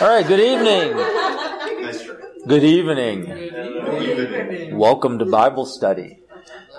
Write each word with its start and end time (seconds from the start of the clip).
All 0.00 0.08
right, 0.08 0.26
good 0.26 0.40
evening. 0.40 0.96
Good 2.46 2.64
evening. 2.64 3.26
Welcome 4.78 5.18
to 5.18 5.26
Bible 5.26 5.66
study. 5.66 6.20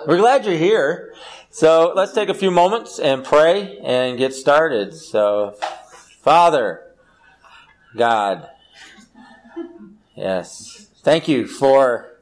We're 0.06 0.16
glad 0.18 0.44
you're 0.44 0.56
here. 0.56 1.14
So 1.50 1.92
let's 1.94 2.12
take 2.12 2.28
a 2.28 2.34
few 2.34 2.50
moments 2.50 2.98
and 2.98 3.24
pray 3.24 3.78
and 3.84 4.18
get 4.18 4.34
started. 4.34 4.94
So, 4.94 5.54
Father, 6.20 6.82
God, 7.96 8.48
yes, 10.16 10.88
thank 11.02 11.28
you 11.28 11.46
for 11.46 12.18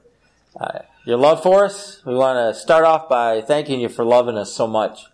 uh, 0.60 0.80
your 1.06 1.16
love 1.16 1.42
for 1.42 1.64
us. 1.64 2.02
We 2.04 2.14
want 2.14 2.54
to 2.54 2.60
start 2.60 2.84
off 2.84 3.08
by 3.08 3.40
thanking 3.40 3.80
you 3.80 3.88
for 3.88 4.04
loving 4.04 4.36
us 4.36 4.52
so 4.52 4.66
much. 4.66 5.06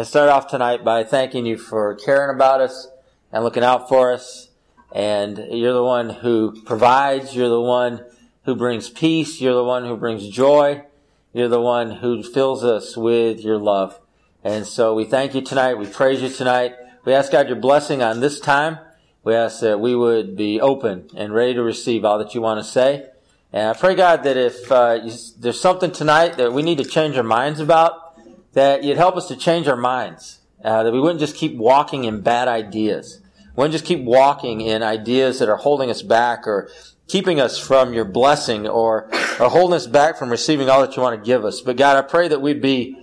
And 0.00 0.06
start 0.06 0.30
off 0.30 0.46
tonight 0.46 0.82
by 0.82 1.04
thanking 1.04 1.44
you 1.44 1.58
for 1.58 1.94
caring 1.94 2.34
about 2.34 2.62
us 2.62 2.88
and 3.30 3.44
looking 3.44 3.62
out 3.62 3.86
for 3.86 4.10
us 4.10 4.48
and 4.90 5.36
you're 5.50 5.74
the 5.74 5.84
one 5.84 6.08
who 6.08 6.58
provides. 6.62 7.36
You're 7.36 7.50
the 7.50 7.60
one 7.60 8.06
who 8.46 8.56
brings 8.56 8.88
peace. 8.88 9.42
You're 9.42 9.56
the 9.56 9.62
one 9.62 9.84
who 9.84 9.98
brings 9.98 10.26
joy. 10.30 10.86
You're 11.34 11.48
the 11.48 11.60
one 11.60 11.90
who 11.90 12.22
fills 12.22 12.64
us 12.64 12.96
with 12.96 13.40
your 13.40 13.58
love. 13.58 14.00
And 14.42 14.66
so 14.66 14.94
we 14.94 15.04
thank 15.04 15.34
you 15.34 15.42
tonight. 15.42 15.74
We 15.74 15.86
praise 15.86 16.22
you 16.22 16.30
tonight. 16.30 16.76
We 17.04 17.12
ask 17.12 17.30
God 17.30 17.48
your 17.48 17.58
blessing 17.58 18.02
on 18.02 18.20
this 18.20 18.40
time. 18.40 18.78
We 19.22 19.34
ask 19.34 19.60
that 19.60 19.80
we 19.80 19.94
would 19.94 20.34
be 20.34 20.62
open 20.62 21.10
and 21.14 21.34
ready 21.34 21.52
to 21.52 21.62
receive 21.62 22.06
all 22.06 22.16
that 22.20 22.34
you 22.34 22.40
want 22.40 22.58
to 22.58 22.64
say. 22.64 23.10
And 23.52 23.68
I 23.68 23.74
pray, 23.74 23.94
God, 23.94 24.22
that 24.22 24.38
if 24.38 24.72
uh, 24.72 24.98
you, 25.04 25.12
there's 25.38 25.60
something 25.60 25.90
tonight 25.90 26.38
that 26.38 26.54
we 26.54 26.62
need 26.62 26.78
to 26.78 26.84
change 26.84 27.18
our 27.18 27.22
minds 27.22 27.60
about, 27.60 28.09
that 28.52 28.84
you'd 28.84 28.96
help 28.96 29.16
us 29.16 29.28
to 29.28 29.36
change 29.36 29.68
our 29.68 29.76
minds. 29.76 30.38
Uh, 30.62 30.82
that 30.82 30.92
we 30.92 31.00
wouldn't 31.00 31.20
just 31.20 31.36
keep 31.36 31.56
walking 31.56 32.04
in 32.04 32.20
bad 32.20 32.46
ideas 32.46 33.20
we 33.60 33.66
to 33.66 33.72
just 33.72 33.84
keep 33.84 34.00
walking 34.00 34.60
in 34.60 34.82
ideas 34.82 35.38
that 35.38 35.48
are 35.48 35.56
holding 35.56 35.90
us 35.90 36.02
back 36.02 36.46
or 36.46 36.70
keeping 37.08 37.40
us 37.40 37.58
from 37.58 37.92
your 37.92 38.04
blessing 38.04 38.66
or, 38.66 39.10
or 39.38 39.50
holding 39.50 39.76
us 39.76 39.86
back 39.86 40.16
from 40.16 40.30
receiving 40.30 40.70
all 40.70 40.80
that 40.80 40.96
you 40.96 41.02
want 41.02 41.20
to 41.20 41.26
give 41.26 41.44
us. 41.44 41.60
But 41.60 41.76
God, 41.76 41.96
I 41.96 42.02
pray 42.02 42.28
that 42.28 42.40
we'd 42.40 42.62
be 42.62 42.96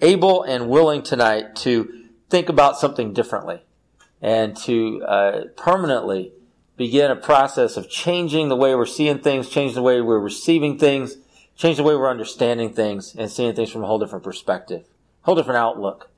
able 0.00 0.42
and 0.42 0.68
willing 0.68 1.02
tonight 1.02 1.56
to 1.56 2.08
think 2.28 2.48
about 2.48 2.78
something 2.78 3.12
differently 3.12 3.62
and 4.20 4.56
to 4.58 5.02
uh, 5.04 5.44
permanently 5.56 6.32
begin 6.76 7.10
a 7.10 7.16
process 7.16 7.76
of 7.76 7.88
changing 7.88 8.48
the 8.48 8.56
way 8.56 8.74
we're 8.74 8.84
seeing 8.84 9.20
things, 9.20 9.48
changing 9.48 9.76
the 9.76 9.82
way 9.82 10.00
we're 10.00 10.18
receiving 10.18 10.78
things, 10.78 11.16
change 11.56 11.76
the 11.76 11.82
way 11.84 11.94
we're 11.94 12.10
understanding 12.10 12.72
things 12.72 13.14
and 13.16 13.30
seeing 13.30 13.54
things 13.54 13.70
from 13.70 13.84
a 13.84 13.86
whole 13.86 13.98
different 13.98 14.24
perspective, 14.24 14.84
whole 15.22 15.34
different 15.34 15.58
outlook. 15.58 16.10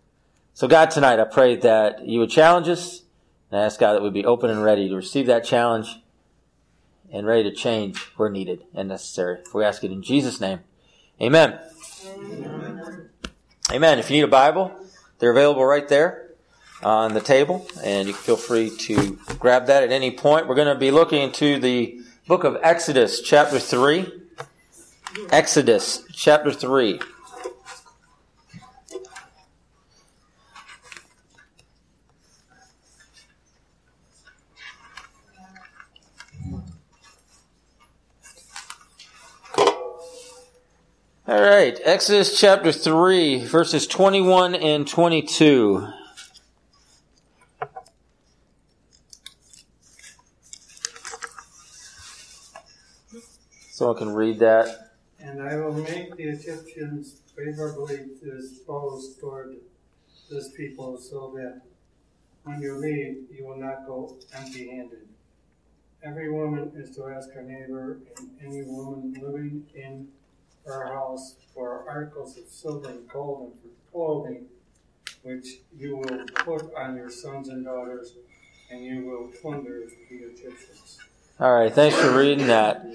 So 0.53 0.69
God, 0.69 0.91
tonight 0.91 1.19
I 1.19 1.25
pray 1.25 1.57
that 1.57 2.07
you 2.07 2.21
would 2.21 2.31
challenge 2.31 2.69
us 2.69 3.03
and 3.51 3.61
I 3.61 3.65
ask 3.65 3.79
God 3.79 3.95
that 3.95 4.03
we'd 4.03 4.13
be 4.13 4.25
open 4.25 4.51
and 4.51 4.63
ready 4.65 4.89
to 4.89 4.97
receive 4.97 5.27
that 5.27 5.45
challenge 5.45 6.01
and 7.13 7.27
ready 7.27 7.45
to 7.45 7.55
change 7.55 7.99
where 8.17 8.29
needed 8.29 8.65
and 8.75 8.89
necessary. 8.89 9.39
We 9.53 9.65
ask 9.65 9.85
it 9.85 9.93
in 9.93 10.03
Jesus' 10.03 10.41
name. 10.41 10.61
Amen. 11.21 11.59
Amen. 12.07 13.11
Amen. 13.71 13.99
If 13.99 14.11
you 14.11 14.17
need 14.17 14.25
a 14.25 14.29
Bible, 14.29 14.75
they're 15.19 15.31
available 15.31 15.65
right 15.65 15.89
there 15.89 16.31
on 16.83 17.15
the 17.15 17.21
table, 17.21 17.67
and 17.83 18.09
you 18.09 18.15
can 18.15 18.23
feel 18.23 18.37
free 18.37 18.71
to 18.71 19.19
grab 19.39 19.67
that 19.67 19.83
at 19.83 19.91
any 19.91 20.11
point. 20.11 20.49
We're 20.49 20.55
going 20.57 20.69
to 20.69 20.75
be 20.75 20.91
looking 20.91 21.23
into 21.23 21.59
the 21.59 22.01
book 22.27 22.45
of 22.45 22.59
Exodus, 22.63 23.21
chapter 23.21 23.59
3. 23.59 24.13
Exodus, 25.31 26.05
chapter 26.13 26.53
3. 26.53 27.01
All 41.27 41.41
right, 41.41 41.81
Exodus 41.83 42.39
chapter 42.39 42.71
3, 42.71 43.47
verses 43.47 43.87
21 43.87 44.55
and 44.57 44.87
22. 44.87 45.89
Someone 53.71 53.97
can 53.97 54.11
read 54.11 54.39
that. 54.41 54.91
And 55.19 55.41
I 55.41 55.57
will 55.57 55.73
make 55.73 56.15
the 56.15 56.25
Egyptians 56.25 57.23
favorably 57.35 58.01
disposed 58.23 59.19
toward 59.19 59.57
this 60.31 60.51
people 60.51 60.99
so 60.99 61.33
that 61.37 61.63
when 62.43 62.61
you 62.61 62.77
leave, 62.77 63.25
you 63.35 63.47
will 63.47 63.57
not 63.57 63.87
go 63.87 64.19
empty 64.35 64.69
handed. 64.69 65.09
Every 66.03 66.31
woman 66.31 66.73
is 66.77 66.95
to 66.97 67.09
ask 67.09 67.33
her 67.33 67.43
neighbor, 67.43 68.01
and 68.19 68.29
any 68.45 68.63
woman 68.65 69.15
living 69.23 69.65
in 69.75 70.09
her 70.67 70.87
house 70.87 71.37
for 71.55 71.89
articles 71.89 72.37
of 72.39 72.45
silver 72.49 72.89
and 72.89 73.09
gold 73.09 73.53
and 73.53 73.61
for 73.61 73.91
clothing, 73.93 74.47
which 75.23 75.47
you 75.77 75.97
will 75.97 76.25
put 76.35 76.75
on 76.75 76.97
your 76.97 77.11
sons 77.11 77.49
and 77.49 77.65
daughters, 77.65 78.15
and 78.71 78.85
you 78.85 79.05
will 79.05 79.29
plunder 79.41 79.83
the 80.11 80.17
Egyptians. 80.17 80.99
All 81.39 81.55
right, 81.55 81.73
thanks 81.73 81.97
for 81.97 82.17
reading 82.17 82.47
that. 82.47 82.87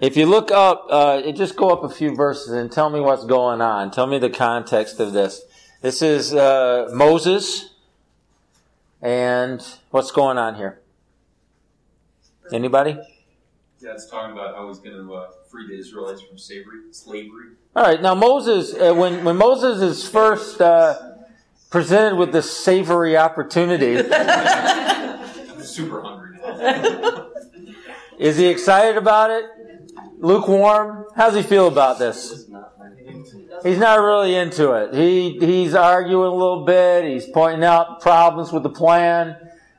If 0.00 0.16
you 0.16 0.26
look 0.26 0.50
up, 0.50 0.86
uh, 0.90 1.30
just 1.32 1.56
go 1.56 1.70
up 1.70 1.84
a 1.84 1.88
few 1.88 2.14
verses 2.14 2.52
and 2.52 2.70
tell 2.70 2.90
me 2.90 3.00
what's 3.00 3.24
going 3.24 3.60
on. 3.60 3.90
Tell 3.90 4.06
me 4.06 4.18
the 4.18 4.30
context 4.30 4.98
of 4.98 5.12
this. 5.12 5.42
This 5.80 6.02
is 6.02 6.34
uh, 6.34 6.90
Moses, 6.92 7.74
and 9.00 9.64
what's 9.90 10.10
going 10.10 10.38
on 10.38 10.56
here? 10.56 10.80
Anybody? 12.52 12.98
Yeah, 13.84 13.92
it's 13.92 14.06
talking 14.06 14.32
about 14.32 14.54
how 14.54 14.66
he's 14.68 14.78
going 14.78 14.96
to 14.96 15.12
uh, 15.12 15.28
free 15.50 15.66
the 15.68 15.78
Israelites 15.78 16.22
from 16.22 16.38
slavery. 16.38 16.90
Slavery. 16.90 17.48
All 17.76 17.82
right. 17.82 18.00
Now 18.00 18.14
Moses, 18.14 18.72
uh, 18.72 18.94
when 18.94 19.24
when 19.24 19.36
Moses 19.36 19.82
is 19.82 20.08
first 20.08 20.58
uh, 20.58 21.16
presented 21.68 22.16
with 22.16 22.32
this 22.32 22.50
savory 22.50 23.14
opportunity, 23.14 23.98
I'm 24.10 25.60
super 25.60 26.00
hungry. 26.00 26.38
is 28.18 28.38
he 28.38 28.46
excited 28.46 28.96
about 28.96 29.30
it? 29.30 29.44
Lukewarm? 30.18 31.04
How's 31.14 31.34
he 31.34 31.42
feel 31.42 31.68
about 31.68 31.98
this? 31.98 32.48
He's 33.62 33.78
not 33.78 33.96
really 33.96 34.34
into 34.34 34.72
it. 34.72 34.94
He 34.94 35.38
he's 35.40 35.74
arguing 35.74 36.32
a 36.32 36.34
little 36.34 36.64
bit. 36.64 37.04
He's 37.04 37.26
pointing 37.26 37.64
out 37.64 38.00
problems 38.00 38.50
with 38.50 38.62
the 38.62 38.70
plan. 38.70 39.36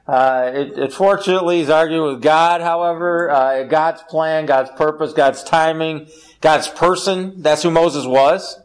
Uh, 0.08 0.52
it, 0.54 0.78
unfortunately, 0.78 1.60
he's 1.60 1.70
arguing 1.70 2.14
with 2.14 2.22
God, 2.22 2.62
however. 2.62 3.30
Uh, 3.30 3.64
God's 3.64 4.04
plan, 4.04 4.46
God's 4.46 4.70
purpose, 4.72 5.14
God's 5.14 5.44
timing, 5.44 6.08
God's 6.42 6.68
person. 6.68 7.42
That's 7.42 7.64
who 7.64 7.72
Moses 7.72 8.06
was. 8.06 8.60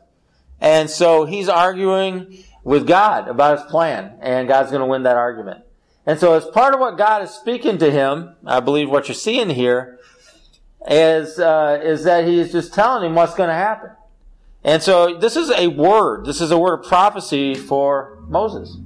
And 0.60 0.90
so 0.90 1.24
he's 1.24 1.48
arguing 1.48 2.44
with 2.62 2.86
God 2.86 3.28
about 3.28 3.58
his 3.58 3.70
plan, 3.70 4.18
and 4.20 4.46
God's 4.46 4.70
going 4.70 4.80
to 4.80 4.86
win 4.86 5.04
that 5.04 5.16
argument. 5.16 5.64
And 6.04 6.18
so 6.18 6.34
as 6.34 6.44
part 6.46 6.74
of 6.74 6.80
what 6.80 6.98
God 6.98 7.22
is 7.22 7.30
speaking 7.30 7.78
to 7.78 7.90
him, 7.90 8.34
I 8.44 8.60
believe 8.60 8.90
what 8.90 9.08
you're 9.08 9.14
seeing 9.14 9.48
here 9.48 9.98
is, 10.86 11.38
uh, 11.38 11.80
is 11.82 12.04
that 12.04 12.26
he 12.26 12.38
is 12.38 12.52
just 12.52 12.74
telling 12.74 13.04
him 13.04 13.14
what's 13.14 13.34
going 13.34 13.48
to 13.48 13.54
happen. 13.54 13.90
And 14.62 14.82
so 14.82 15.18
this 15.18 15.36
is 15.36 15.50
a 15.50 15.68
word. 15.68 16.26
This 16.26 16.42
is 16.42 16.50
a 16.50 16.58
word 16.58 16.80
of 16.80 16.86
prophecy 16.86 17.54
for 17.54 18.18
Moses 18.28 18.76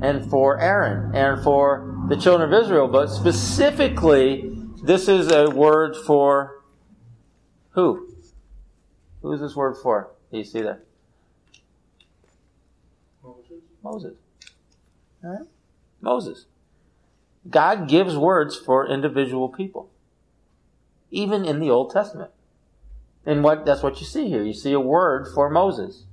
and 0.00 0.28
for 0.30 0.60
Aaron 0.60 1.14
and 1.14 1.42
for 1.42 2.06
the 2.08 2.16
children 2.16 2.52
of 2.52 2.62
Israel. 2.64 2.88
But 2.88 3.08
specifically, 3.08 4.50
this 4.82 5.08
is 5.08 5.30
a 5.30 5.50
word 5.50 5.96
for 5.96 6.62
who? 7.70 8.08
Who 9.22 9.32
is 9.32 9.40
this 9.40 9.56
word 9.56 9.76
for? 9.82 10.10
Do 10.30 10.38
you 10.38 10.44
see 10.44 10.62
that? 10.62 10.84
Moses. 13.22 13.62
Moses. 13.82 14.14
All 15.24 15.30
right? 15.30 15.46
Moses. 16.00 16.46
God 17.48 17.88
gives 17.88 18.16
words 18.16 18.56
for 18.56 18.86
individual 18.86 19.48
people, 19.48 19.90
even 21.10 21.44
in 21.44 21.60
the 21.60 21.70
Old 21.70 21.90
Testament. 21.92 22.30
And 23.24 23.42
what 23.42 23.66
that's 23.66 23.82
what 23.82 24.00
you 24.00 24.06
see 24.06 24.28
here. 24.28 24.42
You 24.42 24.54
see 24.54 24.72
a 24.72 24.80
word 24.80 25.28
for 25.34 25.50
Moses 25.50 26.04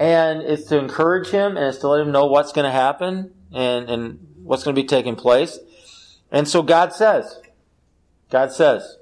and 0.00 0.40
it's 0.40 0.64
to 0.64 0.78
encourage 0.78 1.28
him 1.28 1.58
and 1.58 1.66
it's 1.66 1.78
to 1.78 1.88
let 1.88 2.00
him 2.00 2.10
know 2.10 2.24
what's 2.24 2.52
going 2.52 2.64
to 2.64 2.72
happen 2.72 3.32
and, 3.52 3.90
and 3.90 4.26
what's 4.42 4.64
going 4.64 4.74
to 4.74 4.82
be 4.82 4.88
taking 4.88 5.14
place. 5.14 5.58
And 6.32 6.48
so 6.48 6.62
God 6.62 6.94
says, 6.94 7.38
God 8.30 8.50
says. 8.50 8.96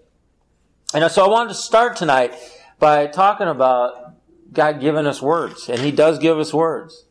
And 0.93 1.09
so 1.11 1.25
I 1.25 1.29
wanted 1.29 1.51
to 1.51 1.55
start 1.55 1.95
tonight 1.95 2.35
by 2.81 3.07
talking 3.07 3.47
about 3.47 4.17
God 4.53 4.81
giving 4.81 5.07
us 5.07 5.23
words, 5.23 5.69
and 5.69 5.79
He 5.81 5.93
does 5.93 6.19
give 6.19 6.39
us 6.39 6.53
words. 6.53 7.05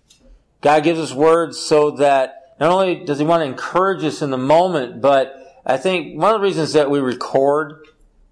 God 0.61 0.83
gives 0.83 0.99
us 0.99 1.13
words 1.13 1.57
so 1.57 1.91
that 1.91 2.55
not 2.59 2.71
only 2.71 3.05
does 3.05 3.19
He 3.19 3.25
want 3.25 3.41
to 3.41 3.45
encourage 3.45 4.03
us 4.03 4.21
in 4.21 4.31
the 4.31 4.37
moment, 4.37 5.01
but 5.01 5.61
I 5.65 5.77
think 5.77 6.19
one 6.19 6.33
of 6.33 6.41
the 6.41 6.45
reasons 6.45 6.73
that 6.73 6.89
we 6.89 6.99
record 6.99 7.85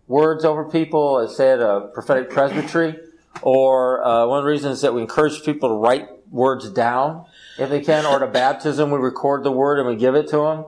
words 0.08 0.44
over 0.44 0.66
people, 0.66 1.20
as 1.20 1.38
say 1.38 1.52
at 1.52 1.60
a 1.60 1.92
prophetic 1.94 2.30
presbytery, 2.30 2.98
or 3.42 4.06
uh, 4.06 4.26
one 4.26 4.40
of 4.40 4.46
the 4.46 4.50
reasons 4.50 4.82
that 4.82 4.94
we 4.94 5.02
encourage 5.02 5.44
people 5.44 5.70
to 5.70 5.76
write 5.76 6.10
words 6.32 6.70
down 6.72 7.26
if 7.58 7.70
they 7.70 7.82
can, 7.82 8.06
or 8.06 8.20
to 8.20 8.28
baptism, 8.28 8.92
we 8.92 8.98
record 8.98 9.44
the 9.44 9.52
word 9.52 9.80
and 9.80 9.88
we 9.88 9.96
give 9.96 10.16
it 10.16 10.28
to 10.30 10.38
them. 10.38 10.60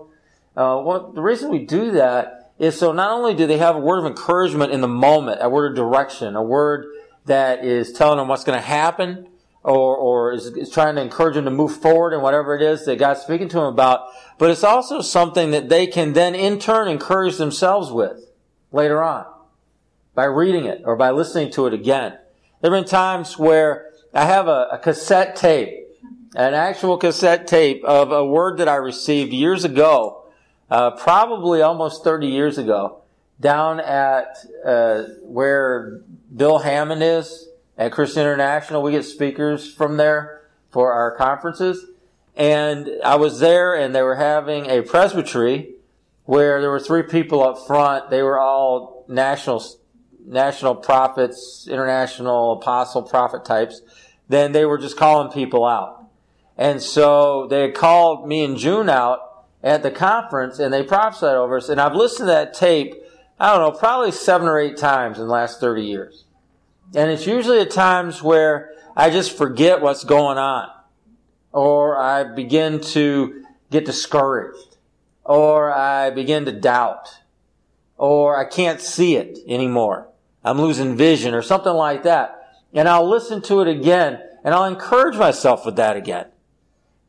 Uh, 0.55 0.81
well, 0.83 1.11
the 1.13 1.21
reason 1.21 1.51
we 1.51 1.65
do 1.65 1.91
that 1.91 2.53
is 2.57 2.79
so 2.79 2.91
not 2.91 3.11
only 3.11 3.35
do 3.35 3.45
they 3.45 3.57
have 3.57 3.75
a 3.75 3.79
word 3.79 3.99
of 3.99 4.05
encouragement 4.05 4.71
in 4.71 4.81
the 4.81 4.87
moment, 4.87 5.39
a 5.41 5.49
word 5.49 5.71
of 5.71 5.75
direction, 5.75 6.35
a 6.35 6.41
word 6.41 6.85
that 7.25 7.63
is 7.63 7.91
telling 7.91 8.17
them 8.17 8.27
what's 8.27 8.43
going 8.43 8.57
to 8.57 8.65
happen, 8.65 9.27
or, 9.63 9.97
or 9.97 10.31
is, 10.31 10.45
is, 10.45 10.71
trying 10.71 10.95
to 10.95 11.01
encourage 11.01 11.35
them 11.35 11.43
to 11.43 11.51
move 11.51 11.75
forward 11.75 12.13
in 12.13 12.21
whatever 12.21 12.55
it 12.55 12.61
is 12.61 12.85
that 12.85 12.97
God's 12.97 13.19
speaking 13.19 13.49
to 13.49 13.57
them 13.57 13.65
about, 13.65 14.07
but 14.37 14.49
it's 14.49 14.63
also 14.63 15.01
something 15.01 15.51
that 15.51 15.67
they 15.67 15.85
can 15.87 16.13
then 16.13 16.33
in 16.33 16.57
turn 16.57 16.87
encourage 16.87 17.35
themselves 17.35 17.91
with 17.91 18.31
later 18.71 19.03
on 19.03 19.25
by 20.15 20.23
reading 20.23 20.65
it 20.65 20.81
or 20.85 20.95
by 20.95 21.11
listening 21.11 21.51
to 21.51 21.67
it 21.67 21.73
again. 21.73 22.17
There 22.61 22.71
have 22.71 22.83
been 22.83 22.89
times 22.89 23.37
where 23.37 23.91
I 24.13 24.25
have 24.25 24.47
a, 24.47 24.67
a 24.73 24.79
cassette 24.79 25.35
tape 25.35 25.87
an 26.37 26.53
actual 26.53 26.97
cassette 26.97 27.47
tape 27.47 27.83
of 27.83 28.11
a 28.11 28.23
word 28.23 28.59
that 28.59 28.67
I 28.67 28.75
received 28.75 29.33
years 29.33 29.63
ago, 29.63 30.25
uh, 30.69 30.91
probably 30.91 31.63
almost 31.63 32.03
30 32.03 32.27
years 32.27 32.59
ago, 32.59 33.01
down 33.39 33.79
at 33.79 34.37
uh, 34.63 35.03
where 35.21 36.01
Bill 36.35 36.59
Hamon 36.59 37.01
is 37.01 37.49
at 37.75 37.91
Christian 37.91 38.21
International. 38.21 38.83
We 38.83 38.91
get 38.91 39.03
speakers 39.03 39.73
from 39.73 39.97
there 39.97 40.43
for 40.69 40.93
our 40.93 41.15
conferences. 41.15 41.85
And 42.35 42.87
I 43.03 43.15
was 43.15 43.39
there 43.39 43.73
and 43.73 43.95
they 43.95 44.03
were 44.03 44.15
having 44.15 44.69
a 44.69 44.83
presbytery 44.83 45.73
where 46.25 46.61
there 46.61 46.69
were 46.69 46.79
three 46.79 47.01
people 47.01 47.41
up 47.41 47.65
front. 47.65 48.11
They 48.11 48.21
were 48.21 48.37
all 48.37 49.05
national, 49.07 49.63
national 50.27 50.75
prophets, 50.75 51.67
international 51.69 52.53
apostle 52.53 53.01
prophet 53.01 53.45
types. 53.45 53.81
Then 54.27 54.51
they 54.51 54.65
were 54.65 54.77
just 54.77 54.97
calling 54.97 55.31
people 55.31 55.65
out. 55.65 56.05
And 56.57 56.81
so 56.81 57.47
they 57.47 57.71
called 57.71 58.27
me 58.27 58.43
and 58.43 58.57
June 58.57 58.89
out 58.89 59.45
at 59.63 59.83
the 59.83 59.91
conference 59.91 60.59
and 60.59 60.73
they 60.73 60.83
prophesied 60.83 61.35
over 61.35 61.57
us. 61.57 61.69
And 61.69 61.79
I've 61.79 61.95
listened 61.95 62.27
to 62.27 62.33
that 62.33 62.53
tape, 62.53 62.95
I 63.39 63.53
don't 63.53 63.61
know, 63.61 63.77
probably 63.77 64.11
seven 64.11 64.47
or 64.47 64.59
eight 64.59 64.77
times 64.77 65.17
in 65.17 65.25
the 65.25 65.31
last 65.31 65.59
30 65.59 65.83
years. 65.83 66.25
And 66.95 67.11
it's 67.11 67.27
usually 67.27 67.59
at 67.59 67.71
times 67.71 68.23
where 68.23 68.71
I 68.95 69.09
just 69.09 69.37
forget 69.37 69.81
what's 69.81 70.03
going 70.03 70.37
on. 70.37 70.69
Or 71.51 71.97
I 71.97 72.23
begin 72.23 72.81
to 72.81 73.43
get 73.71 73.85
discouraged. 73.85 74.77
Or 75.23 75.73
I 75.73 76.09
begin 76.09 76.45
to 76.45 76.51
doubt. 76.51 77.19
Or 77.97 78.37
I 78.37 78.45
can't 78.45 78.81
see 78.81 79.15
it 79.15 79.39
anymore. 79.47 80.07
I'm 80.43 80.59
losing 80.59 80.95
vision 80.95 81.33
or 81.33 81.41
something 81.41 81.73
like 81.73 82.03
that. 82.03 82.33
And 82.73 82.87
I'll 82.87 83.09
listen 83.09 83.41
to 83.43 83.61
it 83.61 83.67
again 83.67 84.21
and 84.43 84.53
I'll 84.53 84.65
encourage 84.65 85.17
myself 85.17 85.65
with 85.65 85.75
that 85.77 85.97
again. 85.97 86.27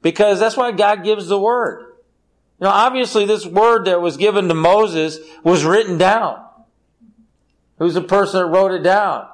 Because 0.02 0.40
that's 0.40 0.56
why 0.56 0.72
God 0.72 1.04
gives 1.04 1.26
the 1.26 1.38
word. 1.38 1.80
You 2.60 2.64
know, 2.64 2.70
obviously 2.70 3.26
this 3.26 3.46
word 3.46 3.84
that 3.84 4.00
was 4.00 4.16
given 4.16 4.48
to 4.48 4.54
Moses 4.54 5.18
was 5.44 5.64
written 5.64 5.98
down. 5.98 6.44
Who's 7.78 7.94
the 7.94 8.02
person 8.02 8.40
that 8.40 8.48
wrote 8.48 8.72
it 8.72 8.82
down? 8.82 9.28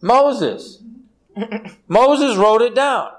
Moses. 0.00 0.82
Moses 1.88 2.36
wrote 2.36 2.62
it 2.62 2.74
down. 2.74 3.10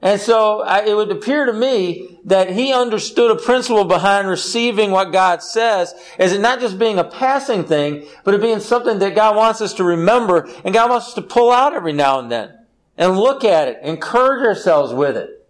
And 0.00 0.20
so 0.20 0.62
I, 0.62 0.84
it 0.84 0.94
would 0.94 1.10
appear 1.10 1.46
to 1.46 1.52
me 1.52 2.18
that 2.24 2.50
he 2.50 2.72
understood 2.72 3.32
a 3.32 3.42
principle 3.42 3.84
behind 3.84 4.28
receiving 4.28 4.92
what 4.92 5.12
God 5.12 5.42
says 5.42 5.92
as 6.18 6.32
it 6.32 6.40
not 6.40 6.60
just 6.60 6.78
being 6.78 6.98
a 6.98 7.04
passing 7.04 7.64
thing, 7.64 8.06
but 8.22 8.34
it 8.34 8.40
being 8.40 8.60
something 8.60 9.00
that 9.00 9.16
God 9.16 9.34
wants 9.34 9.60
us 9.60 9.74
to 9.74 9.84
remember 9.84 10.48
and 10.64 10.72
God 10.72 10.90
wants 10.90 11.08
us 11.08 11.14
to 11.14 11.22
pull 11.22 11.50
out 11.50 11.74
every 11.74 11.92
now 11.92 12.20
and 12.20 12.30
then 12.30 12.54
and 12.96 13.18
look 13.18 13.44
at 13.44 13.68
it, 13.68 13.78
encourage 13.82 14.46
ourselves 14.46 14.92
with 14.92 15.16
it. 15.16 15.46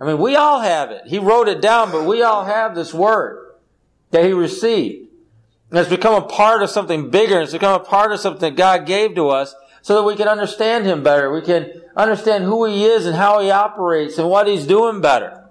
I 0.00 0.06
mean, 0.06 0.18
we 0.18 0.34
all 0.34 0.60
have 0.60 0.90
it. 0.90 1.02
He 1.06 1.18
wrote 1.18 1.48
it 1.48 1.60
down, 1.60 1.92
but 1.92 2.04
we 2.04 2.22
all 2.22 2.44
have 2.44 2.74
this 2.74 2.92
word 2.92 3.54
that 4.10 4.24
he 4.24 4.32
received. 4.32 5.08
And 5.70 5.78
it's 5.78 5.90
become 5.90 6.22
a 6.22 6.26
part 6.26 6.62
of 6.62 6.70
something 6.70 7.10
bigger. 7.10 7.40
It's 7.40 7.52
become 7.52 7.80
a 7.80 7.84
part 7.84 8.12
of 8.12 8.20
something 8.20 8.54
that 8.54 8.56
God 8.56 8.86
gave 8.86 9.14
to 9.16 9.28
us 9.28 9.54
so 9.84 9.94
that 9.94 10.02
we 10.02 10.16
can 10.16 10.26
understand 10.26 10.86
him 10.86 11.04
better. 11.04 11.30
We 11.30 11.42
can 11.42 11.70
understand 11.96 12.42
who 12.42 12.64
he 12.64 12.84
is 12.84 13.06
and 13.06 13.14
how 13.14 13.38
he 13.38 13.52
operates 13.52 14.18
and 14.18 14.28
what 14.28 14.48
he's 14.48 14.66
doing 14.66 15.00
better. 15.00 15.44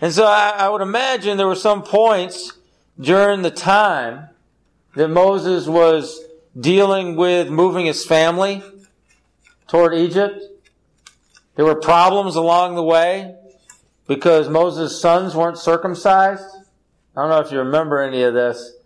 And 0.00 0.14
so 0.14 0.24
I, 0.24 0.54
I 0.56 0.68
would 0.70 0.80
imagine 0.80 1.36
there 1.36 1.46
were 1.46 1.54
some 1.54 1.82
points 1.82 2.54
during 2.98 3.42
the 3.42 3.50
time 3.50 4.28
that 4.94 5.08
Moses 5.08 5.66
was 5.66 6.20
dealing 6.58 7.16
with 7.16 7.50
moving 7.50 7.84
his 7.84 8.04
family 8.04 8.62
toward 9.68 9.94
Egypt 9.94 10.42
there 11.60 11.66
were 11.66 11.74
problems 11.74 12.36
along 12.36 12.74
the 12.74 12.82
way 12.82 13.34
because 14.06 14.48
Moses' 14.48 14.98
sons 14.98 15.34
weren't 15.34 15.58
circumcised. 15.58 16.42
I 17.14 17.20
don't 17.20 17.28
know 17.28 17.40
if 17.40 17.52
you 17.52 17.58
remember 17.58 18.00
any 18.00 18.22
of 18.22 18.32
this, 18.32 18.76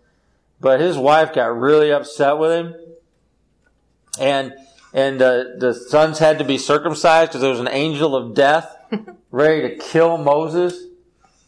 but 0.59 0.81
his 0.81 0.97
wife 0.97 1.33
got 1.33 1.57
really 1.57 1.89
upset 1.93 2.37
with 2.37 2.51
him. 2.51 2.75
And, 4.19 4.53
and 4.93 5.21
uh, 5.21 5.43
the 5.57 5.73
sons 5.73 6.19
had 6.19 6.39
to 6.39 6.43
be 6.43 6.57
circumcised 6.57 7.31
because 7.31 7.41
there 7.41 7.49
was 7.49 7.59
an 7.59 7.69
angel 7.69 8.15
of 8.15 8.33
death 8.33 8.75
ready 9.31 9.61
to 9.69 9.75
kill 9.77 10.17
Moses, 10.17 10.85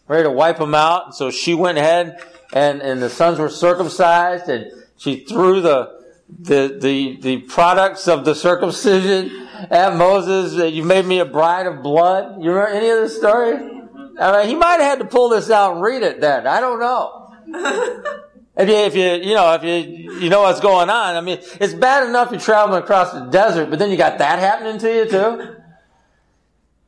ready 0.08 0.24
to 0.24 0.32
wipe 0.32 0.60
him 0.60 0.76
out. 0.76 1.06
And 1.08 1.16
so 1.16 1.32
she 1.32 1.54
went 1.54 1.78
ahead 1.78 2.20
and, 2.54 2.82
and 2.82 3.02
the 3.02 3.10
sons 3.10 3.40
were 3.40 3.50
circumcised 3.50 4.50
and 4.50 4.72
she 4.98 5.26
threw 5.26 5.62
the, 5.62 5.98
the, 6.40 6.78
the, 6.80 7.18
the 7.22 7.38
products 7.42 8.08
of 8.08 8.26
the 8.26 8.36
circumcision 8.36 9.48
at 9.70 9.96
Moses, 9.96 10.74
you 10.74 10.84
made 10.84 11.06
me 11.06 11.20
a 11.20 11.26
bride 11.26 11.66
of 11.66 11.82
blood. 11.82 12.42
You 12.42 12.52
remember 12.52 12.70
any 12.70 12.90
of 12.90 13.00
this 13.00 13.18
story? 13.18 13.54
I 14.20 14.38
mean, 14.38 14.50
he 14.50 14.56
might 14.56 14.80
have 14.80 14.82
had 14.82 15.00
to 15.00 15.06
pull 15.06 15.30
this 15.30 15.50
out 15.50 15.74
and 15.74 15.82
read 15.82 16.04
it 16.04 16.22
then. 16.22 16.46
I 16.48 16.60
don't 16.60 16.80
know. 16.80 17.34
if 18.58 18.68
you, 18.68 18.76
if 18.76 18.96
you, 18.96 19.30
you 19.30 19.36
know, 19.36 19.54
if 19.54 19.64
you, 19.64 20.20
you 20.20 20.30
know 20.30 20.42
what's 20.42 20.60
going 20.60 20.90
on. 20.90 21.16
I 21.16 21.22
mean, 21.22 21.40
it's 21.62 21.74
bad 21.74 22.08
enough 22.08 22.32
you're 22.32 22.40
traveling 22.40 22.82
across 22.82 23.14
the 23.14 23.26
desert, 23.26 23.70
but 23.70 23.80
then 23.80 23.92
you 23.92 23.98
got 23.98 24.18
that 24.18 24.40
happening 24.40 24.80
to 24.80 24.94
you 24.94 25.10
too. 25.10 25.56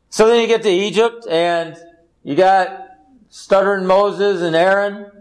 So 0.09 0.27
then 0.27 0.41
you 0.41 0.47
get 0.47 0.63
to 0.63 0.69
Egypt 0.69 1.27
and 1.29 1.77
you 2.23 2.35
got 2.35 2.87
stuttering 3.29 3.85
Moses 3.85 4.41
and 4.41 4.55
Aaron 4.55 5.11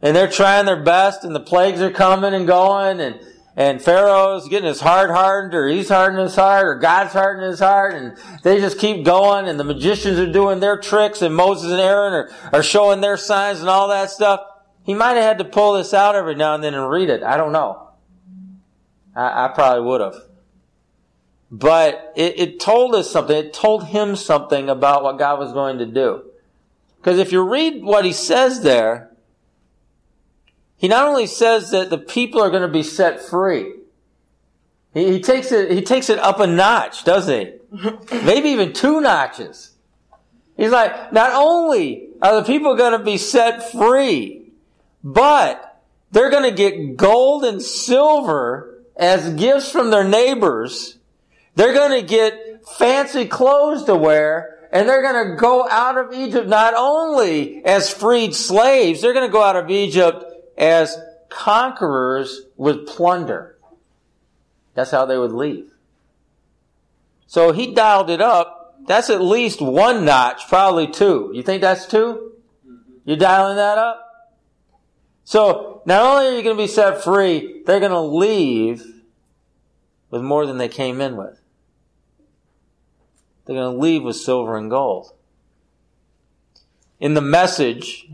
and 0.00 0.16
they're 0.16 0.28
trying 0.28 0.66
their 0.66 0.82
best 0.82 1.22
and 1.22 1.34
the 1.34 1.40
plagues 1.40 1.80
are 1.80 1.92
coming 1.92 2.34
and 2.34 2.46
going 2.46 3.00
and 3.00 3.20
and 3.54 3.82
Pharaoh's 3.82 4.48
getting 4.48 4.68
his 4.68 4.80
heart 4.80 5.10
hardened, 5.10 5.54
or 5.54 5.68
he's 5.68 5.90
hardening 5.90 6.24
his 6.24 6.34
heart, 6.34 6.66
or 6.66 6.76
God's 6.76 7.12
hardening 7.12 7.50
his 7.50 7.60
heart, 7.60 7.94
and 7.94 8.16
they 8.42 8.58
just 8.58 8.78
keep 8.78 9.04
going, 9.04 9.46
and 9.46 9.60
the 9.60 9.64
magicians 9.64 10.18
are 10.18 10.32
doing 10.32 10.60
their 10.60 10.78
tricks, 10.78 11.20
and 11.20 11.34
Moses 11.34 11.70
and 11.70 11.80
Aaron 11.80 12.14
are, 12.14 12.30
are 12.50 12.62
showing 12.62 13.02
their 13.02 13.18
signs 13.18 13.60
and 13.60 13.68
all 13.68 13.88
that 13.88 14.10
stuff. 14.10 14.40
He 14.84 14.94
might 14.94 15.14
have 15.14 15.24
had 15.24 15.38
to 15.38 15.44
pull 15.44 15.74
this 15.74 15.94
out 15.94 16.14
every 16.14 16.34
now 16.34 16.54
and 16.54 16.64
then 16.64 16.74
and 16.74 16.88
read 16.88 17.08
it. 17.08 17.22
I 17.22 17.36
don't 17.36 17.52
know. 17.52 17.88
I, 19.14 19.46
I 19.46 19.48
probably 19.48 19.84
would 19.84 20.00
have. 20.00 20.16
But 21.50 22.12
it, 22.16 22.40
it 22.40 22.60
told 22.60 22.94
us 22.94 23.10
something. 23.10 23.36
It 23.36 23.52
told 23.52 23.84
him 23.88 24.16
something 24.16 24.68
about 24.68 25.02
what 25.02 25.18
God 25.18 25.38
was 25.38 25.52
going 25.52 25.78
to 25.78 25.86
do. 25.86 26.24
Because 26.96 27.18
if 27.18 27.30
you 27.30 27.42
read 27.48 27.82
what 27.82 28.04
he 28.04 28.12
says 28.12 28.62
there, 28.62 29.10
he 30.76 30.88
not 30.88 31.06
only 31.06 31.26
says 31.26 31.70
that 31.70 31.90
the 31.90 31.98
people 31.98 32.40
are 32.40 32.50
going 32.50 32.62
to 32.62 32.68
be 32.68 32.82
set 32.82 33.20
free, 33.20 33.74
he, 34.94 35.12
he 35.12 35.20
takes 35.20 35.52
it, 35.52 35.70
he 35.70 35.82
takes 35.82 36.08
it 36.10 36.18
up 36.18 36.40
a 36.40 36.46
notch, 36.46 37.04
doesn't 37.04 37.38
he? 37.38 37.52
Maybe 38.24 38.48
even 38.48 38.72
two 38.72 39.00
notches. 39.00 39.72
He's 40.56 40.70
like, 40.70 41.12
not 41.12 41.32
only 41.34 42.08
are 42.20 42.36
the 42.36 42.46
people 42.46 42.76
going 42.76 42.98
to 42.98 43.04
be 43.04 43.16
set 43.18 43.72
free, 43.72 44.41
but 45.02 45.82
they're 46.10 46.30
going 46.30 46.48
to 46.48 46.56
get 46.56 46.96
gold 46.96 47.44
and 47.44 47.62
silver 47.62 48.82
as 48.96 49.34
gifts 49.34 49.70
from 49.70 49.90
their 49.90 50.04
neighbors. 50.04 50.98
They're 51.54 51.74
going 51.74 52.00
to 52.00 52.06
get 52.06 52.66
fancy 52.78 53.26
clothes 53.26 53.84
to 53.84 53.96
wear 53.96 54.52
and 54.72 54.88
they're 54.88 55.02
going 55.02 55.30
to 55.30 55.36
go 55.36 55.68
out 55.68 55.98
of 55.98 56.14
Egypt 56.14 56.48
not 56.48 56.72
only 56.74 57.62
as 57.64 57.92
freed 57.92 58.34
slaves, 58.34 59.02
they're 59.02 59.12
going 59.12 59.28
to 59.28 59.32
go 59.32 59.42
out 59.42 59.56
of 59.56 59.70
Egypt 59.70 60.24
as 60.56 60.96
conquerors 61.28 62.42
with 62.56 62.86
plunder. 62.86 63.58
That's 64.74 64.90
how 64.90 65.04
they 65.04 65.18
would 65.18 65.32
leave. 65.32 65.70
So 67.26 67.52
he 67.52 67.74
dialed 67.74 68.08
it 68.08 68.20
up. 68.20 68.82
That's 68.86 69.10
at 69.10 69.20
least 69.20 69.60
one 69.60 70.04
notch, 70.04 70.48
probably 70.48 70.86
two. 70.86 71.30
You 71.34 71.42
think 71.42 71.60
that's 71.60 71.86
2 71.86 72.32
You're 73.04 73.16
dialing 73.16 73.56
that 73.56 73.78
up? 73.78 74.11
So 75.24 75.82
not 75.84 76.02
only 76.02 76.26
are 76.26 76.36
you 76.36 76.42
going 76.42 76.56
to 76.56 76.62
be 76.62 76.68
set 76.68 77.02
free, 77.02 77.62
they're 77.64 77.80
going 77.80 77.92
to 77.92 78.00
leave 78.00 78.84
with 80.10 80.22
more 80.22 80.46
than 80.46 80.58
they 80.58 80.68
came 80.68 81.00
in 81.00 81.16
with. 81.16 81.40
They're 83.44 83.56
going 83.56 83.74
to 83.74 83.80
leave 83.80 84.04
with 84.04 84.16
silver 84.16 84.56
and 84.56 84.70
gold. 84.70 85.12
In 87.00 87.14
the 87.14 87.20
message, 87.20 88.08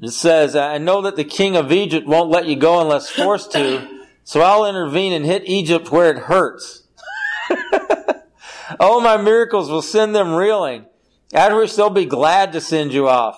it 0.00 0.10
says, 0.10 0.56
I 0.56 0.78
know 0.78 1.02
that 1.02 1.16
the 1.16 1.24
king 1.24 1.56
of 1.56 1.70
Egypt 1.70 2.06
won't 2.06 2.30
let 2.30 2.46
you 2.46 2.56
go 2.56 2.80
unless 2.80 3.10
forced 3.10 3.52
to, 3.52 4.04
so 4.24 4.40
I'll 4.40 4.66
intervene 4.66 5.12
and 5.12 5.24
hit 5.24 5.48
Egypt 5.48 5.92
where 5.92 6.10
it 6.10 6.18
hurts. 6.24 6.84
Oh, 8.80 9.00
my 9.00 9.16
miracles 9.16 9.70
will 9.70 9.82
send 9.82 10.14
them 10.14 10.34
reeling. 10.34 10.86
at 11.32 11.54
which 11.54 11.74
they'll 11.76 11.90
be 11.90 12.04
glad 12.04 12.52
to 12.52 12.60
send 12.60 12.92
you 12.92 13.08
off. 13.08 13.36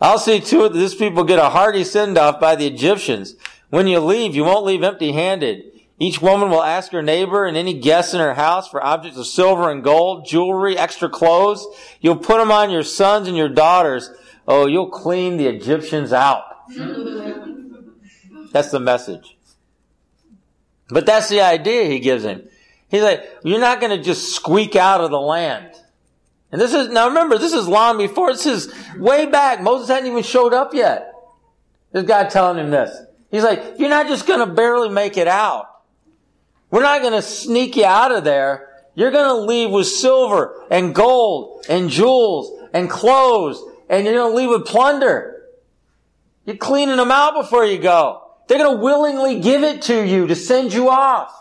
I'll 0.00 0.18
see 0.18 0.40
to 0.40 0.64
it 0.64 0.72
that 0.72 0.78
this 0.78 0.94
people 0.94 1.24
get 1.24 1.38
a 1.38 1.50
hearty 1.50 1.84
send 1.84 2.16
off 2.16 2.40
by 2.40 2.56
the 2.56 2.66
Egyptians. 2.66 3.36
When 3.68 3.86
you 3.86 4.00
leave, 4.00 4.34
you 4.34 4.44
won't 4.44 4.64
leave 4.64 4.82
empty 4.82 5.12
handed. 5.12 5.64
Each 5.98 6.22
woman 6.22 6.48
will 6.48 6.62
ask 6.62 6.92
her 6.92 7.02
neighbor 7.02 7.44
and 7.44 7.56
any 7.56 7.78
guest 7.78 8.14
in 8.14 8.20
her 8.20 8.32
house 8.32 8.66
for 8.68 8.82
objects 8.82 9.18
of 9.18 9.26
silver 9.26 9.70
and 9.70 9.84
gold, 9.84 10.26
jewelry, 10.26 10.78
extra 10.78 11.10
clothes. 11.10 11.66
You'll 12.00 12.16
put 12.16 12.38
them 12.38 12.50
on 12.50 12.70
your 12.70 12.82
sons 12.82 13.28
and 13.28 13.36
your 13.36 13.50
daughters. 13.50 14.10
Oh, 14.48 14.66
you'll 14.66 14.88
clean 14.88 15.36
the 15.36 15.46
Egyptians 15.46 16.14
out. 16.14 16.44
That's 18.52 18.70
the 18.70 18.80
message. 18.80 19.36
But 20.88 21.06
that's 21.06 21.28
the 21.28 21.40
idea 21.40 21.84
he 21.84 22.00
gives 22.00 22.24
him. 22.24 22.48
He's 22.88 23.02
like, 23.02 23.24
you're 23.44 23.60
not 23.60 23.80
going 23.80 23.96
to 23.96 24.02
just 24.02 24.34
squeak 24.34 24.74
out 24.74 25.00
of 25.00 25.12
the 25.12 25.20
land. 25.20 25.70
And 26.52 26.60
this 26.60 26.74
is, 26.74 26.88
now 26.88 27.08
remember, 27.08 27.38
this 27.38 27.52
is 27.52 27.68
long 27.68 27.98
before, 27.98 28.32
this 28.32 28.46
is 28.46 28.74
way 28.96 29.26
back. 29.26 29.60
Moses 29.62 29.88
hadn't 29.88 30.10
even 30.10 30.22
showed 30.22 30.52
up 30.52 30.74
yet. 30.74 31.12
This 31.92 32.04
guy 32.04 32.24
telling 32.24 32.58
him 32.58 32.70
this. 32.70 32.96
He's 33.30 33.44
like, 33.44 33.78
you're 33.78 33.88
not 33.88 34.08
just 34.08 34.26
going 34.26 34.40
to 34.40 34.52
barely 34.52 34.88
make 34.88 35.16
it 35.16 35.28
out. 35.28 35.66
We're 36.70 36.82
not 36.82 37.02
going 37.02 37.12
to 37.12 37.22
sneak 37.22 37.76
you 37.76 37.84
out 37.84 38.12
of 38.12 38.24
there. 38.24 38.68
You're 38.94 39.12
going 39.12 39.28
to 39.28 39.46
leave 39.46 39.70
with 39.70 39.86
silver 39.86 40.66
and 40.70 40.94
gold 40.94 41.64
and 41.68 41.90
jewels 41.90 42.68
and 42.72 42.90
clothes 42.90 43.62
and 43.88 44.04
you're 44.04 44.14
going 44.14 44.30
to 44.30 44.36
leave 44.36 44.50
with 44.50 44.66
plunder. 44.66 45.42
You're 46.46 46.56
cleaning 46.56 46.96
them 46.96 47.10
out 47.10 47.34
before 47.34 47.64
you 47.64 47.78
go. 47.78 48.22
They're 48.46 48.58
going 48.58 48.76
to 48.76 48.82
willingly 48.82 49.40
give 49.40 49.62
it 49.62 49.82
to 49.82 50.06
you 50.06 50.26
to 50.28 50.34
send 50.34 50.72
you 50.72 50.88
off. 50.88 51.36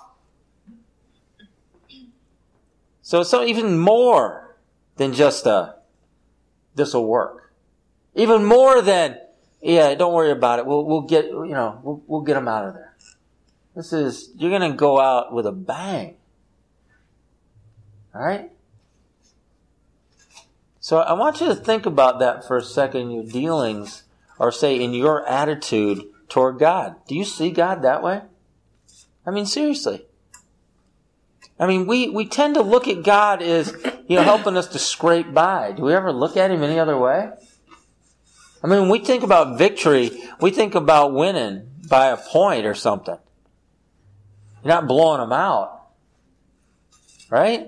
So 3.01 3.24
so 3.24 3.44
even 3.44 3.80
more 3.80 4.49
than 5.00 5.13
just 5.13 5.48
uh, 5.48 5.50
a, 5.50 5.75
this 6.75 6.94
will 6.94 7.08
work. 7.08 7.53
Even 8.15 8.44
more 8.44 8.82
than, 8.82 9.18
yeah, 9.62 9.96
don't 9.96 10.13
worry 10.13 10.32
about 10.32 10.60
it. 10.60 10.65
We'll, 10.65 10.84
we'll 10.84 11.03
get, 11.03 11.25
you 11.25 11.48
know, 11.48 11.79
we'll, 11.82 12.03
we'll 12.06 12.22
get 12.22 12.34
them 12.34 12.50
out 12.50 12.65
of 12.65 12.74
there. 12.74 12.94
This 13.77 13.94
is, 13.94 14.29
you're 14.36 14.51
to 14.70 14.75
go 14.75 15.00
out 15.00 15.34
with 15.34 15.46
a 15.46 15.53
bang. 15.53 16.18
All 18.13 18.22
right? 18.22 18.51
So 20.82 20.98
I 20.98 21.13
want 21.13 21.39
you 21.39 21.48
to 21.48 21.56
think 21.56 21.86
about 21.86 22.20
that 22.20 22.46
for 22.46 22.58
a 22.58 22.63
second 22.63 23.01
in 23.01 23.12
your 23.12 23.24
dealings, 23.24 24.03
or 24.38 24.51
say 24.51 24.82
in 24.82 24.94
your 24.94 25.25
attitude 25.25 26.03
toward 26.27 26.60
God. 26.60 26.96
Do 27.08 27.15
you 27.15 27.24
see 27.24 27.51
God 27.51 27.84
that 27.84 28.03
way? 28.03 28.24
I 29.25 29.32
mean, 29.32 29.46
seriously. 29.46 30.06
I 31.60 31.68
mean, 31.68 31.88
we, 31.88 32.10
we 32.10 32.25
tend 32.25 32.56
to 32.56 32.62
look 32.62 32.88
at 32.88 33.04
God 33.04 33.42
as, 33.42 33.74
you 34.08 34.16
know, 34.16 34.24
helping 34.24 34.56
us 34.56 34.68
to 34.70 34.80
scrape 34.80 35.34
by. 35.34 35.74
Do 35.74 35.84
we 35.84 35.94
ever 35.94 36.13
look 36.13 36.38
at 36.38 36.51
Him 36.51 36.63
any 36.63 36.80
other 36.80 36.98
way? 36.98 37.30
I 38.63 38.68
mean, 38.68 38.82
when 38.82 38.89
we 38.89 39.00
think 39.00 39.24
about 39.24 39.58
victory, 39.58 40.12
we 40.39 40.51
think 40.51 40.75
about 40.75 41.13
winning 41.13 41.70
by 41.89 42.08
a 42.08 42.18
point 42.18 42.66
or 42.66 42.74
something. 42.74 43.18
You're 44.63 44.74
not 44.74 44.88
blowing 44.88 45.20
them 45.20 45.34
out. 45.34 45.88
Right? 47.30 47.68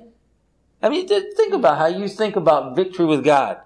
I 0.81 0.89
mean, 0.89 1.07
think 1.07 1.53
about 1.53 1.77
how 1.77 1.87
you 1.87 2.07
think 2.07 2.35
about 2.35 2.75
victory 2.75 3.05
with 3.05 3.23
God. 3.23 3.59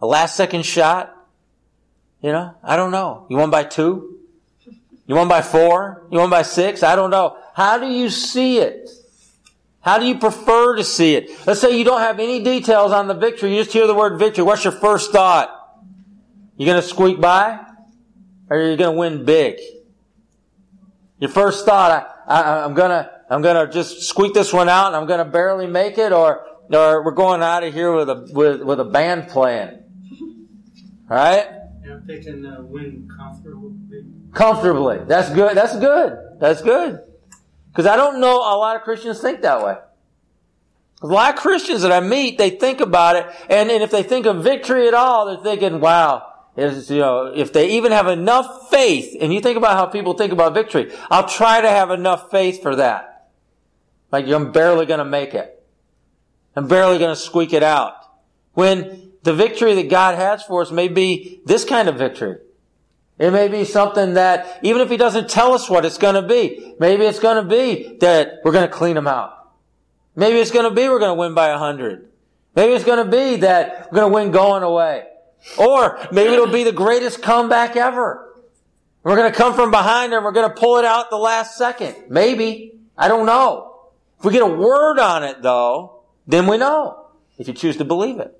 A 0.00 0.06
last 0.06 0.36
second 0.36 0.64
shot? 0.64 1.12
You 2.22 2.32
know, 2.32 2.54
I 2.62 2.76
don't 2.76 2.90
know. 2.90 3.26
You 3.28 3.36
won 3.36 3.50
by 3.50 3.64
two? 3.64 4.20
You 5.06 5.14
won 5.14 5.28
by 5.28 5.42
four? 5.42 6.06
You 6.10 6.18
won 6.18 6.30
by 6.30 6.42
six? 6.42 6.82
I 6.82 6.96
don't 6.96 7.10
know. 7.10 7.36
How 7.54 7.78
do 7.78 7.86
you 7.86 8.10
see 8.10 8.58
it? 8.58 8.90
How 9.86 9.98
do 10.00 10.04
you 10.04 10.18
prefer 10.18 10.74
to 10.74 10.82
see 10.82 11.14
it? 11.14 11.30
Let's 11.46 11.60
say 11.60 11.78
you 11.78 11.84
don't 11.84 12.00
have 12.00 12.18
any 12.18 12.42
details 12.42 12.90
on 12.90 13.06
the 13.06 13.14
victory. 13.14 13.54
You 13.54 13.62
just 13.62 13.72
hear 13.72 13.86
the 13.86 13.94
word 13.94 14.18
victory. 14.18 14.42
What's 14.42 14.64
your 14.64 14.72
first 14.72 15.12
thought? 15.12 15.48
You 16.56 16.66
gonna 16.66 16.82
squeak 16.82 17.20
by? 17.20 17.60
Or 18.50 18.56
are 18.56 18.68
you 18.68 18.76
gonna 18.76 18.96
win 18.96 19.24
big? 19.24 19.60
Your 21.20 21.30
first 21.30 21.64
thought, 21.64 22.16
I, 22.26 22.42
I, 22.42 22.64
I'm 22.64 22.74
gonna, 22.74 23.12
I'm 23.30 23.42
gonna 23.42 23.70
just 23.70 24.02
squeak 24.02 24.34
this 24.34 24.52
one 24.52 24.68
out 24.68 24.88
and 24.88 24.96
I'm 24.96 25.06
gonna 25.06 25.24
barely 25.24 25.68
make 25.68 25.98
it 25.98 26.10
or, 26.10 26.44
or 26.68 27.04
we're 27.04 27.12
going 27.12 27.40
out 27.40 27.62
of 27.62 27.72
here 27.72 27.94
with 27.94 28.10
a, 28.10 28.28
with, 28.32 28.62
with 28.62 28.80
a 28.80 28.84
band 28.84 29.28
playing. 29.28 29.84
Right? 31.08 31.46
Yeah, 31.86 32.00
they 32.04 32.18
can 32.18 32.44
uh, 32.44 32.62
win 32.62 33.08
comfortably. 33.16 33.70
Comfortably. 34.32 34.98
That's 35.06 35.30
good. 35.30 35.56
That's 35.56 35.78
good. 35.78 36.18
That's 36.40 36.60
good. 36.60 36.98
Because 37.76 37.92
I 37.92 37.96
don't 37.96 38.20
know 38.20 38.38
a 38.38 38.56
lot 38.56 38.74
of 38.76 38.80
Christians 38.80 39.20
think 39.20 39.42
that 39.42 39.62
way. 39.62 39.76
A 41.02 41.06
lot 41.06 41.34
of 41.34 41.38
Christians 41.38 41.82
that 41.82 41.92
I 41.92 42.00
meet, 42.00 42.38
they 42.38 42.48
think 42.48 42.80
about 42.80 43.16
it, 43.16 43.26
and, 43.50 43.70
and 43.70 43.82
if 43.82 43.90
they 43.90 44.02
think 44.02 44.24
of 44.24 44.42
victory 44.42 44.88
at 44.88 44.94
all, 44.94 45.26
they're 45.26 45.44
thinking, 45.44 45.78
wow, 45.78 46.26
is, 46.56 46.90
you 46.90 47.00
know, 47.00 47.26
if 47.26 47.52
they 47.52 47.72
even 47.72 47.92
have 47.92 48.06
enough 48.06 48.70
faith, 48.70 49.14
and 49.20 49.30
you 49.30 49.42
think 49.42 49.58
about 49.58 49.76
how 49.76 49.84
people 49.84 50.14
think 50.14 50.32
about 50.32 50.54
victory, 50.54 50.90
I'll 51.10 51.28
try 51.28 51.60
to 51.60 51.68
have 51.68 51.90
enough 51.90 52.30
faith 52.30 52.62
for 52.62 52.76
that. 52.76 53.28
Like, 54.10 54.26
I'm 54.26 54.52
barely 54.52 54.86
gonna 54.86 55.04
make 55.04 55.34
it. 55.34 55.62
I'm 56.56 56.68
barely 56.68 56.98
gonna 56.98 57.14
squeak 57.14 57.52
it 57.52 57.62
out. 57.62 57.92
When 58.54 59.12
the 59.22 59.34
victory 59.34 59.74
that 59.74 59.90
God 59.90 60.14
has 60.14 60.44
for 60.44 60.62
us 60.62 60.70
may 60.70 60.88
be 60.88 61.42
this 61.44 61.66
kind 61.66 61.90
of 61.90 61.98
victory. 61.98 62.38
It 63.18 63.30
may 63.32 63.48
be 63.48 63.64
something 63.64 64.14
that, 64.14 64.58
even 64.62 64.82
if 64.82 64.90
he 64.90 64.96
doesn't 64.96 65.30
tell 65.30 65.54
us 65.54 65.70
what 65.70 65.84
it's 65.84 65.98
gonna 65.98 66.26
be, 66.26 66.74
maybe 66.78 67.04
it's 67.04 67.18
gonna 67.18 67.44
be 67.44 67.96
that 68.00 68.40
we're 68.44 68.52
gonna 68.52 68.68
clean 68.68 68.94
them 68.94 69.08
out. 69.08 69.32
Maybe 70.14 70.38
it's 70.38 70.50
gonna 70.50 70.70
be 70.70 70.88
we're 70.88 70.98
gonna 70.98 71.14
win 71.14 71.34
by 71.34 71.48
a 71.48 71.58
hundred. 71.58 72.08
Maybe 72.54 72.72
it's 72.72 72.84
gonna 72.84 73.06
be 73.06 73.36
that 73.36 73.88
we're 73.90 74.00
gonna 74.00 74.12
win 74.12 74.30
going 74.32 74.62
away. 74.62 75.04
Or 75.58 75.98
maybe 76.12 76.34
it'll 76.34 76.52
be 76.52 76.64
the 76.64 76.72
greatest 76.72 77.22
comeback 77.22 77.76
ever. 77.76 78.34
We're 79.02 79.16
gonna 79.16 79.32
come 79.32 79.54
from 79.54 79.70
behind 79.70 80.12
and 80.12 80.24
we're 80.24 80.32
gonna 80.32 80.54
pull 80.54 80.78
it 80.78 80.84
out 80.84 81.08
the 81.10 81.16
last 81.16 81.56
second. 81.56 81.94
Maybe. 82.08 82.72
I 82.98 83.08
don't 83.08 83.26
know. 83.26 83.84
If 84.18 84.24
we 84.24 84.32
get 84.32 84.42
a 84.42 84.46
word 84.46 84.98
on 84.98 85.22
it 85.22 85.42
though, 85.42 86.02
then 86.26 86.46
we 86.46 86.58
know. 86.58 87.06
If 87.38 87.48
you 87.48 87.54
choose 87.54 87.76
to 87.76 87.84
believe 87.84 88.18
it. 88.18 88.38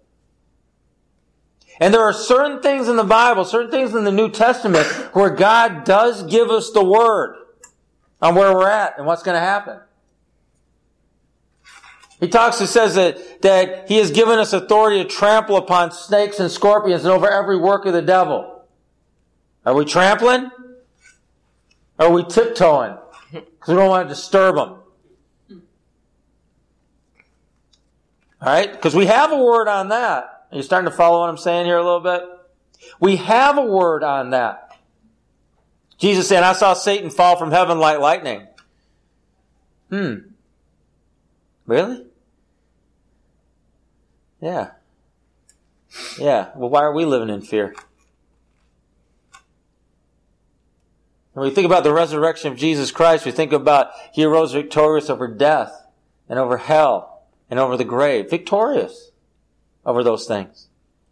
And 1.80 1.92
there 1.92 2.02
are 2.02 2.12
certain 2.12 2.62
things 2.62 2.88
in 2.88 2.96
the 2.96 3.04
Bible, 3.04 3.44
certain 3.44 3.70
things 3.70 3.94
in 3.94 4.04
the 4.04 4.12
New 4.12 4.30
Testament 4.30 4.86
where 5.14 5.30
God 5.30 5.84
does 5.84 6.22
give 6.22 6.50
us 6.50 6.70
the 6.70 6.82
word 6.82 7.36
on 8.22 8.34
where 8.34 8.54
we're 8.54 8.68
at 8.68 8.96
and 8.96 9.06
what's 9.06 9.22
going 9.22 9.34
to 9.34 9.40
happen. 9.40 9.80
He 12.18 12.28
talks, 12.28 12.58
he 12.58 12.66
says 12.66 12.94
that, 12.94 13.42
that 13.42 13.88
he 13.88 13.98
has 13.98 14.10
given 14.10 14.38
us 14.38 14.54
authority 14.54 15.02
to 15.02 15.08
trample 15.08 15.56
upon 15.56 15.92
snakes 15.92 16.40
and 16.40 16.50
scorpions 16.50 17.04
and 17.04 17.12
over 17.12 17.30
every 17.30 17.58
work 17.58 17.84
of 17.84 17.92
the 17.92 18.00
devil. 18.00 18.64
Are 19.66 19.74
we 19.74 19.84
trampling? 19.84 20.50
Are 21.98 22.10
we 22.10 22.24
tiptoeing? 22.24 22.96
Because 23.32 23.68
we 23.68 23.74
don't 23.74 23.88
want 23.88 24.08
to 24.08 24.14
disturb 24.14 24.56
them. 24.56 24.76
Alright? 28.40 28.72
Because 28.72 28.94
we 28.94 29.06
have 29.06 29.32
a 29.32 29.36
word 29.36 29.68
on 29.68 29.88
that. 29.88 30.35
Are 30.56 30.60
you 30.60 30.62
starting 30.62 30.90
to 30.90 30.96
follow 30.96 31.20
what 31.20 31.28
I'm 31.28 31.36
saying 31.36 31.66
here 31.66 31.76
a 31.76 31.84
little 31.84 32.00
bit? 32.00 32.22
We 32.98 33.16
have 33.16 33.58
a 33.58 33.62
word 33.62 34.02
on 34.02 34.30
that. 34.30 34.74
Jesus 35.98 36.26
said, 36.26 36.42
I 36.42 36.54
saw 36.54 36.72
Satan 36.72 37.10
fall 37.10 37.36
from 37.36 37.50
heaven 37.50 37.78
like 37.78 37.98
lightning. 37.98 38.46
Hmm. 39.90 40.14
Really? 41.66 42.06
Yeah. 44.40 44.70
Yeah. 46.18 46.52
Well, 46.56 46.70
why 46.70 46.84
are 46.84 46.94
we 46.94 47.04
living 47.04 47.28
in 47.28 47.42
fear? 47.42 47.74
When 51.34 51.46
we 51.46 51.54
think 51.54 51.66
about 51.66 51.84
the 51.84 51.92
resurrection 51.92 52.50
of 52.50 52.56
Jesus 52.56 52.90
Christ, 52.90 53.26
we 53.26 53.30
think 53.30 53.52
about 53.52 53.90
He 54.14 54.24
arose 54.24 54.54
victorious 54.54 55.10
over 55.10 55.28
death 55.28 55.86
and 56.30 56.38
over 56.38 56.56
hell 56.56 57.26
and 57.50 57.60
over 57.60 57.76
the 57.76 57.84
grave. 57.84 58.30
Victorious 58.30 59.10
over 59.86 60.02
those 60.02 60.26
things. 60.26 60.68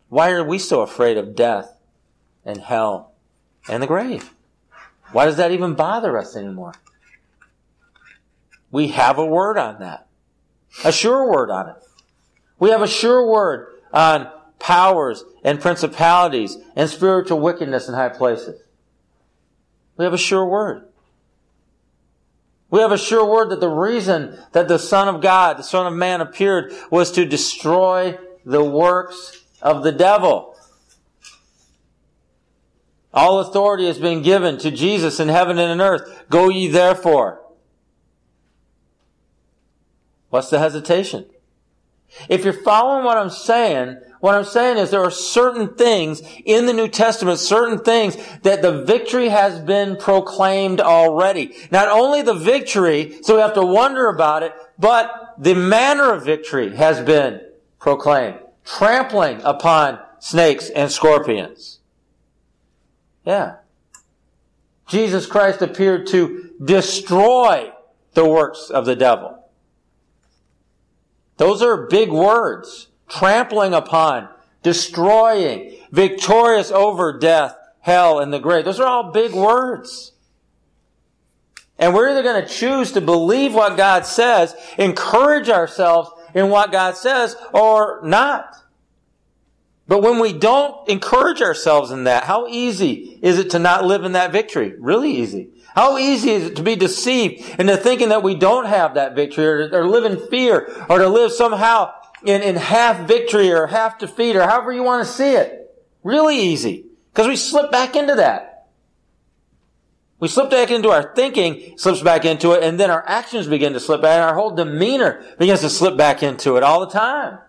Why 0.08 0.32
are 0.32 0.44
we 0.44 0.58
so 0.58 0.82
afraid 0.82 1.16
of 1.16 1.34
death 1.34 1.78
and 2.44 2.60
hell 2.60 3.12
and 3.68 3.82
the 3.82 3.86
grave? 3.86 4.34
Why 5.12 5.24
does 5.24 5.36
that 5.36 5.52
even 5.52 5.74
bother 5.74 6.18
us 6.18 6.36
anymore? 6.36 6.74
We 8.70 8.88
have 8.88 9.18
a 9.18 9.24
word 9.24 9.56
on 9.56 9.78
that. 9.78 10.08
A 10.84 10.90
sure 10.90 11.30
word 11.30 11.50
on 11.50 11.70
it. 11.70 11.76
We 12.58 12.70
have 12.70 12.82
a 12.82 12.88
sure 12.88 13.30
word 13.30 13.68
on 13.92 14.28
powers 14.58 15.24
and 15.44 15.60
principalities 15.60 16.56
and 16.74 16.90
spiritual 16.90 17.38
wickedness 17.38 17.88
in 17.88 17.94
high 17.94 18.08
places. 18.08 18.60
We 19.96 20.04
have 20.04 20.14
a 20.14 20.18
sure 20.18 20.44
word. 20.44 20.88
We 22.70 22.80
have 22.80 22.90
a 22.90 22.98
sure 22.98 23.24
word 23.24 23.50
that 23.50 23.60
the 23.60 23.68
reason 23.68 24.36
that 24.50 24.66
the 24.66 24.80
Son 24.80 25.06
of 25.06 25.20
God, 25.20 25.58
the 25.58 25.62
Son 25.62 25.86
of 25.86 25.92
Man 25.92 26.20
appeared 26.20 26.72
was 26.90 27.12
to 27.12 27.24
destroy 27.24 28.18
the 28.44 28.64
works 28.64 29.44
of 29.62 29.82
the 29.82 29.92
devil. 29.92 30.56
All 33.12 33.38
authority 33.38 33.86
has 33.86 33.98
been 33.98 34.22
given 34.22 34.58
to 34.58 34.70
Jesus 34.70 35.20
in 35.20 35.28
heaven 35.28 35.58
and 35.58 35.70
in 35.70 35.80
earth. 35.80 36.24
Go 36.28 36.48
ye 36.48 36.66
therefore. 36.66 37.40
What's 40.30 40.50
the 40.50 40.58
hesitation? 40.58 41.26
If 42.28 42.44
you're 42.44 42.52
following 42.52 43.04
what 43.04 43.16
I'm 43.16 43.30
saying, 43.30 44.00
what 44.20 44.34
I'm 44.34 44.44
saying 44.44 44.78
is 44.78 44.90
there 44.90 45.04
are 45.04 45.10
certain 45.10 45.74
things 45.74 46.22
in 46.44 46.66
the 46.66 46.72
New 46.72 46.88
Testament, 46.88 47.38
certain 47.38 47.78
things 47.78 48.16
that 48.42 48.62
the 48.62 48.82
victory 48.84 49.28
has 49.28 49.60
been 49.60 49.96
proclaimed 49.96 50.80
already. 50.80 51.54
Not 51.70 51.88
only 51.88 52.22
the 52.22 52.34
victory, 52.34 53.18
so 53.22 53.36
we 53.36 53.42
have 53.42 53.54
to 53.54 53.64
wonder 53.64 54.08
about 54.08 54.42
it, 54.42 54.52
but 54.78 55.34
the 55.38 55.54
manner 55.54 56.12
of 56.12 56.24
victory 56.24 56.74
has 56.74 57.00
been 57.00 57.40
proclaimed. 57.84 58.38
Trampling 58.64 59.42
upon 59.44 60.00
snakes 60.18 60.70
and 60.70 60.90
scorpions. 60.90 61.80
Yeah. 63.26 63.56
Jesus 64.88 65.26
Christ 65.26 65.60
appeared 65.60 66.06
to 66.06 66.50
destroy 66.64 67.70
the 68.14 68.26
works 68.26 68.70
of 68.70 68.86
the 68.86 68.96
devil. 68.96 69.38
Those 71.36 71.60
are 71.60 71.86
big 71.86 72.10
words. 72.10 72.88
Trampling 73.06 73.74
upon, 73.74 74.30
destroying, 74.62 75.76
victorious 75.92 76.70
over 76.70 77.18
death, 77.18 77.54
hell, 77.80 78.18
and 78.18 78.32
the 78.32 78.38
grave. 78.38 78.64
Those 78.64 78.80
are 78.80 78.86
all 78.86 79.12
big 79.12 79.34
words. 79.34 80.12
And 81.78 81.92
we're 81.92 82.08
either 82.08 82.22
going 82.22 82.42
to 82.42 82.48
choose 82.48 82.92
to 82.92 83.02
believe 83.02 83.52
what 83.52 83.76
God 83.76 84.06
says, 84.06 84.54
encourage 84.78 85.50
ourselves 85.50 86.10
in 86.34 86.50
what 86.50 86.72
God 86.72 86.96
says, 86.96 87.36
or 87.52 88.00
not. 88.02 88.56
But 89.86 90.02
when 90.02 90.18
we 90.18 90.32
don't 90.32 90.88
encourage 90.88 91.42
ourselves 91.42 91.90
in 91.90 92.04
that, 92.04 92.24
how 92.24 92.46
easy 92.48 93.18
is 93.22 93.38
it 93.38 93.50
to 93.50 93.58
not 93.58 93.84
live 93.84 94.04
in 94.04 94.12
that 94.12 94.32
victory? 94.32 94.74
Really 94.78 95.12
easy. 95.12 95.50
How 95.74 95.98
easy 95.98 96.30
is 96.30 96.44
it 96.44 96.56
to 96.56 96.62
be 96.62 96.76
deceived 96.76 97.58
into 97.58 97.76
thinking 97.76 98.08
that 98.10 98.22
we 98.22 98.34
don't 98.34 98.66
have 98.66 98.94
that 98.94 99.14
victory 99.14 99.44
or, 99.44 99.68
or 99.72 99.88
live 99.88 100.04
in 100.04 100.28
fear 100.28 100.72
or 100.88 100.98
to 100.98 101.08
live 101.08 101.32
somehow 101.32 101.92
in, 102.24 102.42
in 102.42 102.56
half 102.56 103.06
victory 103.06 103.52
or 103.52 103.66
half 103.66 103.98
defeat 103.98 104.36
or 104.36 104.42
however 104.42 104.72
you 104.72 104.82
want 104.82 105.06
to 105.06 105.12
see 105.12 105.32
it? 105.34 105.74
Really 106.02 106.38
easy. 106.38 106.86
Because 107.12 107.28
we 107.28 107.36
slip 107.36 107.70
back 107.70 107.96
into 107.96 108.14
that. 108.14 108.53
We 110.24 110.28
slip 110.28 110.48
back 110.48 110.70
into 110.70 110.88
our 110.88 111.12
thinking, 111.14 111.76
slips 111.76 112.00
back 112.00 112.24
into 112.24 112.52
it, 112.52 112.62
and 112.62 112.80
then 112.80 112.90
our 112.90 113.06
actions 113.06 113.46
begin 113.46 113.74
to 113.74 113.78
slip 113.78 114.00
back, 114.00 114.14
and 114.14 114.24
our 114.24 114.34
whole 114.34 114.52
demeanor 114.52 115.22
begins 115.38 115.60
to 115.60 115.68
slip 115.68 115.98
back 115.98 116.22
into 116.22 116.56
it 116.56 116.62
all 116.62 116.80
the 116.80 116.90
time. 116.90 117.40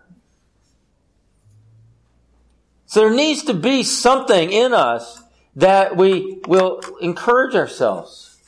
So 2.85 2.99
there 2.99 3.15
needs 3.15 3.43
to 3.43 3.53
be 3.53 3.83
something 3.83 4.51
in 4.51 4.73
us 4.73 5.23
that 5.55 5.95
we 5.95 6.41
will 6.49 6.81
encourage 6.99 7.55
ourselves. 7.55 8.41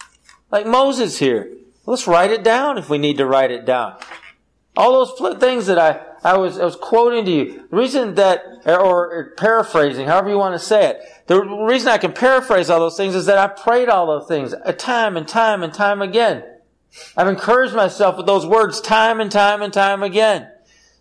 Like 0.51 0.67
Moses 0.67 1.19
here. 1.19 1.49
Let's 1.85 2.05
write 2.05 2.31
it 2.31 2.43
down 2.43 2.77
if 2.77 2.89
we 2.89 2.97
need 2.97 3.19
to 3.19 3.25
write 3.25 3.51
it 3.51 3.63
down. 3.63 3.95
All 4.75 5.05
those 5.05 5.39
things 5.39 5.67
that 5.67 5.79
I, 5.79 6.01
I 6.21 6.35
was, 6.35 6.59
I 6.59 6.65
was 6.65 6.75
quoting 6.75 7.23
to 7.23 7.31
you. 7.31 7.65
The 7.69 7.77
reason 7.77 8.15
that, 8.15 8.43
or, 8.65 9.09
or 9.09 9.33
paraphrasing, 9.37 10.05
however 10.05 10.27
you 10.27 10.37
want 10.37 10.53
to 10.53 10.59
say 10.59 10.87
it. 10.87 11.01
The 11.27 11.41
reason 11.41 11.89
I 11.89 11.97
can 11.97 12.13
paraphrase 12.13 12.69
all 12.69 12.79
those 12.79 12.97
things 12.97 13.13
is 13.13 13.25
that 13.25 13.37
I 13.37 13.47
prayed 13.47 13.89
all 13.89 14.07
those 14.07 14.27
things 14.27 14.53
a 14.63 14.73
time 14.73 15.17
and 15.17 15.27
time 15.27 15.61
and 15.61 15.73
time 15.73 16.01
again. 16.01 16.43
I've 17.15 17.27
encouraged 17.27 17.75
myself 17.75 18.17
with 18.17 18.25
those 18.25 18.45
words 18.45 18.79
time 18.79 19.19
and 19.19 19.31
time 19.31 19.61
and 19.61 19.73
time 19.73 20.03
again. 20.03 20.49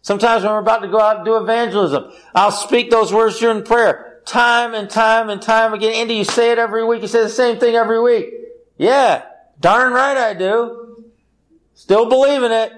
Sometimes 0.03 0.43
when 0.43 0.53
we're 0.53 0.59
about 0.59 0.83
to 0.83 0.89
go 0.89 1.01
out 1.01 1.17
and 1.17 1.25
do 1.25 1.37
evangelism, 1.37 2.13
I'll 2.35 2.51
speak 2.51 2.91
those 2.91 3.13
words 3.13 3.39
during 3.39 3.65
prayer 3.65 4.21
time 4.25 4.75
and 4.75 4.91
time 4.91 5.31
and 5.31 5.41
time 5.41 5.73
again. 5.73 5.95
Andy, 5.95 6.15
you 6.15 6.25
say 6.25 6.51
it 6.51 6.59
every 6.59 6.85
week. 6.85 7.03
You 7.03 7.09
say 7.09 7.23
the 7.23 7.29
same 7.29 7.59
thing 7.59 7.77
every 7.77 8.03
week. 8.03 8.27
Yeah, 8.77 9.25
darn 9.61 9.93
right 9.93 10.17
I 10.17 10.35
do. 10.35 11.05
Still 11.75 12.09
believing 12.09 12.51
it. 12.51 12.73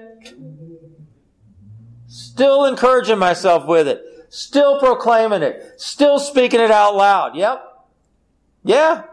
Still 2.07 2.65
encouraging 2.65 3.17
myself 3.17 3.65
with 3.65 3.87
it. 3.87 4.03
Still 4.29 4.79
proclaiming 4.79 5.41
it. 5.41 5.73
Still 5.77 6.19
speaking 6.19 6.59
it 6.59 6.71
out 6.71 6.95
loud. 6.95 7.35
Yep. 7.35 7.63
Yeah. 8.63 9.03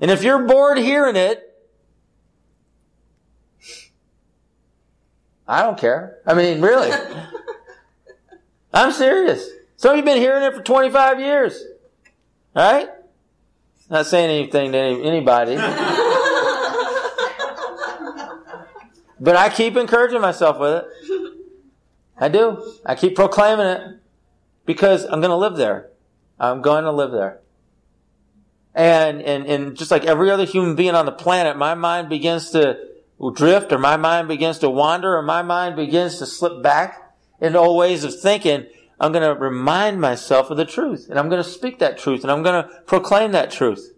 And 0.00 0.10
if 0.10 0.22
you're 0.22 0.44
bored 0.44 0.78
hearing 0.78 1.16
it, 1.16 1.40
I 5.46 5.62
don't 5.62 5.78
care. 5.78 6.18
I 6.26 6.34
mean, 6.34 6.60
really. 6.60 6.90
I'm 8.72 8.92
serious. 8.92 9.48
Some 9.76 9.90
of 9.90 9.96
you 9.96 10.02
have 10.02 10.06
been 10.06 10.22
hearing 10.22 10.44
it 10.44 10.54
for 10.54 10.62
25 10.62 11.20
years. 11.20 11.62
Right? 12.54 12.88
Not 13.90 14.06
saying 14.06 14.30
anything 14.30 14.72
to 14.72 14.78
any, 14.78 15.06
anybody. 15.06 15.56
but 19.20 19.36
I 19.36 19.50
keep 19.54 19.76
encouraging 19.76 20.20
myself 20.20 20.58
with 20.58 20.84
it. 20.84 21.03
I 22.18 22.28
do. 22.28 22.78
I 22.86 22.94
keep 22.94 23.16
proclaiming 23.16 23.66
it 23.66 24.00
because 24.66 25.04
I'm 25.04 25.20
going 25.20 25.30
to 25.30 25.36
live 25.36 25.56
there. 25.56 25.90
I'm 26.38 26.62
going 26.62 26.84
to 26.84 26.92
live 26.92 27.12
there. 27.12 27.40
And, 28.74 29.22
and, 29.22 29.46
and 29.46 29.76
just 29.76 29.90
like 29.90 30.04
every 30.04 30.30
other 30.30 30.44
human 30.44 30.74
being 30.74 30.94
on 30.94 31.06
the 31.06 31.12
planet, 31.12 31.56
my 31.56 31.74
mind 31.74 32.08
begins 32.08 32.50
to 32.50 32.78
drift 33.34 33.72
or 33.72 33.78
my 33.78 33.96
mind 33.96 34.28
begins 34.28 34.58
to 34.58 34.70
wander 34.70 35.16
or 35.16 35.22
my 35.22 35.42
mind 35.42 35.76
begins 35.76 36.18
to 36.18 36.26
slip 36.26 36.62
back 36.62 37.14
into 37.40 37.58
old 37.58 37.78
ways 37.78 38.04
of 38.04 38.18
thinking. 38.18 38.66
I'm 38.98 39.12
going 39.12 39.22
to 39.22 39.40
remind 39.40 40.00
myself 40.00 40.50
of 40.50 40.56
the 40.56 40.64
truth 40.64 41.06
and 41.08 41.18
I'm 41.18 41.28
going 41.28 41.42
to 41.42 41.48
speak 41.48 41.78
that 41.78 41.98
truth 41.98 42.22
and 42.22 42.30
I'm 42.30 42.42
going 42.42 42.62
to 42.62 42.70
proclaim 42.86 43.32
that 43.32 43.50
truth. 43.50 43.92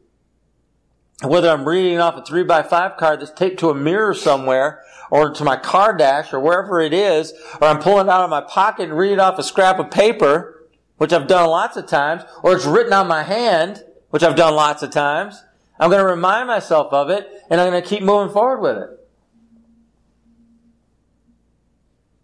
Whether 1.23 1.49
I'm 1.49 1.67
reading 1.67 1.99
off 1.99 2.17
a 2.17 2.25
three 2.25 2.45
by 2.45 2.63
five 2.63 2.99
card 2.99 3.21
that's 3.21 3.31
taped 3.31 3.61
to 3.61 3.71
a 3.71 3.75
mirror 3.75 4.13
somewhere 4.13 4.83
or 5.11 5.31
to 5.31 5.45
my 5.45 5.57
car 5.57 5.97
dash 5.97 6.33
or 6.33 6.41
wherever 6.41 6.81
it 6.81 6.93
is, 6.93 7.33
or 7.61 7.69
I'm 7.69 7.79
pulling 7.79 8.07
it 8.07 8.11
out 8.11 8.25
of 8.25 8.31
my 8.31 8.41
pocket 8.41 8.89
and 8.89 8.99
reading 8.99 9.21
off 9.21 9.39
a 9.39 9.43
scrap 9.43 9.79
of 9.79 9.91
paper, 9.91 10.67
which 10.97 11.13
I've 11.13 11.27
done 11.27 11.49
lots 11.49 11.77
of 11.77 11.87
times, 11.87 12.23
or 12.43 12.55
it's 12.55 12.65
written 12.65 12.93
on 12.93 13.07
my 13.07 13.23
hand, 13.23 13.85
which 14.11 14.23
I've 14.23 14.37
done 14.37 14.55
lots 14.55 14.83
of 14.83 14.91
times. 14.91 15.43
I'm 15.79 15.91
going 15.91 16.03
to 16.03 16.09
remind 16.09 16.47
myself 16.47 16.93
of 16.93 17.11
it 17.11 17.29
and 17.51 17.61
I'm 17.61 17.71
going 17.71 17.83
to 17.83 17.89
keep 17.89 18.03
moving 18.03 18.33
forward 18.33 18.61
with 18.61 18.83
it. 18.83 18.91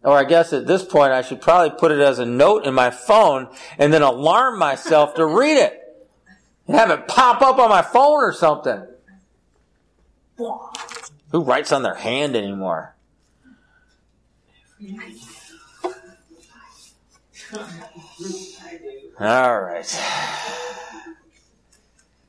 Or 0.05 0.16
I 0.16 0.25
guess 0.25 0.53
at 0.53 0.66
this 0.66 0.85
point 0.85 1.12
I 1.12 1.23
should 1.23 1.40
probably 1.40 1.79
put 1.79 1.92
it 1.92 2.01
as 2.01 2.18
a 2.18 2.27
note 2.27 2.66
in 2.66 2.75
my 2.75 2.90
phone 2.90 3.49
and 3.79 3.92
then 3.92 4.03
alarm 4.03 4.59
myself 4.59 5.14
to 5.14 5.27
read 5.27 5.59
it. 5.59 5.79
And 6.66 6.77
have 6.77 6.90
it 6.90 7.09
pop 7.09 7.42
up 7.42 7.59
on 7.59 7.68
my 7.68 7.83
phone 7.83 8.23
or 8.23 8.33
something. 8.33 8.87
Who 11.33 11.42
writes 11.42 11.73
on 11.73 11.83
their 11.83 11.95
hand 11.95 12.37
anymore? 12.37 12.95
All 19.18 19.61
right. 19.61 20.01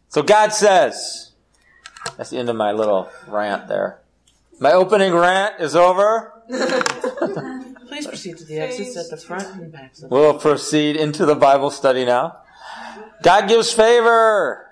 So 0.09 0.21
God 0.21 0.53
says, 0.53 1.31
that's 2.17 2.29
the 2.29 2.37
end 2.37 2.49
of 2.49 2.55
my 2.55 2.71
little 2.71 3.09
rant 3.27 3.67
there. 3.67 3.99
My 4.59 4.71
opening 4.71 5.13
rant 5.13 5.59
is 5.59 5.75
over. 5.75 6.33
Please 7.87 8.07
proceed 8.07 8.37
to 8.37 8.45
the 8.45 8.59
exits 8.59 8.95
at 8.95 9.09
the 9.09 9.17
front 9.17 9.47
and 9.61 9.71
back. 9.71 9.93
We'll 10.03 10.39
proceed 10.39 10.95
into 10.95 11.25
the 11.25 11.35
Bible 11.35 11.71
study 11.71 12.05
now. 12.05 12.37
God 13.21 13.49
gives 13.49 13.73
favor. 13.73 14.62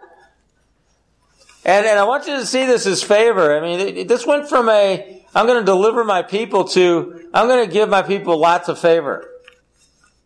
And, 1.63 1.85
and 1.85 1.99
I 1.99 2.03
want 2.05 2.27
you 2.27 2.35
to 2.37 2.45
see 2.45 2.65
this 2.65 2.85
as 2.85 3.03
favor. 3.03 3.55
I 3.55 3.61
mean, 3.61 4.07
this 4.07 4.25
went 4.25 4.49
from 4.49 4.67
a, 4.69 5.23
I'm 5.35 5.45
going 5.45 5.59
to 5.59 5.65
deliver 5.65 6.03
my 6.03 6.23
people 6.23 6.63
to, 6.69 7.29
I'm 7.33 7.47
going 7.47 7.65
to 7.65 7.71
give 7.71 7.87
my 7.89 8.01
people 8.01 8.37
lots 8.37 8.67
of 8.67 8.79
favor. 8.79 9.29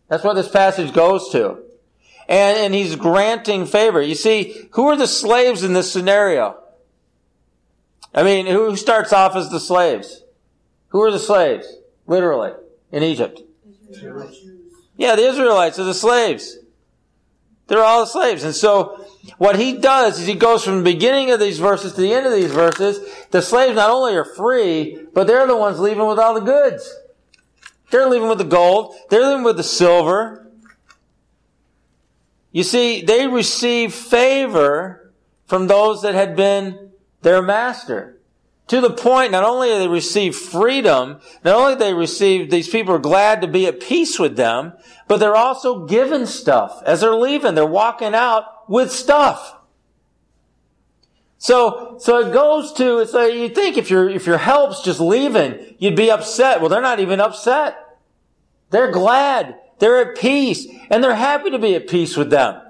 That's 0.08 0.24
what 0.24 0.34
this 0.34 0.48
passage 0.48 0.92
goes 0.92 1.30
to. 1.32 1.58
And, 2.28 2.58
and 2.58 2.74
he's 2.74 2.96
granting 2.96 3.66
favor. 3.66 4.00
You 4.00 4.14
see, 4.14 4.68
who 4.72 4.86
are 4.88 4.96
the 4.96 5.06
slaves 5.06 5.62
in 5.62 5.74
this 5.74 5.92
scenario? 5.92 6.58
I 8.14 8.22
mean, 8.22 8.46
who 8.46 8.74
starts 8.76 9.12
off 9.12 9.36
as 9.36 9.50
the 9.50 9.60
slaves? 9.60 10.22
Who 10.88 11.02
are 11.02 11.10
the 11.10 11.18
slaves? 11.18 11.66
Literally, 12.06 12.52
in 12.90 13.02
Egypt. 13.02 13.42
Yeah, 14.96 15.16
the 15.16 15.26
Israelites 15.26 15.78
are 15.78 15.84
the 15.84 15.92
slaves. 15.92 16.56
They're 17.66 17.84
all 17.84 18.00
the 18.00 18.10
slaves. 18.10 18.42
And 18.42 18.54
so, 18.54 19.05
what 19.38 19.58
he 19.58 19.78
does 19.78 20.18
is 20.18 20.26
he 20.26 20.34
goes 20.34 20.64
from 20.64 20.78
the 20.78 20.92
beginning 20.92 21.30
of 21.30 21.40
these 21.40 21.58
verses 21.58 21.94
to 21.94 22.00
the 22.00 22.12
end 22.12 22.26
of 22.26 22.32
these 22.32 22.52
verses. 22.52 23.00
The 23.30 23.42
slaves 23.42 23.76
not 23.76 23.90
only 23.90 24.16
are 24.16 24.24
free, 24.24 24.98
but 25.14 25.26
they're 25.26 25.46
the 25.46 25.56
ones 25.56 25.78
leaving 25.78 26.06
with 26.06 26.18
all 26.18 26.34
the 26.34 26.40
goods. 26.40 26.94
They're 27.90 28.08
leaving 28.08 28.28
with 28.28 28.38
the 28.38 28.44
gold. 28.44 28.94
They're 29.10 29.28
leaving 29.28 29.44
with 29.44 29.56
the 29.56 29.62
silver. 29.62 30.50
You 32.52 32.62
see, 32.62 33.02
they 33.02 33.26
receive 33.26 33.94
favor 33.94 35.12
from 35.46 35.66
those 35.66 36.02
that 36.02 36.14
had 36.14 36.36
been 36.36 36.90
their 37.22 37.42
master. 37.42 38.15
To 38.68 38.80
the 38.80 38.90
point, 38.90 39.30
not 39.30 39.44
only 39.44 39.68
do 39.68 39.78
they 39.78 39.88
receive 39.88 40.34
freedom, 40.34 41.20
not 41.44 41.54
only 41.54 41.76
they 41.76 41.94
receive, 41.94 42.50
these 42.50 42.68
people 42.68 42.94
are 42.94 42.98
glad 42.98 43.40
to 43.42 43.46
be 43.46 43.66
at 43.66 43.80
peace 43.80 44.18
with 44.18 44.36
them, 44.36 44.72
but 45.06 45.18
they're 45.18 45.36
also 45.36 45.86
given 45.86 46.26
stuff. 46.26 46.82
As 46.84 47.00
they're 47.00 47.14
leaving, 47.14 47.54
they're 47.54 47.64
walking 47.64 48.14
out 48.14 48.68
with 48.68 48.90
stuff. 48.90 49.56
So, 51.38 51.96
so 52.00 52.26
it 52.26 52.32
goes 52.32 52.72
to, 52.72 52.98
it's 52.98 53.12
like, 53.12 53.34
you 53.34 53.48
think 53.48 53.76
if 53.76 53.88
your, 53.88 54.10
if 54.10 54.26
your 54.26 54.38
help's 54.38 54.82
just 54.82 54.98
leaving, 54.98 55.76
you'd 55.78 55.94
be 55.94 56.10
upset. 56.10 56.60
Well, 56.60 56.68
they're 56.68 56.80
not 56.80 56.98
even 56.98 57.20
upset. 57.20 57.76
They're 58.70 58.90
glad. 58.90 59.56
They're 59.78 60.10
at 60.10 60.18
peace. 60.18 60.66
And 60.90 61.04
they're 61.04 61.14
happy 61.14 61.50
to 61.50 61.58
be 61.58 61.76
at 61.76 61.86
peace 61.86 62.16
with 62.16 62.30
them. 62.30 62.60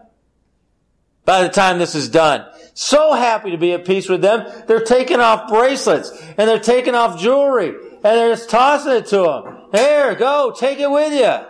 By 1.24 1.42
the 1.42 1.48
time 1.48 1.78
this 1.78 1.94
is 1.94 2.08
done. 2.08 2.46
So 2.78 3.14
happy 3.14 3.52
to 3.52 3.56
be 3.56 3.72
at 3.72 3.86
peace 3.86 4.06
with 4.06 4.20
them. 4.20 4.46
They're 4.66 4.84
taking 4.84 5.18
off 5.18 5.48
bracelets 5.48 6.10
and 6.36 6.46
they're 6.46 6.60
taking 6.60 6.94
off 6.94 7.18
jewelry 7.18 7.68
and 7.68 8.02
they're 8.02 8.34
just 8.34 8.50
tossing 8.50 8.92
it 8.92 9.06
to 9.06 9.22
them. 9.22 9.62
Here, 9.72 10.14
go, 10.14 10.54
take 10.54 10.78
it 10.78 10.90
with 10.90 11.14
you. 11.14 11.40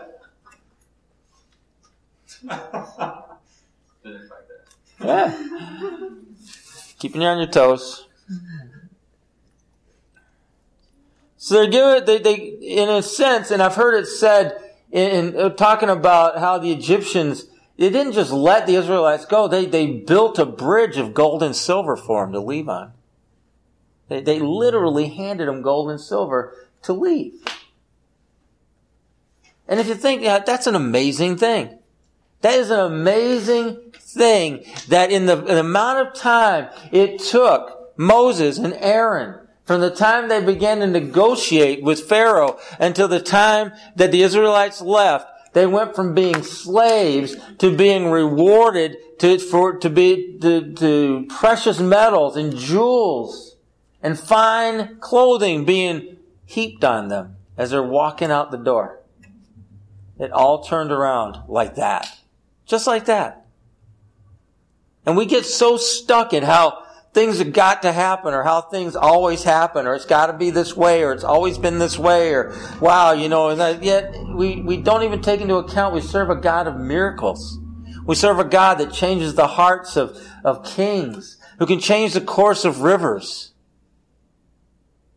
Yeah. 5.04 5.36
Keeping 7.00 7.22
you 7.22 7.26
on 7.26 7.38
your 7.38 7.48
toes. 7.48 8.06
So 11.38 11.54
they're 11.54 11.66
giving, 11.66 12.04
they, 12.04 12.18
they, 12.20 12.34
in 12.34 12.88
a 12.88 13.02
sense, 13.02 13.50
and 13.50 13.60
I've 13.60 13.74
heard 13.74 13.94
it 13.94 14.06
said 14.06 14.56
in, 14.92 15.10
in 15.10 15.36
uh, 15.36 15.48
talking 15.48 15.88
about 15.88 16.38
how 16.38 16.58
the 16.58 16.70
Egyptians, 16.70 17.46
they 17.76 17.90
didn't 17.90 18.12
just 18.12 18.32
let 18.32 18.66
the 18.66 18.74
Israelites 18.74 19.26
go. 19.26 19.48
They, 19.48 19.66
they 19.66 19.86
built 19.86 20.38
a 20.38 20.46
bridge 20.46 20.96
of 20.96 21.14
gold 21.14 21.42
and 21.42 21.54
silver 21.54 21.96
for 21.96 22.24
them 22.24 22.32
to 22.32 22.40
leave 22.40 22.68
on. 22.68 22.92
They, 24.08 24.20
they 24.20 24.38
literally 24.38 25.08
handed 25.08 25.48
them 25.48 25.62
gold 25.62 25.90
and 25.90 26.00
silver 26.00 26.54
to 26.82 26.92
leave. 26.92 27.34
And 29.68 29.80
if 29.80 29.88
you 29.88 29.94
think 29.94 30.22
yeah, 30.22 30.38
that's 30.38 30.66
an 30.66 30.74
amazing 30.74 31.36
thing. 31.36 31.78
That 32.40 32.54
is 32.54 32.70
an 32.70 32.80
amazing 32.80 33.92
thing 33.94 34.64
that 34.88 35.10
in 35.10 35.26
the, 35.26 35.38
in 35.38 35.44
the 35.46 35.60
amount 35.60 36.06
of 36.06 36.14
time 36.14 36.68
it 36.92 37.18
took 37.18 37.98
Moses 37.98 38.58
and 38.58 38.74
Aaron 38.74 39.46
from 39.64 39.80
the 39.80 39.90
time 39.90 40.28
they 40.28 40.42
began 40.42 40.78
to 40.78 40.86
negotiate 40.86 41.82
with 41.82 42.08
Pharaoh 42.08 42.58
until 42.78 43.08
the 43.08 43.20
time 43.20 43.72
that 43.96 44.12
the 44.12 44.22
Israelites 44.22 44.80
left, 44.80 45.28
they 45.56 45.66
went 45.66 45.96
from 45.96 46.12
being 46.12 46.42
slaves 46.42 47.34
to 47.56 47.74
being 47.74 48.10
rewarded 48.10 48.98
to, 49.18 49.38
for, 49.38 49.78
to 49.78 49.88
be, 49.88 50.36
to, 50.38 50.74
to 50.74 51.26
precious 51.30 51.80
metals 51.80 52.36
and 52.36 52.54
jewels 52.54 53.56
and 54.02 54.20
fine 54.20 54.98
clothing 55.00 55.64
being 55.64 56.18
heaped 56.44 56.84
on 56.84 57.08
them 57.08 57.36
as 57.56 57.70
they're 57.70 57.82
walking 57.82 58.30
out 58.30 58.50
the 58.50 58.58
door. 58.58 59.00
It 60.18 60.30
all 60.30 60.62
turned 60.62 60.92
around 60.92 61.48
like 61.48 61.76
that. 61.76 62.18
Just 62.66 62.86
like 62.86 63.06
that. 63.06 63.46
And 65.06 65.16
we 65.16 65.24
get 65.24 65.46
so 65.46 65.78
stuck 65.78 66.34
in 66.34 66.42
how 66.42 66.84
things 67.16 67.38
have 67.38 67.54
got 67.54 67.80
to 67.80 67.92
happen 67.92 68.34
or 68.34 68.42
how 68.42 68.60
things 68.60 68.94
always 68.94 69.42
happen 69.42 69.86
or 69.86 69.94
it's 69.94 70.04
got 70.04 70.26
to 70.26 70.34
be 70.34 70.50
this 70.50 70.76
way 70.76 71.02
or 71.02 71.12
it's 71.12 71.24
always 71.24 71.56
been 71.56 71.78
this 71.78 71.98
way 71.98 72.34
or 72.34 72.54
wow, 72.78 73.12
you 73.12 73.26
know, 73.26 73.48
and 73.48 73.82
yet 73.82 74.14
we, 74.34 74.60
we 74.60 74.76
don't 74.76 75.02
even 75.02 75.22
take 75.22 75.40
into 75.40 75.54
account 75.54 75.94
we 75.94 76.02
serve 76.02 76.28
a 76.28 76.34
God 76.36 76.66
of 76.66 76.76
miracles. 76.76 77.58
We 78.04 78.16
serve 78.16 78.38
a 78.38 78.44
God 78.44 78.74
that 78.74 78.92
changes 78.92 79.34
the 79.34 79.46
hearts 79.46 79.96
of, 79.96 80.14
of 80.44 80.62
kings, 80.62 81.38
who 81.58 81.64
can 81.64 81.80
change 81.80 82.12
the 82.12 82.20
course 82.20 82.66
of 82.66 82.82
rivers. 82.82 83.52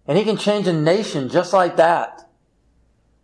And 0.08 0.18
he 0.18 0.24
can 0.24 0.38
change 0.38 0.68
a 0.68 0.74
nation 0.74 1.28
just 1.28 1.52
like 1.52 1.76
that. 1.76 2.30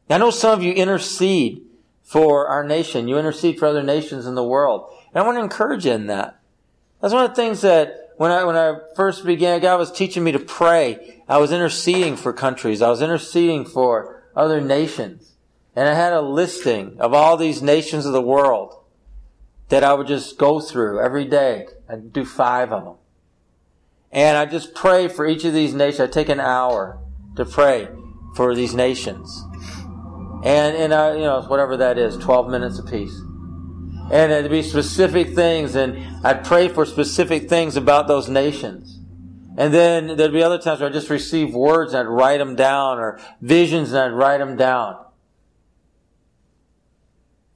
I 0.10 0.18
know 0.18 0.32
some 0.32 0.60
of 0.60 0.66
you 0.66 0.74
intercede 0.74 1.66
for 2.04 2.50
our 2.50 2.66
nation. 2.66 3.08
You 3.08 3.18
intercede 3.18 3.58
for 3.58 3.68
other 3.68 3.84
nations 3.84 4.26
in 4.26 4.36
the 4.36 4.44
world. 4.44 4.92
And 5.14 5.24
I 5.24 5.26
want 5.26 5.38
to 5.38 5.44
encourage 5.44 5.86
you 5.86 5.94
in 5.94 6.08
that. 6.08 6.42
That's 7.00 7.14
one 7.14 7.24
of 7.24 7.30
the 7.30 7.36
things 7.36 7.62
that 7.62 8.05
when 8.18 8.32
I, 8.32 8.44
when 8.44 8.56
I 8.56 8.78
first 8.96 9.26
began, 9.26 9.62
God 9.62 9.78
was 9.78 9.92
teaching 9.92 10.24
me 10.24 10.32
to 10.32 10.40
pray. 10.40 11.22
I 11.28 11.38
was 11.38 11.52
interceding 11.52 12.16
for 12.16 12.34
countries. 12.34 12.82
I 12.82 12.90
was 12.90 13.02
interceding 13.02 13.66
for 13.66 14.24
other 14.36 14.62
nations. 14.62 15.34
And 15.76 15.90
I 15.90 15.94
had 15.94 16.14
a 16.14 16.22
listing 16.22 16.98
of 17.00 17.14
all 17.14 17.36
these 17.36 17.62
nations 17.62 18.06
of 18.06 18.14
the 18.14 18.22
world 18.22 18.82
that 19.70 19.84
I 19.84 19.94
would 19.94 20.08
just 20.08 20.38
go 20.38 20.60
through 20.60 21.02
every 21.02 21.26
day. 21.26 21.68
I'd 21.90 22.14
do 22.14 22.24
five 22.24 22.72
of 22.72 22.86
them. 22.86 22.96
And 24.12 24.38
I 24.38 24.46
just 24.46 24.74
pray 24.74 25.08
for 25.08 25.28
each 25.28 25.44
of 25.44 25.54
these 25.54 25.74
nations. 25.74 26.00
I 26.00 26.08
take 26.08 26.30
an 26.30 26.40
hour 26.40 27.00
to 27.36 27.44
pray 27.44 27.90
for 28.36 28.56
these 28.56 28.74
nations. 28.74 29.44
And, 30.44 30.78
and 30.78 30.94
I, 30.94 31.16
you 31.16 31.22
know, 31.22 31.42
whatever 31.42 31.76
that 31.78 31.98
is, 31.98 32.16
12 32.18 32.50
minutes 32.50 32.80
apiece. 32.80 33.20
And 34.12 34.32
it'd 34.32 34.52
be 34.52 34.62
specific 34.62 35.34
things, 35.34 35.76
and 35.76 36.26
I'd 36.26 36.46
pray 36.46 36.68
for 36.68 36.86
specific 36.86 37.50
things 37.50 37.76
about 37.76 38.08
those 38.08 38.30
nations. 38.30 39.00
And 39.58 39.74
then 39.74 40.18
there'd 40.18 40.34
be 40.34 40.44
other 40.44 40.60
times 40.60 40.80
where 40.80 40.90
I'd 40.90 40.94
just 40.94 41.10
receive 41.10 41.54
words 41.54 41.94
and 41.94 42.08
I'd 42.08 42.12
write 42.12 42.38
them 42.38 42.56
down, 42.56 43.00
or 43.00 43.20
visions 43.42 43.92
and 43.92 44.00
I'd 44.00 44.18
write 44.18 44.38
them 44.38 44.58
down. 44.58 45.04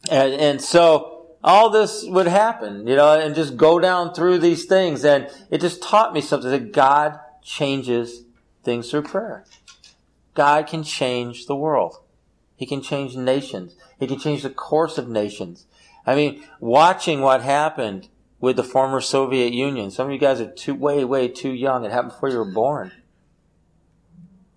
And, 0.09 0.33
and 0.33 0.61
so 0.61 1.27
all 1.43 1.69
this 1.69 2.03
would 2.07 2.27
happen, 2.27 2.87
you 2.87 2.95
know, 2.95 3.19
and 3.19 3.35
just 3.35 3.57
go 3.57 3.79
down 3.79 4.13
through 4.13 4.39
these 4.39 4.65
things. 4.65 5.05
And 5.05 5.29
it 5.51 5.61
just 5.61 5.83
taught 5.83 6.13
me 6.13 6.21
something 6.21 6.49
that 6.49 6.71
God 6.71 7.19
changes 7.43 8.23
things 8.63 8.89
through 8.89 9.03
prayer. 9.03 9.45
God 10.33 10.67
can 10.67 10.83
change 10.83 11.45
the 11.45 11.55
world. 11.55 11.97
He 12.55 12.65
can 12.65 12.81
change 12.81 13.15
nations. 13.15 13.75
He 13.99 14.07
can 14.07 14.19
change 14.19 14.43
the 14.43 14.49
course 14.49 14.97
of 14.97 15.07
nations. 15.09 15.65
I 16.09 16.15
mean, 16.15 16.43
watching 16.59 17.21
what 17.21 17.43
happened 17.43 18.09
with 18.39 18.55
the 18.55 18.63
former 18.63 18.99
Soviet 18.99 19.53
Union. 19.53 19.91
Some 19.91 20.07
of 20.07 20.11
you 20.11 20.17
guys 20.17 20.41
are 20.41 20.49
too, 20.49 20.73
way, 20.73 21.05
way 21.05 21.27
too 21.27 21.51
young. 21.51 21.85
It 21.85 21.91
happened 21.91 22.13
before 22.13 22.29
you 22.29 22.39
were 22.39 22.51
born. 22.51 22.91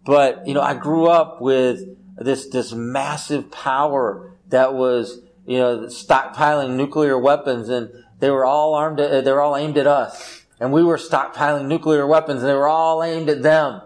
But, 0.07 0.47
you 0.47 0.55
know, 0.55 0.63
I 0.63 0.73
grew 0.73 1.09
up 1.09 1.43
with 1.43 1.95
this, 2.17 2.47
this 2.47 2.73
massive 2.73 3.51
power 3.51 4.35
that 4.49 4.73
was, 4.73 5.21
you 5.45 5.59
know, 5.59 5.81
stockpiling 5.89 6.71
nuclear 6.71 7.19
weapons 7.19 7.69
and 7.69 7.91
they 8.19 8.31
were 8.31 8.47
all 8.47 8.73
armed, 8.73 8.99
uh, 8.99 9.21
they 9.21 9.31
were 9.31 9.43
all 9.43 9.55
aimed 9.55 9.77
at 9.77 9.87
us. 9.87 10.45
And 10.59 10.73
we 10.73 10.83
were 10.83 10.97
stockpiling 10.97 11.67
nuclear 11.67 12.07
weapons 12.07 12.41
and 12.41 12.49
they 12.49 12.55
were 12.55 12.69
all 12.69 13.03
aimed 13.03 13.29
at 13.29 13.43
them. 13.43 13.83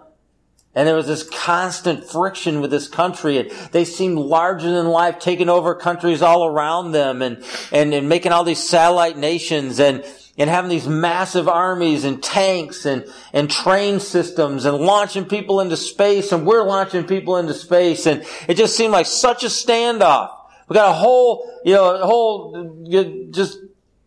And 0.77 0.87
there 0.87 0.95
was 0.95 1.07
this 1.07 1.23
constant 1.23 2.05
friction 2.05 2.61
with 2.61 2.71
this 2.71 2.87
country 2.87 3.39
and 3.39 3.51
they 3.73 3.87
seemed 3.87 4.19
larger 4.19 4.71
than 4.71 4.87
life, 4.87 5.19
taking 5.19 5.49
over 5.49 5.75
countries 5.75 6.21
all 6.21 6.45
around 6.45 6.93
them 6.93 7.23
and, 7.23 7.43
and, 7.73 7.95
and 7.95 8.11
making 8.11 8.33
all 8.33 8.45
these 8.45 8.62
satellite 8.62 9.17
nations 9.17 9.81
and, 9.81 10.05
and 10.37 10.51
having 10.51 10.69
these 10.69 10.87
massive 10.87 11.49
armies 11.49 12.05
and 12.05 12.23
tanks 12.23 12.85
and, 12.85 13.07
and 13.33 13.51
train 13.51 14.01
systems 14.01 14.67
and 14.67 14.77
launching 14.77 15.25
people 15.25 15.61
into 15.61 15.79
space 15.79 16.31
and 16.31 16.47
we're 16.47 16.62
launching 16.62 17.05
people 17.05 17.39
into 17.39 17.55
space 17.55 18.05
and 18.05 18.27
it 18.47 18.59
just 18.59 18.77
seemed 18.77 18.93
like 18.93 19.07
such 19.07 19.45
a 19.45 19.49
standoff. 19.49 20.31
We 20.69 20.75
got 20.75 20.91
a 20.91 20.95
whole, 20.95 21.51
you 21.65 21.73
know, 21.73 21.97
a 21.97 22.07
whole, 22.07 23.31
just 23.31 23.59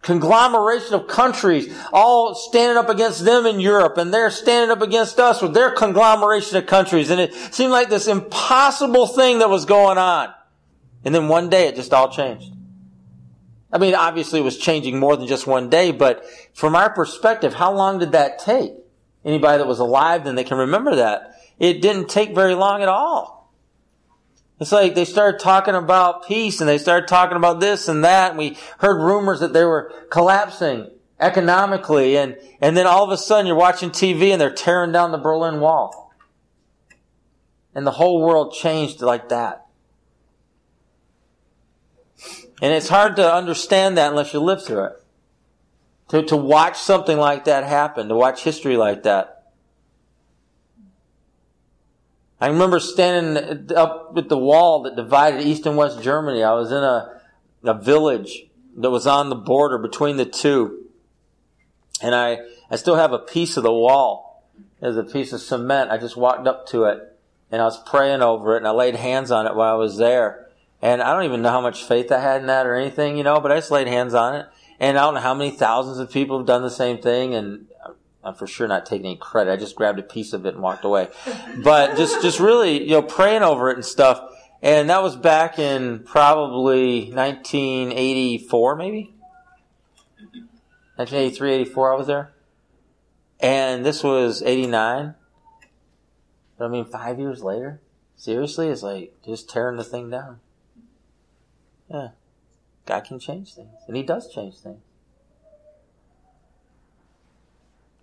conglomeration 0.01 0.93
of 0.93 1.07
countries 1.07 1.73
all 1.91 2.33
standing 2.33 2.77
up 2.77 2.89
against 2.89 3.25
them 3.25 3.45
in 3.45 3.59
Europe 3.59 3.97
and 3.97 4.13
they're 4.13 4.31
standing 4.31 4.71
up 4.71 4.81
against 4.81 5.19
us 5.19 5.41
with 5.41 5.53
their 5.53 5.71
conglomeration 5.71 6.57
of 6.57 6.65
countries. 6.65 7.09
And 7.09 7.19
it 7.19 7.33
seemed 7.33 7.71
like 7.71 7.89
this 7.89 8.07
impossible 8.07 9.07
thing 9.07 9.39
that 9.39 9.49
was 9.49 9.65
going 9.65 9.97
on. 9.97 10.33
And 11.03 11.13
then 11.13 11.27
one 11.27 11.49
day 11.49 11.67
it 11.67 11.75
just 11.75 11.93
all 11.93 12.09
changed. 12.09 12.53
I 13.71 13.77
mean, 13.77 13.93
obviously 13.93 14.39
it 14.39 14.43
was 14.43 14.57
changing 14.57 14.97
more 14.99 15.15
than 15.15 15.27
just 15.27 15.45
one 15.45 15.69
day, 15.69 15.91
but 15.91 16.25
from 16.53 16.75
our 16.75 16.89
perspective, 16.89 17.53
how 17.53 17.71
long 17.71 17.99
did 17.99 18.13
that 18.13 18.39
take? 18.39 18.73
Anybody 19.23 19.57
that 19.59 19.67
was 19.67 19.79
alive 19.79 20.23
then 20.23 20.35
they 20.35 20.43
can 20.43 20.57
remember 20.57 20.95
that. 20.95 21.35
It 21.59 21.81
didn't 21.81 22.09
take 22.09 22.33
very 22.33 22.55
long 22.55 22.81
at 22.81 22.87
all. 22.87 23.38
It's 24.59 24.73
like 24.73 24.93
they 24.93 25.05
started 25.05 25.39
talking 25.39 25.73
about 25.73 26.27
peace 26.27 26.59
and 26.59 26.69
they 26.69 26.77
started 26.77 27.07
talking 27.07 27.37
about 27.37 27.61
this 27.61 27.87
and 27.87 28.03
that. 28.03 28.31
And 28.31 28.37
we 28.37 28.57
heard 28.79 29.01
rumors 29.01 29.39
that 29.39 29.53
they 29.53 29.63
were 29.63 29.91
collapsing 30.09 30.89
economically. 31.19 32.17
And, 32.17 32.37
and 32.59 32.75
then 32.75 32.85
all 32.85 33.05
of 33.05 33.11
a 33.11 33.17
sudden 33.17 33.45
you're 33.45 33.55
watching 33.55 33.89
TV 33.89 34.31
and 34.31 34.41
they're 34.41 34.53
tearing 34.53 34.91
down 34.91 35.11
the 35.11 35.17
Berlin 35.17 35.61
Wall. 35.61 36.13
And 37.73 37.87
the 37.87 37.91
whole 37.91 38.21
world 38.21 38.53
changed 38.53 39.01
like 39.01 39.29
that. 39.29 39.65
And 42.61 42.73
it's 42.73 42.89
hard 42.89 43.15
to 43.15 43.33
understand 43.33 43.97
that 43.97 44.09
unless 44.09 44.33
you 44.33 44.41
live 44.41 44.65
through 44.65 44.85
it. 44.85 44.93
To, 46.09 46.23
to 46.23 46.35
watch 46.35 46.77
something 46.77 47.17
like 47.17 47.45
that 47.45 47.63
happen, 47.63 48.09
to 48.09 48.15
watch 48.15 48.43
history 48.43 48.75
like 48.75 49.03
that. 49.03 49.38
I 52.41 52.47
remember 52.47 52.79
standing 52.79 53.75
up 53.75 54.13
at 54.15 54.29
the 54.29 54.37
wall 54.37 54.83
that 54.83 54.95
divided 54.95 55.41
East 55.41 55.65
and 55.65 55.75
West 55.75 56.01
Germany. 56.01 56.43
I 56.43 56.53
was 56.53 56.71
in 56.71 56.77
a, 56.77 57.21
a 57.63 57.73
village 57.73 58.45
that 58.77 58.89
was 58.89 59.05
on 59.05 59.29
the 59.29 59.35
border 59.35 59.77
between 59.77 60.17
the 60.17 60.25
two. 60.25 60.85
And 62.01 62.15
I, 62.15 62.39
I 62.71 62.77
still 62.77 62.95
have 62.95 63.11
a 63.11 63.19
piece 63.19 63.57
of 63.57 63.63
the 63.63 63.73
wall. 63.73 64.45
There's 64.79 64.95
a 64.95 65.03
piece 65.03 65.33
of 65.33 65.41
cement. 65.41 65.91
I 65.91 65.97
just 65.97 66.15
walked 66.15 66.47
up 66.47 66.65
to 66.67 66.85
it 66.85 67.17
and 67.51 67.61
I 67.61 67.65
was 67.65 67.81
praying 67.83 68.21
over 68.21 68.55
it 68.55 68.59
and 68.59 68.67
I 68.67 68.71
laid 68.71 68.95
hands 68.95 69.31
on 69.31 69.45
it 69.45 69.55
while 69.55 69.73
I 69.73 69.77
was 69.77 69.97
there. 69.97 70.47
And 70.81 71.01
I 71.01 71.13
don't 71.13 71.25
even 71.25 71.41
know 71.41 71.49
how 71.49 71.61
much 71.61 71.83
faith 71.83 72.09
I 72.09 72.19
had 72.19 72.39
in 72.41 72.47
that 72.47 72.65
or 72.65 72.75
anything, 72.75 73.17
you 73.17 73.23
know, 73.23 73.41
but 73.41 73.51
I 73.51 73.55
just 73.55 73.71
laid 73.71 73.87
hands 73.87 74.13
on 74.13 74.35
it. 74.35 74.45
And 74.79 74.97
I 74.97 75.01
don't 75.01 75.15
know 75.15 75.19
how 75.19 75.33
many 75.33 75.51
thousands 75.51 75.99
of 75.99 76.09
people 76.09 76.37
have 76.37 76.47
done 76.47 76.61
the 76.61 76.69
same 76.69 76.99
thing. 76.99 77.35
And 77.35 77.65
I'm 78.23 78.35
for 78.35 78.47
sure 78.47 78.67
not 78.67 78.85
taking 78.85 79.05
any 79.05 79.15
credit. 79.15 79.51
I 79.51 79.55
just 79.55 79.75
grabbed 79.75 79.99
a 79.99 80.03
piece 80.03 80.33
of 80.33 80.45
it 80.45 80.53
and 80.53 80.63
walked 80.63 80.83
away. 80.83 81.07
But 81.63 81.95
just, 81.95 82.21
just 82.21 82.39
really, 82.39 82.83
you 82.83 82.91
know, 82.91 83.01
praying 83.01 83.43
over 83.43 83.69
it 83.69 83.75
and 83.75 83.85
stuff. 83.85 84.21
And 84.61 84.89
that 84.89 85.01
was 85.01 85.15
back 85.15 85.57
in 85.57 85.99
probably 85.99 87.11
1984, 87.13 88.75
maybe? 88.75 89.13
1983, 90.97 91.53
84, 91.53 91.93
I 91.93 91.97
was 91.97 92.07
there. 92.07 92.33
And 93.39 93.85
this 93.85 94.03
was 94.03 94.41
89. 94.41 95.15
But 96.57 96.65
I 96.65 96.67
mean, 96.67 96.83
five 96.83 97.19
years 97.19 97.41
later? 97.41 97.79
Seriously? 98.17 98.67
It's 98.67 98.83
like 98.83 99.13
just 99.25 99.49
tearing 99.49 99.77
the 99.77 99.83
thing 99.85 100.09
down. 100.09 100.41
Yeah. 101.89 102.09
God 102.85 103.05
can 103.05 103.17
change 103.17 103.53
things. 103.53 103.75
And 103.87 103.95
He 103.95 104.03
does 104.03 104.29
change 104.29 104.57
things. 104.57 104.81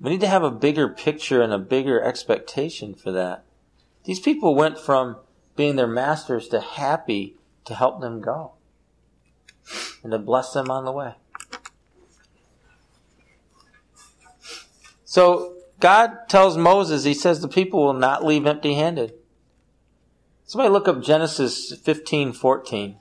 We 0.01 0.11
need 0.11 0.21
to 0.21 0.29
have 0.29 0.43
a 0.43 0.51
bigger 0.51 0.89
picture 0.89 1.41
and 1.43 1.53
a 1.53 1.59
bigger 1.59 2.03
expectation 2.03 2.95
for 2.95 3.11
that. 3.13 3.45
These 4.05 4.21
people 4.21 4.55
went 4.55 4.79
from 4.79 5.17
being 5.57 5.77
their 5.77 5.87
masters 5.87 6.49
to 6.49 6.61
happy 6.61 7.37
to 7.65 7.75
help 7.75 8.01
them 8.01 8.21
go 8.21 8.53
and 10.03 10.13
to 10.13 10.19
bless 10.19 10.53
them 10.53 10.71
on 10.71 10.85
the 10.85 10.93
way. 10.93 11.15
So 15.05 15.57
God 15.81 16.29
tells 16.29 16.57
Moses, 16.57 17.05
He 17.05 17.15
says 17.15 17.41
the 17.41 17.49
people 17.49 17.83
will 17.83 17.95
not 17.95 18.25
leave 18.25 18.47
empty 18.47 18.75
handed. 18.75 19.15
Somebody 20.45 20.71
look 20.71 20.87
up 20.87 21.03
Genesis 21.03 21.75
15 21.75 22.33
14. 22.33 22.97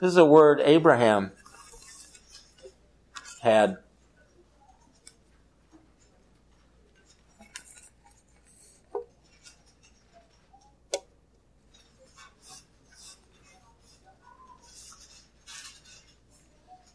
This 0.00 0.08
is 0.08 0.16
a 0.16 0.24
word 0.24 0.60
Abraham 0.64 1.32
had. 3.42 3.78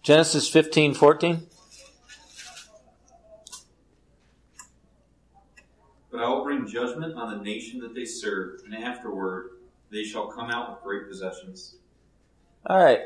Genesis 0.04 0.50
15, 0.50 0.94
14. 0.94 1.48
But 6.12 6.22
I 6.22 6.30
will 6.30 6.44
bring 6.44 6.68
judgment 6.68 7.16
on 7.16 7.38
the 7.38 7.44
nation 7.44 7.80
that 7.80 7.96
they 7.96 8.04
serve, 8.04 8.60
and 8.66 8.76
afterward 8.76 9.52
they 9.90 10.04
shall 10.04 10.28
come 10.28 10.52
out 10.52 10.70
with 10.70 10.84
great 10.84 11.08
possessions. 11.08 11.78
All 12.66 12.78
right. 12.78 13.00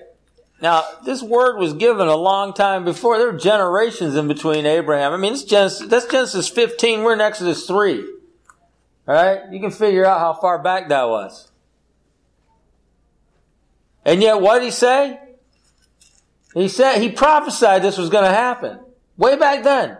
Now, 0.60 0.84
this 1.06 1.22
word 1.22 1.58
was 1.58 1.74
given 1.74 2.08
a 2.08 2.16
long 2.16 2.54
time 2.54 2.84
before. 2.84 3.20
There 3.20 3.32
were 3.32 3.38
generations 3.38 4.16
in 4.16 4.28
between 4.28 4.66
Abraham. 4.66 5.14
I 5.14 5.18
mean, 5.18 5.34
it's 5.34 5.44
Genesis, 5.44 5.88
that's 5.88 6.08
Genesis 6.08 6.50
15. 6.50 7.04
We're 7.04 7.14
in 7.14 7.22
Exodus 7.22 7.68
3. 7.68 8.02
All 9.08 9.14
right? 9.14 9.42
You 9.52 9.60
can 9.60 9.70
figure 9.70 10.04
out 10.04 10.20
how 10.20 10.34
far 10.34 10.58
back 10.58 10.90
that 10.90 11.08
was. 11.08 11.52
And 14.04 14.24
yet, 14.24 14.42
what 14.42 14.56
did 14.56 14.66
he 14.66 14.72
say? 14.72 15.20
He 16.58 16.68
said, 16.70 17.02
he 17.02 17.12
prophesied 17.12 17.84
this 17.84 17.98
was 17.98 18.10
going 18.10 18.24
to 18.24 18.36
happen. 18.36 18.80
Way 19.16 19.38
back 19.38 19.64
then. 19.64 19.98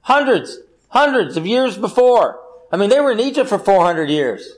Hundreds, 0.00 0.58
hundreds 0.88 1.36
of 1.36 1.46
years 1.46 1.76
before. 1.76 2.40
I 2.72 2.78
mean, 2.78 2.88
they 2.88 3.00
were 3.00 3.12
in 3.12 3.20
Egypt 3.20 3.50
for 3.50 3.58
400 3.58 4.08
years. 4.08 4.54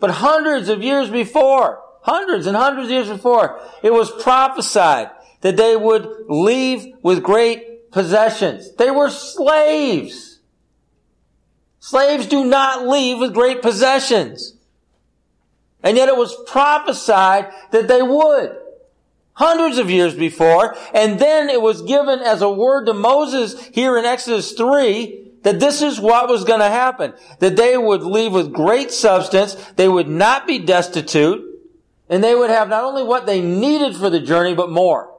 But 0.00 0.10
hundreds 0.10 0.68
of 0.70 0.82
years 0.82 1.10
before, 1.10 1.82
hundreds 2.02 2.46
and 2.46 2.56
hundreds 2.56 2.86
of 2.86 2.92
years 2.92 3.08
before, 3.08 3.60
it 3.82 3.92
was 3.92 4.10
prophesied 4.22 5.10
that 5.42 5.58
they 5.58 5.76
would 5.76 6.08
leave 6.28 6.94
with 7.02 7.22
great 7.22 7.90
possessions. 7.90 8.74
They 8.76 8.90
were 8.90 9.10
slaves. 9.10 10.40
Slaves 11.78 12.26
do 12.26 12.44
not 12.44 12.88
leave 12.88 13.18
with 13.18 13.34
great 13.34 13.60
possessions. 13.60 14.54
And 15.82 15.96
yet 15.96 16.08
it 16.08 16.16
was 16.16 16.34
prophesied 16.46 17.50
that 17.70 17.86
they 17.86 18.00
would. 18.00 18.56
Hundreds 19.36 19.76
of 19.76 19.90
years 19.90 20.14
before. 20.14 20.74
And 20.94 21.18
then 21.18 21.50
it 21.50 21.60
was 21.60 21.82
given 21.82 22.20
as 22.20 22.40
a 22.40 22.50
word 22.50 22.86
to 22.86 22.94
Moses 22.94 23.66
here 23.66 23.98
in 23.98 24.06
Exodus 24.06 24.52
3 24.52 25.24
that 25.42 25.60
this 25.60 25.82
is 25.82 26.00
what 26.00 26.28
was 26.28 26.44
going 26.44 26.60
to 26.60 26.70
happen. 26.70 27.12
That 27.40 27.54
they 27.54 27.76
would 27.76 28.02
leave 28.02 28.32
with 28.32 28.50
great 28.50 28.90
substance. 28.90 29.54
They 29.76 29.88
would 29.88 30.08
not 30.08 30.46
be 30.46 30.58
destitute. 30.58 31.44
And 32.08 32.24
they 32.24 32.34
would 32.34 32.48
have 32.48 32.70
not 32.70 32.84
only 32.84 33.02
what 33.02 33.26
they 33.26 33.42
needed 33.42 33.94
for 33.94 34.08
the 34.08 34.20
journey, 34.20 34.54
but 34.54 34.70
more. 34.70 35.12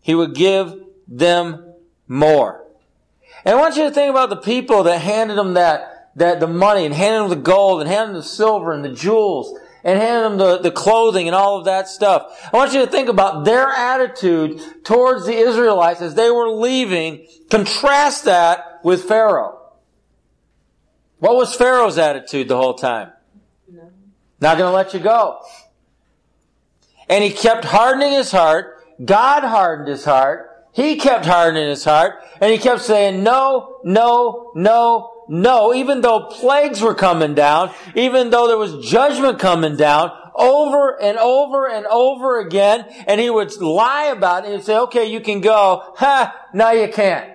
He 0.00 0.14
would 0.14 0.34
give 0.34 0.82
them 1.06 1.74
more. 2.08 2.64
And 3.44 3.54
I 3.54 3.60
want 3.60 3.76
you 3.76 3.82
to 3.82 3.90
think 3.90 4.08
about 4.08 4.30
the 4.30 4.36
people 4.36 4.84
that 4.84 5.00
handed 5.00 5.36
them 5.36 5.54
that, 5.54 6.10
that 6.16 6.40
the 6.40 6.46
money 6.46 6.86
and 6.86 6.94
handed 6.94 7.20
them 7.20 7.28
the 7.28 7.44
gold 7.44 7.82
and 7.82 7.90
handed 7.90 8.14
them 8.14 8.22
the 8.22 8.26
silver 8.26 8.72
and 8.72 8.82
the 8.82 8.92
jewels 8.94 9.58
and 9.84 9.98
handed 9.98 10.24
them 10.24 10.38
the, 10.38 10.58
the 10.58 10.70
clothing 10.70 11.26
and 11.26 11.34
all 11.34 11.58
of 11.58 11.64
that 11.64 11.88
stuff. 11.88 12.48
I 12.52 12.56
want 12.56 12.72
you 12.72 12.84
to 12.84 12.90
think 12.90 13.08
about 13.08 13.44
their 13.44 13.68
attitude 13.68 14.60
towards 14.84 15.26
the 15.26 15.34
Israelites 15.34 16.02
as 16.02 16.14
they 16.14 16.30
were 16.30 16.50
leaving. 16.50 17.26
Contrast 17.50 18.24
that 18.24 18.80
with 18.84 19.04
Pharaoh. 19.04 19.58
What 21.18 21.36
was 21.36 21.54
Pharaoh's 21.54 21.98
attitude 21.98 22.48
the 22.48 22.56
whole 22.56 22.74
time? 22.74 23.10
No. 23.70 23.90
Not 24.40 24.58
going 24.58 24.70
to 24.70 24.74
let 24.74 24.94
you 24.94 25.00
go. 25.00 25.40
And 27.08 27.22
he 27.22 27.30
kept 27.30 27.64
hardening 27.64 28.12
his 28.12 28.30
heart. 28.30 28.78
God 29.04 29.42
hardened 29.42 29.88
his 29.88 30.04
heart. 30.04 30.46
He 30.72 30.96
kept 30.96 31.26
hardening 31.26 31.68
his 31.68 31.84
heart. 31.84 32.14
And 32.40 32.52
he 32.52 32.58
kept 32.58 32.82
saying, 32.82 33.22
no, 33.22 33.80
no, 33.84 34.52
no, 34.54 35.09
no, 35.32 35.72
even 35.72 36.00
though 36.00 36.24
plagues 36.24 36.80
were 36.80 36.92
coming 36.92 37.34
down, 37.36 37.72
even 37.94 38.30
though 38.30 38.48
there 38.48 38.58
was 38.58 38.84
judgment 38.84 39.38
coming 39.38 39.76
down, 39.76 40.10
over 40.34 41.00
and 41.00 41.16
over 41.18 41.68
and 41.68 41.86
over 41.86 42.40
again, 42.40 42.84
and 43.06 43.20
he 43.20 43.30
would 43.30 43.56
lie 43.60 44.06
about 44.06 44.44
it 44.44 44.52
and 44.52 44.64
say, 44.64 44.76
okay, 44.76 45.04
you 45.04 45.20
can 45.20 45.40
go. 45.40 45.94
Ha, 45.98 46.34
no, 46.52 46.72
you 46.72 46.88
can't. 46.92 47.30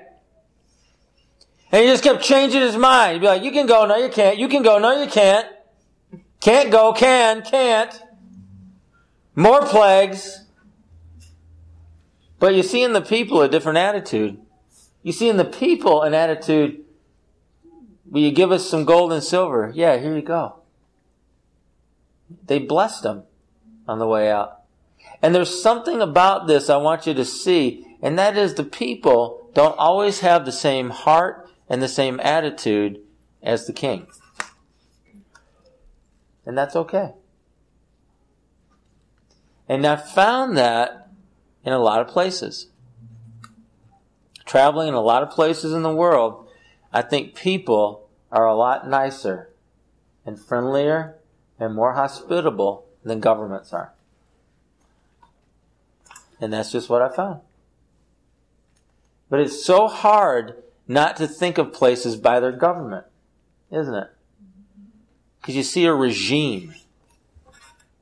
And 1.71 1.86
he 1.86 1.88
just 1.89 2.03
kept 2.03 2.21
changing 2.21 2.60
his 2.60 2.75
mind. 2.75 3.13
He'd 3.13 3.19
be 3.21 3.27
like, 3.27 3.43
you 3.43 3.51
can 3.51 3.65
go, 3.65 3.86
no, 3.86 3.95
you 3.95 4.10
can't. 4.10 4.38
You 4.38 4.49
can 4.49 4.62
go, 4.62 4.77
no, 4.77 5.01
you 5.01 5.10
can't. 5.10 5.47
Can't 6.41 6.71
go, 6.71 6.91
can, 6.91 7.43
can't. 7.43 7.97
More 9.36 9.65
plagues. 9.65 10.43
But 12.39 12.55
you 12.55 12.63
see 12.63 12.84
in 12.84 12.91
the 12.91 13.01
people 13.01 13.41
a 13.41 13.47
different 13.47 13.77
attitude. 13.77 14.38
You 15.01 15.13
see 15.13 15.29
in 15.29 15.38
the 15.38 15.45
people 15.45 16.01
an 16.01 16.13
attitude 16.13 16.85
Will 18.10 18.22
you 18.22 18.32
give 18.32 18.52
us 18.52 18.70
some 18.70 18.86
gold 18.86 19.12
and 19.12 19.24
silver? 19.24 19.72
Yeah, 19.74 19.98
here 19.98 20.15
you 20.15 20.22
go. 20.22 20.58
They 22.46 22.60
blessed 22.60 23.04
them 23.04 23.24
on 23.88 24.00
the 24.00 24.08
way 24.08 24.32
out. 24.32 24.62
And 25.22 25.34
there's 25.34 25.62
something 25.62 26.02
about 26.02 26.48
this 26.48 26.70
I 26.70 26.78
want 26.78 27.08
you 27.08 27.13
to 27.13 27.26
see, 27.26 27.98
and 28.02 28.18
that 28.20 28.38
is 28.38 28.54
the 28.54 28.63
people 28.63 29.50
don't 29.54 29.78
always 29.78 30.20
have 30.20 30.46
the 30.46 30.52
same 30.52 30.89
heart 30.89 31.50
and 31.70 31.82
the 31.82 31.88
same 31.88 32.20
attitude 32.20 33.00
as 33.41 33.65
the 33.65 33.74
king. 33.74 34.08
And 36.46 36.58
that's 36.58 36.76
okay. 36.76 37.13
And 39.68 39.86
I 39.86 39.96
found 39.96 40.58
that 40.58 41.10
in 41.63 41.74
a 41.74 41.80
lot 41.80 42.02
of 42.02 42.08
places. 42.08 42.68
Traveling 44.46 44.89
in 44.89 44.94
a 44.94 45.02
lot 45.02 45.24
of 45.24 45.32
places 45.32 45.74
in 45.74 45.82
the 45.82 45.94
world, 45.94 46.44
I 46.95 47.01
think 47.01 47.36
people 47.36 48.08
are 48.31 48.47
a 48.47 48.55
lot 48.55 48.88
nicer 48.88 49.49
and 50.25 50.39
friendlier 50.39 51.17
and 51.60 51.75
more 51.75 51.93
hospitable 51.93 52.86
than 53.03 53.19
governments 53.19 53.73
are. 53.73 53.91
And 56.39 56.53
that's 56.53 56.71
just 56.71 56.89
what 56.89 57.01
I 57.01 57.13
found. 57.13 57.41
But 59.29 59.41
it's 59.41 59.65
so 59.65 59.89
hard 59.89 60.63
not 60.88 61.17
to 61.17 61.27
think 61.27 61.58
of 61.58 61.73
places 61.73 62.15
by 62.15 62.39
their 62.39 62.53
government, 62.53 63.05
isn't 63.69 63.93
it? 63.93 64.08
Because 65.41 65.58
you 65.58 65.63
see 65.63 65.84
a 65.84 65.93
regime, 65.93 66.75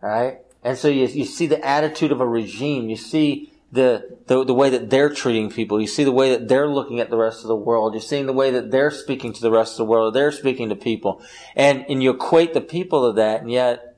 right? 0.01 0.37
And 0.63 0.77
so 0.77 0.87
you, 0.87 1.07
you 1.07 1.25
see 1.25 1.47
the 1.47 1.65
attitude 1.65 2.11
of 2.11 2.21
a 2.21 2.27
regime. 2.27 2.89
You 2.89 2.97
see 2.97 3.52
the, 3.73 4.19
the, 4.27 4.45
the 4.45 4.53
way 4.53 4.69
that 4.69 4.91
they're 4.91 5.09
treating 5.09 5.49
people. 5.49 5.81
You 5.81 5.87
see 5.87 6.03
the 6.03 6.11
way 6.11 6.29
that 6.29 6.47
they're 6.47 6.69
looking 6.69 6.99
at 6.99 7.09
the 7.09 7.17
rest 7.17 7.41
of 7.41 7.47
the 7.47 7.55
world. 7.55 7.93
You're 7.93 8.01
seeing 8.01 8.27
the 8.27 8.33
way 8.33 8.51
that 8.51 8.69
they're 8.69 8.91
speaking 8.91 9.33
to 9.33 9.41
the 9.41 9.49
rest 9.49 9.73
of 9.73 9.77
the 9.77 9.85
world. 9.85 10.13
They're 10.13 10.31
speaking 10.31 10.69
to 10.69 10.75
people. 10.75 11.23
And, 11.55 11.83
and 11.89 12.03
you 12.03 12.11
equate 12.11 12.53
the 12.53 12.61
people 12.61 13.09
to 13.09 13.15
that. 13.15 13.41
And 13.41 13.49
yet, 13.49 13.97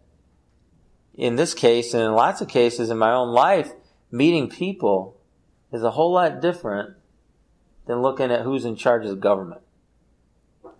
in 1.13 1.35
this 1.35 1.53
case, 1.53 1.93
and 1.93 2.01
in 2.01 2.13
lots 2.13 2.39
of 2.39 2.47
cases 2.47 2.89
in 2.89 2.97
my 2.97 3.11
own 3.11 3.33
life, 3.33 3.73
meeting 4.09 4.49
people 4.49 5.17
is 5.73 5.83
a 5.83 5.91
whole 5.91 6.13
lot 6.13 6.41
different 6.41 6.95
than 7.85 8.01
looking 8.01 8.31
at 8.31 8.41
who's 8.43 8.63
in 8.63 8.77
charge 8.77 9.03
of 9.03 9.09
the 9.09 9.17
government. 9.17 9.61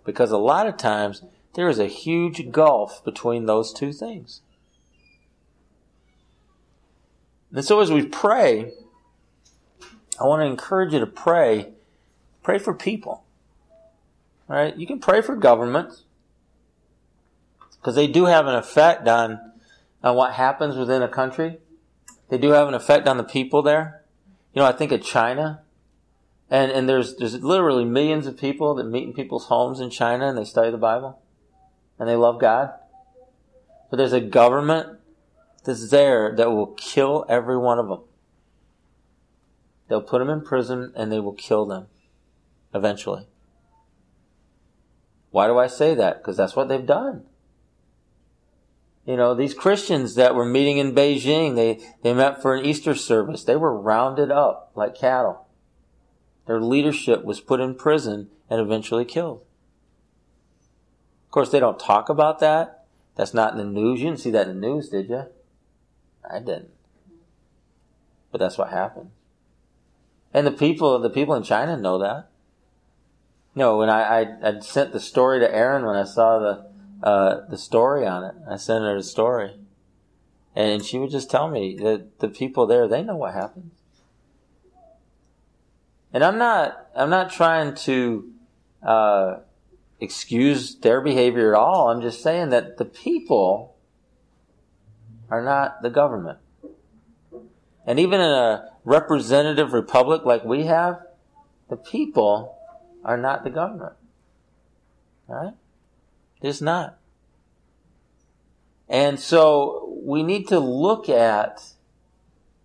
Because 0.06 0.30
a 0.30 0.38
lot 0.38 0.66
of 0.66 0.78
times, 0.78 1.22
there 1.52 1.68
is 1.68 1.78
a 1.78 1.86
huge 1.86 2.50
gulf 2.50 3.04
between 3.04 3.44
those 3.44 3.74
two 3.74 3.92
things. 3.92 4.40
And 7.52 7.64
so 7.64 7.80
as 7.80 7.92
we 7.92 8.06
pray, 8.06 8.72
I 10.20 10.24
want 10.24 10.40
to 10.42 10.46
encourage 10.46 10.92
you 10.92 11.00
to 11.00 11.06
pray. 11.06 11.72
Pray 12.42 12.58
for 12.58 12.74
people. 12.74 13.24
Right? 14.48 14.76
You 14.76 14.86
can 14.86 15.00
pray 15.00 15.20
for 15.20 15.36
governments. 15.36 16.04
because 17.76 17.94
they 17.94 18.06
do 18.06 18.26
have 18.26 18.46
an 18.46 18.54
effect 18.54 19.06
on, 19.06 19.38
on 20.02 20.16
what 20.16 20.34
happens 20.34 20.76
within 20.76 21.02
a 21.02 21.08
country. 21.08 21.58
They 22.28 22.38
do 22.38 22.50
have 22.50 22.66
an 22.68 22.74
effect 22.74 23.06
on 23.06 23.16
the 23.16 23.24
people 23.24 23.62
there. 23.62 24.02
You 24.52 24.60
know, 24.60 24.66
I 24.66 24.72
think 24.72 24.90
of 24.90 25.02
China, 25.02 25.62
and, 26.50 26.72
and 26.72 26.88
there's, 26.88 27.16
there's 27.16 27.42
literally 27.42 27.84
millions 27.84 28.26
of 28.26 28.36
people 28.36 28.74
that 28.74 28.84
meet 28.84 29.04
in 29.04 29.12
people's 29.12 29.46
homes 29.46 29.80
in 29.80 29.90
China 29.90 30.28
and 30.28 30.38
they 30.38 30.44
study 30.44 30.70
the 30.70 30.78
Bible 30.78 31.20
and 31.98 32.08
they 32.08 32.16
love 32.16 32.40
God. 32.40 32.72
But 33.90 33.98
there's 33.98 34.12
a 34.12 34.20
government 34.20 34.98
that's 35.64 35.90
there 35.90 36.34
that 36.36 36.50
will 36.50 36.68
kill 36.68 37.24
every 37.28 37.56
one 37.56 37.78
of 37.78 37.88
them. 37.88 38.00
They'll 39.88 40.02
put 40.02 40.18
them 40.18 40.30
in 40.30 40.42
prison 40.42 40.92
and 40.96 41.10
they 41.10 41.20
will 41.20 41.34
kill 41.34 41.66
them 41.66 41.86
eventually. 42.74 43.26
Why 45.30 45.46
do 45.46 45.58
I 45.58 45.66
say 45.66 45.94
that? 45.94 46.18
Because 46.18 46.36
that's 46.36 46.56
what 46.56 46.68
they've 46.68 46.86
done. 46.86 47.24
You 49.06 49.16
know, 49.16 49.34
these 49.34 49.54
Christians 49.54 50.16
that 50.16 50.34
were 50.34 50.44
meeting 50.44 50.78
in 50.78 50.94
Beijing, 50.94 51.54
they, 51.54 51.78
they 52.02 52.12
met 52.12 52.42
for 52.42 52.54
an 52.54 52.64
Easter 52.64 52.94
service. 52.94 53.44
They 53.44 53.54
were 53.54 53.78
rounded 53.78 54.32
up 54.32 54.72
like 54.74 54.96
cattle. 54.96 55.46
Their 56.46 56.60
leadership 56.60 57.24
was 57.24 57.40
put 57.40 57.60
in 57.60 57.76
prison 57.76 58.28
and 58.50 58.60
eventually 58.60 59.04
killed. 59.04 59.42
Of 61.26 61.30
course, 61.30 61.50
they 61.50 61.60
don't 61.60 61.78
talk 61.78 62.08
about 62.08 62.40
that. 62.40 62.84
That's 63.14 63.34
not 63.34 63.52
in 63.52 63.58
the 63.58 63.64
news. 63.64 64.00
You 64.00 64.06
didn't 64.06 64.20
see 64.20 64.30
that 64.30 64.48
in 64.48 64.60
the 64.60 64.66
news, 64.68 64.88
did 64.88 65.08
you? 65.08 65.24
I 66.28 66.38
didn't. 66.38 66.70
But 68.32 68.38
that's 68.38 68.58
what 68.58 68.70
happened. 68.70 69.10
And 70.36 70.46
the 70.46 70.52
people, 70.52 70.98
the 70.98 71.08
people 71.08 71.34
in 71.34 71.42
China 71.42 71.78
know 71.78 71.96
that. 71.96 72.28
Know, 73.54 73.78
when 73.78 73.88
I, 73.88 74.20
I, 74.20 74.48
I 74.50 74.60
sent 74.60 74.92
the 74.92 75.00
story 75.00 75.40
to 75.40 75.50
Erin 75.50 75.86
when 75.86 75.96
I 75.96 76.04
saw 76.04 76.38
the, 76.38 76.70
uh, 77.02 77.46
the 77.48 77.56
story 77.56 78.06
on 78.06 78.22
it. 78.22 78.34
I 78.46 78.56
sent 78.56 78.84
her 78.84 78.98
the 78.98 79.02
story. 79.02 79.56
And 80.54 80.84
she 80.84 80.98
would 80.98 81.08
just 81.08 81.30
tell 81.30 81.48
me 81.48 81.74
that 81.76 82.18
the 82.18 82.28
people 82.28 82.66
there, 82.66 82.86
they 82.86 83.02
know 83.02 83.16
what 83.16 83.32
happens. 83.32 83.72
And 86.12 86.22
I'm 86.22 86.36
not, 86.36 86.86
I'm 86.94 87.08
not 87.08 87.32
trying 87.32 87.74
to, 87.86 88.30
uh, 88.82 89.36
excuse 90.00 90.74
their 90.74 91.00
behavior 91.00 91.54
at 91.54 91.58
all. 91.58 91.88
I'm 91.88 92.02
just 92.02 92.22
saying 92.22 92.50
that 92.50 92.76
the 92.76 92.84
people 92.84 93.74
are 95.30 95.42
not 95.42 95.80
the 95.80 95.88
government. 95.88 96.40
And 97.86 97.98
even 97.98 98.20
in 98.20 98.30
a 98.30 98.75
representative 98.86 99.72
republic 99.72 100.24
like 100.24 100.44
we 100.44 100.64
have, 100.64 101.02
the 101.68 101.76
people 101.76 102.56
are 103.04 103.18
not 103.18 103.44
the 103.44 103.50
government. 103.50 103.94
Right? 105.28 105.54
It's 106.40 106.62
not. 106.62 106.96
And 108.88 109.18
so 109.18 109.98
we 110.02 110.22
need 110.22 110.46
to 110.48 110.60
look 110.60 111.08
at, 111.08 111.72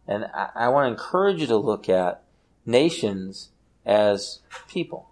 and 0.07 0.25
I, 0.25 0.49
I 0.55 0.67
want 0.69 0.85
to 0.85 0.91
encourage 0.91 1.41
you 1.41 1.47
to 1.47 1.57
look 1.57 1.89
at 1.89 2.23
nations 2.67 3.49
as 3.83 4.41
people. 4.69 5.09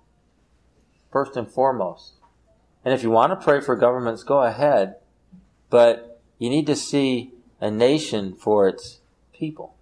First 1.11 1.35
and 1.35 1.49
foremost. 1.49 2.13
And 2.85 2.93
if 2.93 3.01
you 3.01 3.09
want 3.09 3.31
to 3.31 3.43
pray 3.43 3.61
for 3.61 3.75
governments, 3.75 4.21
go 4.21 4.43
ahead. 4.43 4.97
But 5.71 6.21
you 6.37 6.51
need 6.51 6.67
to 6.67 6.75
see 6.75 7.33
a 7.59 7.71
nation 7.71 8.35
for 8.35 8.67
its 8.67 8.99
people. 9.33 9.73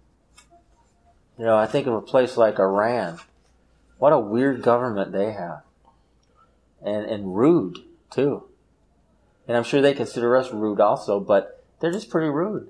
You 1.38 1.44
know, 1.44 1.56
I 1.56 1.66
think 1.66 1.86
of 1.86 1.94
a 1.94 2.02
place 2.02 2.36
like 2.36 2.58
Iran. 2.58 3.18
What 3.98 4.12
a 4.12 4.18
weird 4.18 4.60
government 4.60 5.12
they 5.12 5.32
have. 5.32 5.62
And, 6.84 7.06
and 7.06 7.36
rude, 7.36 7.78
too. 8.10 8.44
And 9.46 9.56
I'm 9.56 9.62
sure 9.62 9.80
they 9.80 9.94
consider 9.94 10.36
us 10.36 10.52
rude 10.52 10.80
also, 10.80 11.20
but 11.20 11.64
they're 11.80 11.92
just 11.92 12.10
pretty 12.10 12.28
rude. 12.28 12.68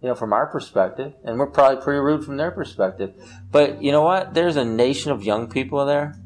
You 0.00 0.08
know, 0.08 0.14
from 0.14 0.32
our 0.32 0.46
perspective. 0.46 1.14
And 1.24 1.38
we're 1.38 1.48
probably 1.48 1.82
pretty 1.82 2.00
rude 2.00 2.24
from 2.24 2.36
their 2.36 2.52
perspective. 2.52 3.12
But 3.50 3.82
you 3.82 3.90
know 3.90 4.02
what? 4.02 4.34
There's 4.34 4.56
a 4.56 4.64
nation 4.64 5.10
of 5.10 5.24
young 5.24 5.48
people 5.48 5.84
there. 5.84 6.16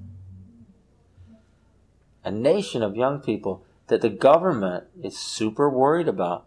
A 2.25 2.31
nation 2.31 2.83
of 2.83 2.95
young 2.95 3.21
people 3.21 3.65
that 3.89 4.01
the 4.01 4.11
government 4.11 4.85
is 5.03 5.19
super 5.19 5.69
worried 5.69 6.09
about. 6.09 6.47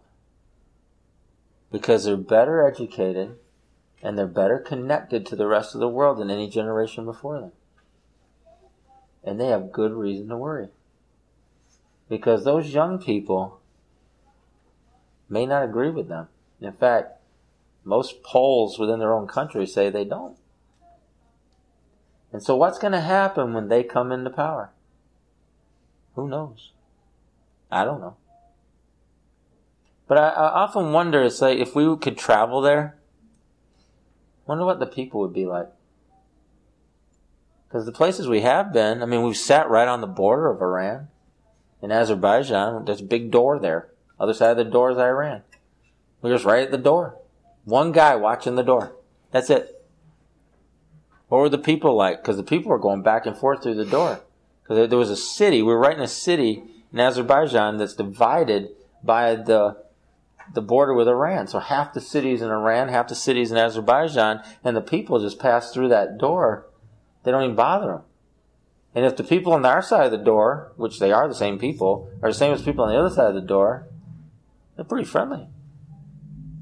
Because 1.70 2.04
they're 2.04 2.16
better 2.16 2.66
educated 2.66 3.36
and 4.02 4.16
they're 4.16 4.26
better 4.26 4.58
connected 4.58 5.26
to 5.26 5.36
the 5.36 5.46
rest 5.46 5.74
of 5.74 5.80
the 5.80 5.88
world 5.88 6.18
than 6.18 6.30
any 6.30 6.48
generation 6.48 7.04
before 7.04 7.40
them. 7.40 7.52
And 9.24 9.40
they 9.40 9.48
have 9.48 9.72
good 9.72 9.92
reason 9.92 10.28
to 10.28 10.36
worry. 10.36 10.68
Because 12.08 12.44
those 12.44 12.72
young 12.72 12.98
people 12.98 13.60
may 15.28 15.46
not 15.46 15.64
agree 15.64 15.90
with 15.90 16.08
them. 16.08 16.28
In 16.60 16.72
fact, 16.72 17.20
most 17.84 18.22
polls 18.22 18.78
within 18.78 18.98
their 18.98 19.12
own 19.12 19.26
country 19.26 19.66
say 19.66 19.90
they 19.90 20.04
don't. 20.04 20.36
And 22.32 22.42
so 22.42 22.56
what's 22.56 22.78
going 22.78 22.92
to 22.92 23.00
happen 23.00 23.54
when 23.54 23.68
they 23.68 23.82
come 23.82 24.12
into 24.12 24.30
power? 24.30 24.70
Who 26.14 26.28
knows? 26.28 26.72
I 27.70 27.84
don't 27.84 28.00
know. 28.00 28.16
But 30.06 30.18
I, 30.18 30.28
I 30.28 30.62
often 30.62 30.92
wonder, 30.92 31.22
it's 31.22 31.40
like 31.40 31.58
if 31.58 31.74
we 31.74 31.96
could 31.96 32.16
travel 32.16 32.60
there, 32.60 32.97
wonder 34.48 34.64
what 34.64 34.80
the 34.80 34.86
people 34.86 35.20
would 35.20 35.34
be 35.34 35.46
like. 35.46 35.68
Because 37.68 37.84
the 37.84 37.92
places 37.92 38.26
we 38.26 38.40
have 38.40 38.72
been, 38.72 39.02
I 39.02 39.06
mean, 39.06 39.22
we've 39.22 39.36
sat 39.36 39.68
right 39.68 39.86
on 39.86 40.00
the 40.00 40.06
border 40.06 40.50
of 40.50 40.62
Iran. 40.62 41.08
In 41.82 41.92
Azerbaijan, 41.92 42.86
there's 42.86 43.02
a 43.02 43.04
big 43.04 43.30
door 43.30 43.58
there. 43.58 43.90
Other 44.18 44.32
side 44.34 44.52
of 44.52 44.56
the 44.56 44.64
door 44.64 44.90
is 44.90 44.98
Iran. 44.98 45.42
We're 46.22 46.32
just 46.32 46.46
right 46.46 46.64
at 46.64 46.70
the 46.70 46.78
door. 46.78 47.16
One 47.64 47.92
guy 47.92 48.16
watching 48.16 48.56
the 48.56 48.62
door. 48.62 48.96
That's 49.30 49.50
it. 49.50 49.84
What 51.28 51.38
were 51.38 51.50
the 51.50 51.58
people 51.58 51.94
like? 51.94 52.22
Because 52.22 52.38
the 52.38 52.42
people 52.42 52.70
were 52.70 52.78
going 52.78 53.02
back 53.02 53.26
and 53.26 53.36
forth 53.36 53.62
through 53.62 53.74
the 53.74 53.84
door. 53.84 54.20
Because 54.62 54.88
there 54.88 54.98
was 54.98 55.10
a 55.10 55.16
city. 55.16 55.60
We 55.60 55.72
were 55.72 55.78
right 55.78 55.96
in 55.96 56.02
a 56.02 56.08
city 56.08 56.62
in 56.90 56.98
Azerbaijan 56.98 57.76
that's 57.76 57.94
divided 57.94 58.70
by 59.04 59.36
the 59.36 59.76
the 60.54 60.62
border 60.62 60.94
with 60.94 61.08
Iran. 61.08 61.46
So 61.46 61.58
half 61.58 61.92
the 61.92 62.00
cities 62.00 62.42
in 62.42 62.50
Iran, 62.50 62.88
half 62.88 63.08
the 63.08 63.14
cities 63.14 63.50
in 63.50 63.56
Azerbaijan, 63.56 64.42
and 64.64 64.76
the 64.76 64.80
people 64.80 65.20
just 65.20 65.38
pass 65.38 65.72
through 65.72 65.88
that 65.88 66.18
door. 66.18 66.66
They 67.22 67.30
don't 67.30 67.44
even 67.44 67.56
bother 67.56 67.88
them. 67.88 68.02
And 68.94 69.04
if 69.04 69.16
the 69.16 69.24
people 69.24 69.52
on 69.52 69.64
our 69.64 69.82
side 69.82 70.06
of 70.06 70.12
the 70.12 70.18
door, 70.18 70.72
which 70.76 70.98
they 70.98 71.12
are 71.12 71.28
the 71.28 71.34
same 71.34 71.58
people, 71.58 72.10
are 72.22 72.30
the 72.30 72.38
same 72.38 72.52
as 72.52 72.62
people 72.62 72.84
on 72.84 72.90
the 72.90 72.98
other 72.98 73.14
side 73.14 73.28
of 73.28 73.34
the 73.34 73.40
door, 73.40 73.86
they're 74.76 74.84
pretty 74.84 75.04
friendly, 75.04 75.48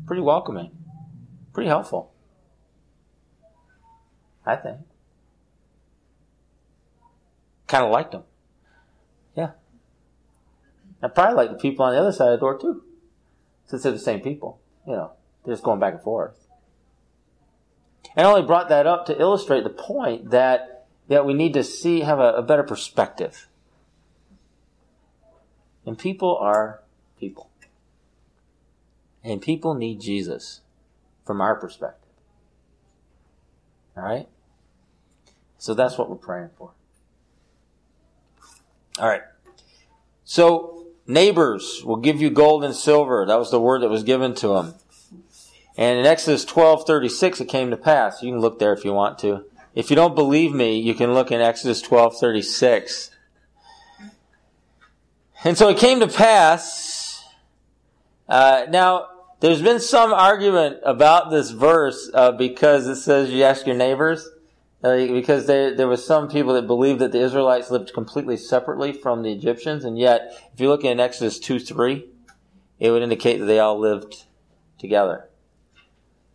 pretty 0.07 0.23
welcoming, 0.23 0.71
pretty 1.53 1.69
helpful. 1.69 2.13
I 4.45 4.57
think. 4.57 4.79
Kind 7.67 7.85
of 7.85 7.91
liked 7.91 8.13
them. 8.13 8.23
Yeah. 9.37 9.51
I 11.03 11.09
probably 11.09 11.35
like 11.35 11.51
the 11.51 11.59
people 11.59 11.85
on 11.85 11.95
the 11.95 12.01
other 12.01 12.13
side 12.13 12.33
of 12.33 12.41
the 12.41 12.45
door 12.45 12.59
too, 12.59 12.83
since 13.67 13.83
they're 13.83 13.93
the 13.93 13.99
same 13.99 14.21
people. 14.21 14.61
You 14.87 14.93
know, 14.93 15.13
they're 15.45 15.55
just 15.55 15.65
going 15.65 15.81
back 15.81 15.95
and 15.95 16.03
forth. 16.03 16.47
And 18.17 18.27
I 18.27 18.31
only 18.31 18.47
brought 18.47 18.69
that 18.69 18.87
up 18.87 19.07
to 19.07 19.21
illustrate 19.21 19.65
the 19.65 19.71
point 19.71 20.31
that 20.31 20.77
that 21.09 21.25
we 21.25 21.35
need 21.35 21.55
to 21.55 21.63
see, 21.63 22.01
have 22.01 22.19
a, 22.19 22.33
a 22.35 22.43
better 22.43 22.65
perspective. 22.65 23.49
And 25.85 25.97
people 25.97 26.37
are 26.37 26.83
people. 27.19 27.49
And 29.23 29.41
people 29.41 29.75
need 29.75 30.01
Jesus 30.01 30.63
from 31.25 31.41
our 31.41 31.55
perspective. 31.55 32.11
All 33.97 34.03
right? 34.03 34.29
So 35.59 35.75
that's 35.75 35.97
what 35.97 36.11
we're 36.11 36.17
praying 36.17 36.51
for. 36.59 36.73
All 38.99 39.09
right. 39.09 39.23
So, 40.25 40.76
neighbors 41.07 41.83
will 41.85 41.97
give 41.97 42.21
you 42.21 42.31
gold 42.31 42.65
and 42.65 42.75
silver. 42.75 43.25
That 43.27 43.39
was 43.39 43.51
the 43.51 43.61
word 43.61 43.83
that 43.83 43.89
was 43.89 44.03
given 44.03 44.35
to 44.37 44.49
them. 44.49 44.75
And 45.77 45.99
in 45.99 46.07
Exodus 46.07 46.45
12:36 46.45 47.41
it 47.41 47.49
came 47.49 47.71
to 47.71 47.77
pass. 47.77 48.23
You 48.23 48.33
can 48.33 48.41
look 48.41 48.59
there 48.59 48.73
if 48.73 48.85
you 48.85 48.93
want 48.93 49.19
to. 49.21 49.45
If 49.75 49.91
you 49.91 49.97
don't 49.97 50.15
believe 50.15 50.53
me, 50.53 50.79
you 50.79 50.95
can 50.95 51.13
look 51.13 51.31
in 51.31 51.41
Exodus 51.41 51.83
12:36. 51.83 53.11
And 55.45 55.57
so 55.57 55.69
it 55.69 55.79
came 55.79 56.01
to 56.01 56.09
pass. 56.09 57.23
Uh, 58.29 58.67
now, 58.71 59.07
there's 59.41 59.63
been 59.63 59.81
some 59.81 60.13
argument 60.13 60.79
about 60.83 61.31
this 61.31 61.51
verse 61.51 62.11
uh, 62.15 62.33
because 62.33 62.87
it 62.87 62.97
says 62.97 63.31
you 63.31 63.43
ask 63.43 63.67
your 63.67 63.77
neighbors. 63.77 64.27
Uh, 64.85 65.07
because 65.07 65.47
there, 65.47 65.75
there 65.75 65.89
was 65.89 66.05
some 66.05 66.29
people 66.29 66.53
that 66.55 66.67
believed 66.67 67.01
that 67.01 67.11
the 67.11 67.21
Israelites 67.21 67.71
lived 67.71 67.93
completely 67.95 68.37
separately 68.37 68.93
from 68.93 69.23
the 69.23 69.33
Egyptians, 69.33 69.85
and 69.85 69.99
yet, 69.99 70.33
if 70.53 70.61
you 70.61 70.69
look 70.69 70.85
in 70.85 71.01
Exodus 71.01 71.39
2 71.39 71.59
3, 71.59 72.07
it 72.79 72.91
would 72.91 73.03
indicate 73.03 73.39
that 73.39 73.47
they 73.47 73.59
all 73.59 73.79
lived 73.79 74.25
together. 74.79 75.29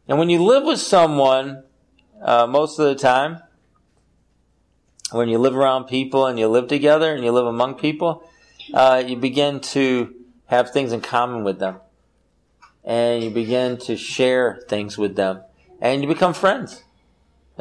And 0.07 0.17
when 0.17 0.29
you 0.29 0.43
live 0.43 0.63
with 0.63 0.79
someone 0.79 1.63
uh, 2.21 2.47
most 2.47 2.79
of 2.79 2.85
the 2.85 2.95
time. 2.95 3.41
When 5.11 5.27
you 5.27 5.39
live 5.39 5.55
around 5.55 5.85
people 5.85 6.25
and 6.25 6.39
you 6.39 6.47
live 6.47 6.67
together 6.67 7.13
and 7.13 7.23
you 7.23 7.31
live 7.31 7.45
among 7.45 7.75
people, 7.75 8.23
uh, 8.73 9.03
you 9.05 9.17
begin 9.17 9.59
to 9.59 10.13
have 10.45 10.71
things 10.71 10.93
in 10.93 11.01
common 11.01 11.43
with 11.43 11.59
them. 11.59 11.77
And 12.83 13.23
you 13.23 13.29
begin 13.29 13.77
to 13.79 13.97
share 13.97 14.63
things 14.69 14.97
with 14.97 15.15
them. 15.15 15.41
And 15.81 16.01
you 16.01 16.07
become 16.07 16.33
friends. 16.33 16.83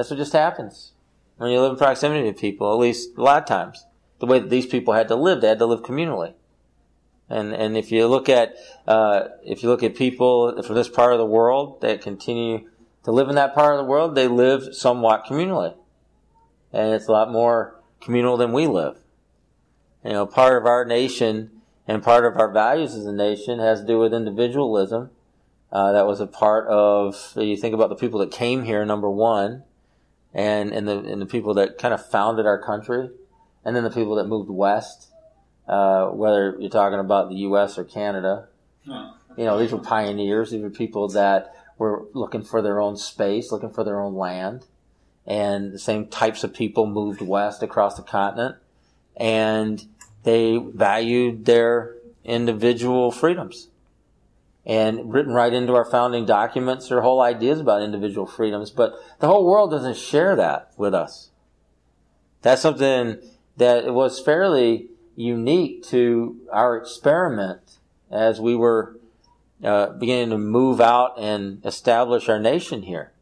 That's 0.01 0.09
what 0.09 0.17
just 0.17 0.33
happens 0.33 0.93
when 1.37 1.51
you 1.51 1.61
live 1.61 1.73
in 1.73 1.77
proximity 1.77 2.33
to 2.33 2.33
people, 2.33 2.73
at 2.73 2.79
least 2.79 3.11
a 3.19 3.23
lot 3.23 3.43
of 3.43 3.47
times. 3.47 3.85
The 4.19 4.25
way 4.25 4.39
that 4.39 4.49
these 4.49 4.65
people 4.65 4.95
had 4.95 5.09
to 5.09 5.15
live, 5.15 5.43
they 5.43 5.49
had 5.49 5.59
to 5.59 5.67
live 5.67 5.83
communally. 5.83 6.33
And 7.29 7.53
and 7.53 7.77
if 7.77 7.93
you 7.93 8.07
look 8.07 8.31
at 8.31 8.55
uh, 8.89 9.25
if 9.45 9.63
you 9.63 9.69
look 9.69 9.83
at 9.83 9.95
people 9.95 10.63
from 10.63 10.75
this 10.75 10.89
part 10.89 11.13
of 11.13 11.19
the 11.19 11.27
world 11.27 11.83
that 11.83 12.01
continue 12.01 12.67
to 13.05 13.13
live 13.13 13.29
in 13.29 13.35
that 13.35 13.55
part 13.55 13.75
of 13.75 13.85
the 13.85 13.85
world, 13.85 14.15
they 14.15 14.27
live 14.27 14.75
somewhat 14.75 15.27
communally, 15.27 15.75
and 16.73 16.95
it's 16.95 17.07
a 17.09 17.13
lot 17.13 17.31
more 17.31 17.79
communal 18.01 18.39
than 18.39 18.53
we 18.53 18.67
live. 18.67 18.97
You 20.03 20.13
know, 20.13 20.25
part 20.25 20.57
of 20.57 20.65
our 20.65 20.87
nation 20.87 21.51
and 21.87 22.03
part 22.03 22.25
of 22.25 22.39
our 22.39 22.51
values 22.51 22.95
as 22.95 23.05
a 23.05 23.13
nation 23.13 23.59
has 23.59 23.83
to 23.83 23.87
do 23.87 23.99
with 23.99 24.15
individualism. 24.15 25.11
Uh, 25.71 25.93
that 25.93 26.07
was 26.07 26.21
a 26.21 26.27
part 26.27 26.67
of 26.69 27.35
you 27.37 27.55
think 27.55 27.75
about 27.75 27.91
the 27.91 27.97
people 27.97 28.21
that 28.21 28.31
came 28.31 28.65
here, 28.65 28.83
number 28.87 29.11
one, 29.11 29.65
and 30.35 30.73
and 30.73 30.87
the 30.89 30.99
and 30.99 31.21
the 31.21 31.27
people 31.27 31.55
that 31.55 31.79
kind 31.79 31.95
of 31.95 32.05
founded 32.09 32.47
our 32.47 32.61
country, 32.63 33.11
and 33.65 33.75
then 33.75 33.85
the 33.85 33.91
people 33.91 34.17
that 34.17 34.27
moved 34.27 34.51
west 34.51 35.11
uh, 35.71 36.09
whether 36.09 36.57
you're 36.59 36.69
talking 36.69 36.99
about 36.99 37.29
the 37.29 37.37
U.S. 37.37 37.79
or 37.79 37.85
Canada. 37.85 38.49
You 39.37 39.45
know, 39.45 39.57
these 39.57 39.71
were 39.71 39.79
pioneers. 39.79 40.51
These 40.51 40.63
were 40.63 40.71
people 40.71 41.09
that 41.11 41.55
were 41.79 42.07
looking 42.13 42.43
for 42.43 42.61
their 42.61 42.81
own 42.81 42.97
space, 42.97 43.53
looking 43.53 43.71
for 43.71 43.85
their 43.85 44.01
own 44.01 44.15
land. 44.15 44.67
And 45.25 45.73
the 45.73 45.79
same 45.79 46.09
types 46.09 46.43
of 46.43 46.53
people 46.53 46.87
moved 46.87 47.21
west 47.21 47.63
across 47.63 47.97
the 47.97 48.03
continent. 48.03 48.57
And 49.17 49.87
they 50.25 50.59
valued 50.59 51.45
their 51.45 51.95
individual 52.25 53.13
freedoms. 53.13 53.69
And 54.67 55.13
written 55.13 55.33
right 55.33 55.53
into 55.53 55.75
our 55.75 55.85
founding 55.85 56.27
documents 56.27 56.93
are 56.93 57.01
whole 57.01 57.23
ideas 57.23 57.61
about 57.61 57.83
individual 57.83 58.27
freedoms, 58.27 58.71
but 58.71 58.93
the 59.19 59.27
whole 59.27 59.45
world 59.45 59.71
doesn't 59.71 59.97
share 59.97 60.37
that 60.37 60.73
with 60.77 60.95
us. 60.95 61.31
That's 62.43 62.63
something 62.63 63.19
that 63.57 63.93
was 63.93 64.21
fairly 64.21 64.89
unique 65.17 65.83
to 65.85 66.37
our 66.53 66.77
experiment 66.77 67.79
as 68.11 68.41
we 68.41 68.55
were 68.55 68.97
uh, 69.63 69.91
beginning 69.91 70.31
to 70.31 70.39
move 70.39 70.81
out 70.81 71.19
and 71.19 71.65
establish 71.65 72.29
our 72.29 72.41
nation 72.41 72.83
here. 72.83 73.13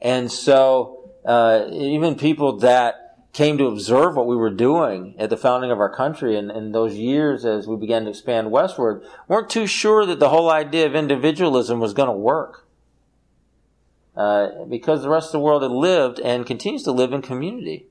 And 0.00 0.32
so, 0.32 1.10
uh, 1.24 1.66
even 1.70 2.14
people 2.14 2.58
that 2.58 3.09
came 3.32 3.56
to 3.58 3.66
observe 3.66 4.16
what 4.16 4.26
we 4.26 4.36
were 4.36 4.50
doing 4.50 5.14
at 5.18 5.30
the 5.30 5.36
founding 5.36 5.70
of 5.70 5.78
our 5.78 5.94
country 5.94 6.36
and 6.36 6.50
in 6.50 6.72
those 6.72 6.96
years 6.96 7.44
as 7.44 7.66
we 7.66 7.76
began 7.76 8.04
to 8.04 8.10
expand 8.10 8.50
westward 8.50 9.04
weren't 9.28 9.48
too 9.48 9.66
sure 9.66 10.04
that 10.04 10.18
the 10.18 10.30
whole 10.30 10.50
idea 10.50 10.86
of 10.86 10.96
individualism 10.96 11.78
was 11.78 11.94
going 11.94 12.08
to 12.08 12.12
work. 12.12 12.66
Uh, 14.16 14.64
because 14.68 15.02
the 15.02 15.08
rest 15.08 15.28
of 15.28 15.32
the 15.32 15.40
world 15.40 15.62
had 15.62 15.70
lived 15.70 16.18
and 16.20 16.44
continues 16.44 16.82
to 16.82 16.92
live 16.92 17.12
in 17.12 17.22
community. 17.22 17.86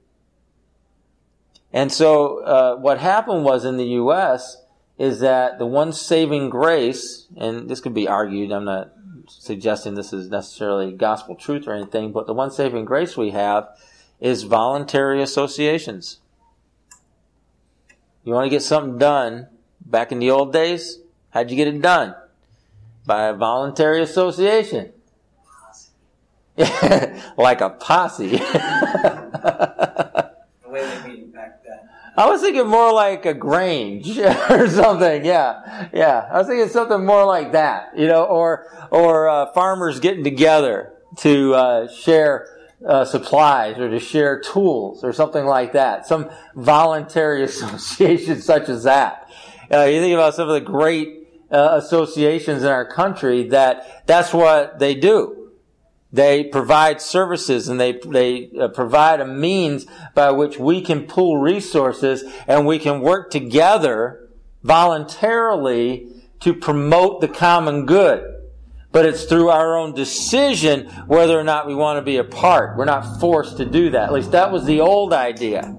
And 1.72 1.92
so, 1.92 2.44
uh, 2.44 2.76
what 2.76 3.00
happened 3.00 3.46
was 3.46 3.64
in 3.64 3.78
the 3.78 3.86
U.S. 3.86 4.64
is 4.98 5.22
that 5.22 5.60
the 5.60 5.66
one 5.66 5.94
saving 5.94 6.50
grace, 6.50 7.28
and 7.38 7.70
this 7.70 7.80
could 7.80 7.94
be 7.94 8.08
argued, 8.08 8.52
I'm 8.52 8.66
not 8.66 8.92
suggesting 9.28 9.96
this 9.96 10.12
is 10.12 10.30
necessarily 10.30 10.92
gospel 10.92 11.36
truth 11.36 11.68
or 11.68 11.74
anything, 11.74 12.12
but 12.12 12.28
the 12.28 12.34
one 12.34 12.52
saving 12.52 12.86
grace 12.86 13.16
we 13.16 13.30
have 13.32 13.70
is 14.20 14.44
voluntary 14.44 15.22
associations. 15.22 16.20
You 18.24 18.34
want 18.34 18.46
to 18.46 18.50
get 18.50 18.62
something 18.62 18.98
done 18.98 19.48
back 19.86 20.12
in 20.12 20.20
the 20.20 20.30
old 20.30 20.54
days? 20.54 21.00
How'd 21.32 21.50
you 21.50 21.58
get 21.58 21.68
it 21.68 21.82
done? 21.82 22.16
By 23.06 23.28
a 23.28 23.34
voluntary 23.34 24.02
association. 24.02 24.92
like 27.38 27.62
a 27.62 27.70
posse. 27.70 28.40
I 32.20 32.26
was 32.28 32.42
thinking 32.42 32.68
more 32.68 32.92
like 32.92 33.26
a 33.26 33.34
grange 33.34 34.20
or 34.50 34.68
something. 34.68 35.24
Yeah, 35.24 35.88
yeah. 35.94 36.28
I 36.30 36.40
was 36.40 36.48
thinking 36.48 36.68
something 36.68 37.06
more 37.06 37.24
like 37.24 37.54
that, 37.54 37.98
you 37.98 38.08
know, 38.08 38.26
or 38.26 38.68
or 38.92 39.30
uh, 39.30 39.54
farmers 39.54 40.02
getting 40.02 40.26
together 40.26 40.92
to 41.20 41.56
uh, 41.56 41.88
share 41.88 42.59
uh, 42.86 43.06
supplies 43.06 43.78
or 43.78 43.90
to 43.90 44.00
share 44.00 44.40
tools 44.40 45.04
or 45.04 45.12
something 45.14 45.46
like 45.46 45.74
that. 45.74 46.08
Some 46.08 46.30
voluntary 46.56 47.44
association 47.50 48.42
such 48.42 48.70
as 48.70 48.84
that. 48.84 49.30
Uh, 49.72 49.84
you 49.84 50.00
think 50.00 50.14
about 50.14 50.36
some 50.36 50.48
of 50.48 50.54
the 50.54 50.62
great 50.62 51.28
uh, 51.52 51.80
associations 51.84 52.64
in 52.64 52.70
our 52.70 52.86
country 52.86 53.50
that 53.50 54.08
that's 54.08 54.34
what 54.34 54.80
they 54.80 54.96
do. 54.96 55.52
They 56.12 56.44
provide 56.44 57.02
services 57.02 57.68
and 57.68 57.80
they, 57.80 57.94
they 57.94 58.50
uh, 58.60 58.70
provide 58.70 59.22
a 59.22 59.28
means 59.28 59.86
by 60.16 60.32
which 60.32 60.58
we 60.58 60.82
can 60.82 61.06
pool 61.06 61.38
resources 61.38 62.24
and 62.48 62.66
we 62.66 62.80
can 62.80 63.02
work 63.02 63.30
together 63.30 64.28
voluntarily 64.64 66.08
to 66.40 66.54
promote 66.54 67.22
the 67.22 67.28
common 67.28 67.86
good. 67.86 68.39
But 68.92 69.06
it's 69.06 69.26
through 69.26 69.50
our 69.50 69.78
own 69.78 69.94
decision 69.94 70.88
whether 71.08 71.40
or 71.40 71.44
not 71.44 71.68
we 71.68 71.76
want 71.76 71.98
to 71.98 72.02
be 72.02 72.18
a 72.18 72.24
part. 72.24 72.78
We're 72.78 72.86
not 72.86 73.20
forced 73.20 73.58
to 73.58 73.66
do 73.66 73.92
that. 73.92 74.04
At 74.04 74.14
least 74.14 74.32
that 74.32 74.52
was 74.52 74.66
the 74.66 74.82
old 74.82 75.14
idea. 75.14 75.76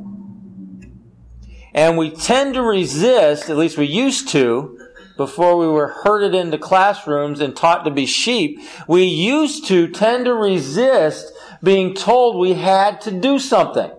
And 1.75 1.97
we 1.97 2.11
tend 2.11 2.55
to 2.55 2.63
resist, 2.63 3.49
at 3.51 3.57
least 3.57 3.79
we 3.79 3.87
used 3.87 4.29
to, 4.31 4.77
before 5.17 5.57
we 5.59 5.67
were 5.67 5.89
herded 6.03 6.35
into 6.35 6.57
classrooms 6.57 7.41
and 7.41 7.55
taught 7.55 7.85
to 7.85 7.91
be 7.91 8.07
sheep, 8.07 8.59
we 8.89 9.05
used 9.05 9.67
to 9.67 9.89
tend 9.89 10.25
to 10.25 10.35
resist 10.35 11.33
being 11.63 11.95
told 11.95 12.37
we 12.37 12.55
had 12.55 13.01
to 13.03 13.11
do 13.11 13.39
something. 13.39 13.91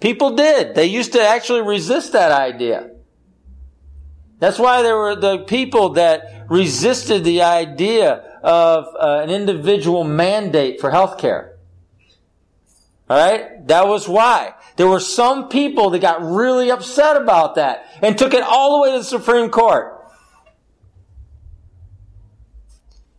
People 0.00 0.36
did. 0.36 0.74
They 0.74 0.86
used 0.86 1.12
to 1.12 1.22
actually 1.22 1.62
resist 1.62 2.12
that 2.12 2.32
idea. 2.32 2.90
That's 4.40 4.58
why 4.58 4.82
there 4.82 4.96
were 4.96 5.14
the 5.14 5.44
people 5.44 5.90
that 5.90 6.46
resisted 6.48 7.24
the 7.24 7.42
idea 7.42 8.38
of 8.42 8.86
uh, 8.98 9.20
an 9.22 9.30
individual 9.30 10.02
mandate 10.02 10.80
for 10.80 10.90
health 10.90 11.18
care. 11.18 11.58
All 13.08 13.18
right? 13.18 13.66
That 13.68 13.86
was 13.86 14.08
why. 14.08 14.54
There 14.76 14.88
were 14.88 15.00
some 15.00 15.48
people 15.48 15.90
that 15.90 16.00
got 16.00 16.22
really 16.22 16.70
upset 16.70 17.20
about 17.20 17.56
that 17.56 17.86
and 18.02 18.16
took 18.16 18.32
it 18.32 18.42
all 18.42 18.76
the 18.76 18.82
way 18.82 18.92
to 18.92 18.98
the 18.98 19.04
Supreme 19.04 19.50
Court. 19.50 19.98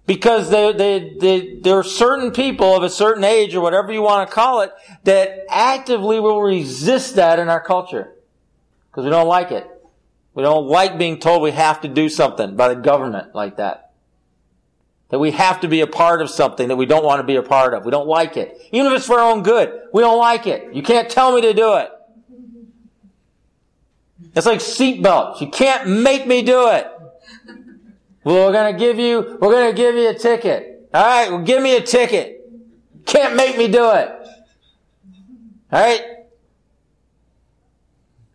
Because 0.07 0.49
they, 0.49 0.73
they, 0.73 1.17
they, 1.19 1.55
there 1.61 1.75
are 1.75 1.83
certain 1.83 2.31
people 2.31 2.75
of 2.75 2.81
a 2.81 2.89
certain 2.89 3.23
age 3.23 3.53
or 3.53 3.61
whatever 3.61 3.93
you 3.93 4.01
want 4.01 4.27
to 4.27 4.33
call 4.33 4.61
it 4.61 4.71
that 5.03 5.45
actively 5.49 6.19
will 6.19 6.41
resist 6.41 7.15
that 7.15 7.37
in 7.37 7.47
our 7.47 7.61
culture. 7.61 8.11
Because 8.89 9.03
we 9.03 9.11
don't 9.11 9.27
like 9.27 9.51
it. 9.51 9.70
We 10.33 10.43
don't 10.43 10.67
like 10.67 10.97
being 10.97 11.19
told 11.19 11.41
we 11.41 11.51
have 11.51 11.81
to 11.81 11.87
do 11.87 12.07
something 12.09 12.55
by 12.55 12.73
the 12.73 12.75
government 12.75 13.35
like 13.35 13.57
that. 13.57 13.91
That 15.09 15.19
we 15.19 15.31
have 15.31 15.59
to 15.61 15.67
be 15.67 15.81
a 15.81 15.87
part 15.87 16.21
of 16.21 16.29
something 16.29 16.69
that 16.69 16.77
we 16.77 16.85
don't 16.85 17.03
want 17.03 17.19
to 17.19 17.23
be 17.23 17.35
a 17.35 17.43
part 17.43 17.73
of. 17.73 17.83
We 17.83 17.91
don't 17.91 18.07
like 18.07 18.37
it. 18.37 18.57
Even 18.71 18.91
if 18.91 18.99
it's 18.99 19.05
for 19.05 19.19
our 19.19 19.31
own 19.31 19.43
good, 19.43 19.81
we 19.93 20.01
don't 20.01 20.17
like 20.17 20.47
it. 20.47 20.73
You 20.73 20.81
can't 20.81 21.09
tell 21.09 21.35
me 21.35 21.41
to 21.41 21.53
do 21.53 21.75
it. 21.75 21.91
It's 24.33 24.45
like 24.45 24.59
seatbelts. 24.59 25.41
You 25.41 25.49
can't 25.49 25.89
make 25.89 26.25
me 26.25 26.41
do 26.41 26.69
it. 26.69 26.87
Well, 28.23 28.47
we're 28.47 28.53
gonna 28.53 28.77
give 28.77 28.99
you, 28.99 29.37
we're 29.41 29.51
gonna 29.51 29.73
give 29.73 29.95
you 29.95 30.09
a 30.09 30.13
ticket. 30.13 30.89
Alright, 30.93 31.31
well 31.31 31.41
give 31.41 31.61
me 31.61 31.75
a 31.75 31.81
ticket. 31.81 32.37
Can't 33.05 33.35
make 33.35 33.57
me 33.57 33.67
do 33.67 33.91
it. 33.91 34.11
Alright? 35.73 36.20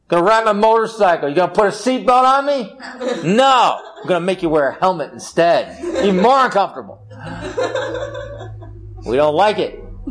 Gonna 0.09 0.23
ride 0.23 0.45
my 0.45 0.53
motorcycle. 0.53 1.29
You 1.29 1.35
gonna 1.35 1.53
put 1.53 1.67
a 1.67 1.71
seatbelt 1.71 2.09
on 2.09 2.47
me? 2.47 2.79
No. 3.37 3.81
I'm 4.03 4.09
gonna 4.09 4.25
make 4.25 4.43
you 4.43 4.49
wear 4.49 4.69
a 4.69 4.75
helmet 4.79 5.13
instead. 5.13 5.83
Even 5.83 6.23
more 6.23 6.45
uncomfortable. 6.45 7.03
We 9.05 9.17
don't 9.17 9.35
like 9.35 9.59
it. 9.59 9.83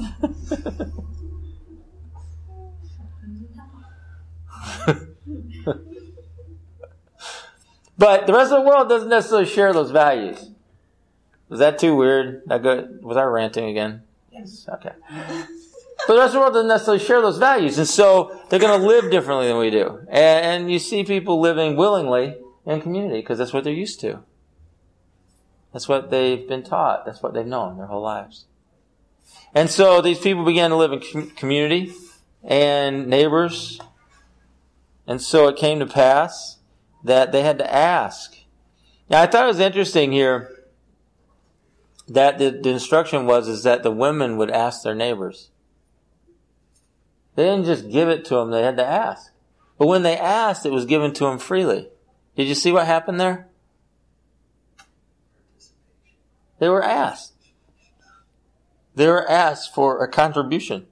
but 7.97 8.27
the 8.27 8.33
rest 8.33 8.51
of 8.51 8.63
the 8.63 8.67
world 8.69 8.89
doesn't 8.89 9.09
necessarily 9.09 9.45
share 9.45 9.71
those 9.71 9.91
values. 9.91 10.49
Was 11.47 11.59
that 11.59 11.79
too 11.79 11.95
weird? 11.95 12.41
That 12.47 12.61
good? 12.63 12.99
Was 13.01 13.15
I 13.17 13.23
ranting 13.23 13.69
again? 13.69 14.03
Yes. 14.31 14.67
Okay. 14.67 14.91
But 16.07 16.13
the 16.13 16.19
rest 16.19 16.27
of 16.27 16.33
the 16.33 16.39
world 16.39 16.53
doesn't 16.53 16.67
necessarily 16.67 17.03
share 17.03 17.21
those 17.21 17.37
values. 17.37 17.77
And 17.77 17.87
so 17.87 18.39
they're 18.49 18.59
going 18.59 18.79
to 18.79 18.87
live 18.87 19.09
differently 19.09 19.47
than 19.47 19.57
we 19.57 19.69
do. 19.69 19.99
And, 20.09 20.45
and 20.45 20.71
you 20.71 20.79
see 20.79 21.03
people 21.03 21.39
living 21.39 21.75
willingly 21.75 22.37
in 22.65 22.81
community 22.81 23.21
because 23.21 23.37
that's 23.37 23.53
what 23.53 23.63
they're 23.63 23.73
used 23.73 23.99
to. 24.01 24.19
That's 25.73 25.87
what 25.87 26.09
they've 26.09 26.47
been 26.47 26.63
taught. 26.63 27.05
That's 27.05 27.21
what 27.21 27.33
they've 27.33 27.45
known 27.45 27.77
their 27.77 27.87
whole 27.87 28.01
lives. 28.01 28.45
And 29.53 29.69
so 29.69 30.01
these 30.01 30.19
people 30.19 30.45
began 30.45 30.69
to 30.69 30.75
live 30.75 30.91
in 30.91 31.29
community 31.31 31.93
and 32.43 33.07
neighbors. 33.07 33.79
And 35.07 35.21
so 35.21 35.47
it 35.47 35.57
came 35.57 35.79
to 35.79 35.85
pass 35.85 36.59
that 37.03 37.31
they 37.31 37.41
had 37.41 37.57
to 37.57 37.73
ask. 37.73 38.37
Now, 39.09 39.21
I 39.21 39.27
thought 39.27 39.43
it 39.43 39.47
was 39.47 39.59
interesting 39.59 40.11
here 40.11 40.51
that 42.07 42.37
the, 42.37 42.51
the 42.51 42.69
instruction 42.69 43.25
was 43.25 43.47
is 43.47 43.63
that 43.63 43.83
the 43.83 43.91
women 43.91 44.37
would 44.37 44.51
ask 44.51 44.83
their 44.83 44.95
neighbors. 44.95 45.49
They 47.35 47.43
didn't 47.43 47.65
just 47.65 47.91
give 47.91 48.09
it 48.09 48.25
to 48.25 48.35
them; 48.35 48.51
they 48.51 48.63
had 48.63 48.77
to 48.77 48.85
ask. 48.85 49.31
But 49.77 49.87
when 49.87 50.03
they 50.03 50.17
asked, 50.17 50.65
it 50.65 50.71
was 50.71 50.85
given 50.85 51.13
to 51.13 51.25
them 51.25 51.37
freely. 51.37 51.89
Did 52.35 52.47
you 52.47 52.55
see 52.55 52.71
what 52.71 52.85
happened 52.85 53.19
there? 53.19 53.47
They 56.59 56.69
were 56.69 56.83
asked. 56.83 57.33
They 58.95 59.07
were 59.07 59.29
asked 59.29 59.73
for 59.73 60.01
a 60.03 60.07
contribution. 60.07 60.87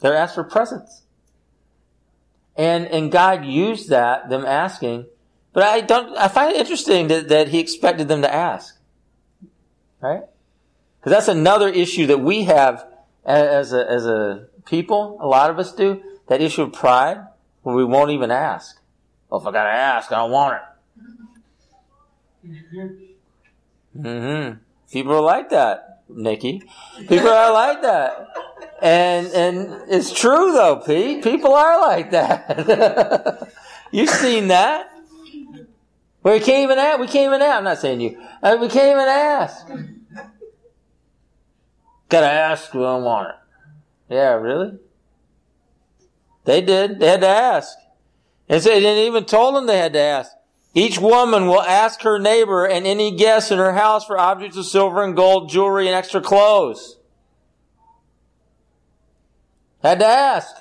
They're 0.00 0.16
asked 0.16 0.34
for 0.34 0.44
presents. 0.44 1.02
And, 2.56 2.86
and 2.86 3.10
God 3.10 3.44
used 3.44 3.88
that, 3.88 4.28
them 4.28 4.44
asking, 4.44 5.06
but 5.54 5.62
I 5.62 5.80
don't, 5.80 6.16
I 6.16 6.28
find 6.28 6.52
it 6.52 6.60
interesting 6.60 7.08
that, 7.08 7.28
that 7.28 7.48
He 7.48 7.58
expected 7.58 8.08
them 8.08 8.22
to 8.22 8.32
ask. 8.32 8.78
Right? 10.00 10.24
Because 11.00 11.12
that's 11.12 11.28
another 11.28 11.68
issue 11.68 12.06
that 12.06 12.20
we 12.20 12.44
have 12.44 12.86
as 13.24 13.72
a, 13.72 13.90
as 13.90 14.06
a 14.06 14.46
people, 14.66 15.18
a 15.20 15.26
lot 15.26 15.50
of 15.50 15.58
us 15.58 15.72
do, 15.72 16.02
that 16.28 16.40
issue 16.40 16.62
of 16.62 16.72
pride, 16.72 17.26
where 17.62 17.74
we 17.74 17.84
won't 17.84 18.10
even 18.10 18.30
ask. 18.30 18.80
Well, 19.28 19.40
if 19.40 19.46
I 19.46 19.52
gotta 19.52 19.70
ask, 19.70 20.12
I 20.12 20.16
don't 20.16 20.30
want 20.30 20.56
it. 20.56 20.62
Mm-hmm. 23.98 24.58
People 24.92 25.12
are 25.14 25.20
like 25.20 25.50
that, 25.50 26.02
Nikki. 26.08 26.62
People 27.08 27.28
are 27.28 27.52
like 27.52 27.82
that. 27.82 28.28
And 28.82 29.26
and 29.28 29.90
it's 29.90 30.12
true 30.12 30.52
though, 30.52 30.76
Pete. 30.76 31.22
People 31.22 31.54
are 31.54 31.80
like 31.80 32.10
that. 32.10 33.50
You've 33.90 34.10
seen 34.10 34.48
that. 34.48 34.90
We 36.22 36.40
can't 36.40 36.64
even 36.64 36.78
ask. 36.78 36.98
We 37.00 37.06
can't 37.06 37.26
even 37.26 37.42
ask. 37.42 37.58
I'm 37.58 37.64
not 37.64 37.78
saying 37.78 38.00
you. 38.00 38.20
Uh, 38.42 38.56
we 38.60 38.68
can't 38.68 38.88
even 38.88 39.08
ask. 39.08 39.66
Gotta 42.08 42.30
ask. 42.30 42.72
Don't 42.72 43.04
want 43.04 43.30
it. 43.30 44.14
Yeah, 44.14 44.34
really? 44.34 44.78
They 46.44 46.60
did. 46.60 47.00
They 47.00 47.08
had 47.08 47.22
to 47.22 47.28
ask. 47.28 47.76
And 48.48 48.62
so 48.62 48.70
they 48.70 48.80
didn't 48.80 49.06
even 49.06 49.24
told 49.24 49.54
them 49.54 49.66
they 49.66 49.78
had 49.78 49.94
to 49.94 50.00
ask. 50.00 50.32
Each 50.74 50.98
woman 50.98 51.46
will 51.46 51.62
ask 51.62 52.02
her 52.02 52.18
neighbor 52.18 52.66
and 52.66 52.86
any 52.86 53.16
guest 53.16 53.52
in 53.52 53.58
her 53.58 53.72
house 53.72 54.04
for 54.04 54.18
objects 54.18 54.56
of 54.56 54.66
silver 54.66 55.02
and 55.02 55.14
gold, 55.14 55.48
jewelry, 55.48 55.86
and 55.86 55.94
extra 55.94 56.20
clothes. 56.20 56.98
Had 59.82 60.00
to 60.00 60.06
ask. 60.06 60.54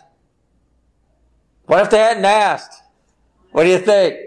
What 1.66 1.82
if 1.82 1.90
they 1.90 1.98
hadn't 1.98 2.26
asked? 2.26 2.84
What 3.52 3.64
do 3.64 3.70
you 3.70 3.80
think? 3.80 4.20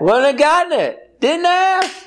Wouldn't 0.00 0.26
have 0.26 0.38
gotten 0.38 0.72
it. 0.78 1.20
Didn't 1.20 1.46
ask. 1.46 2.06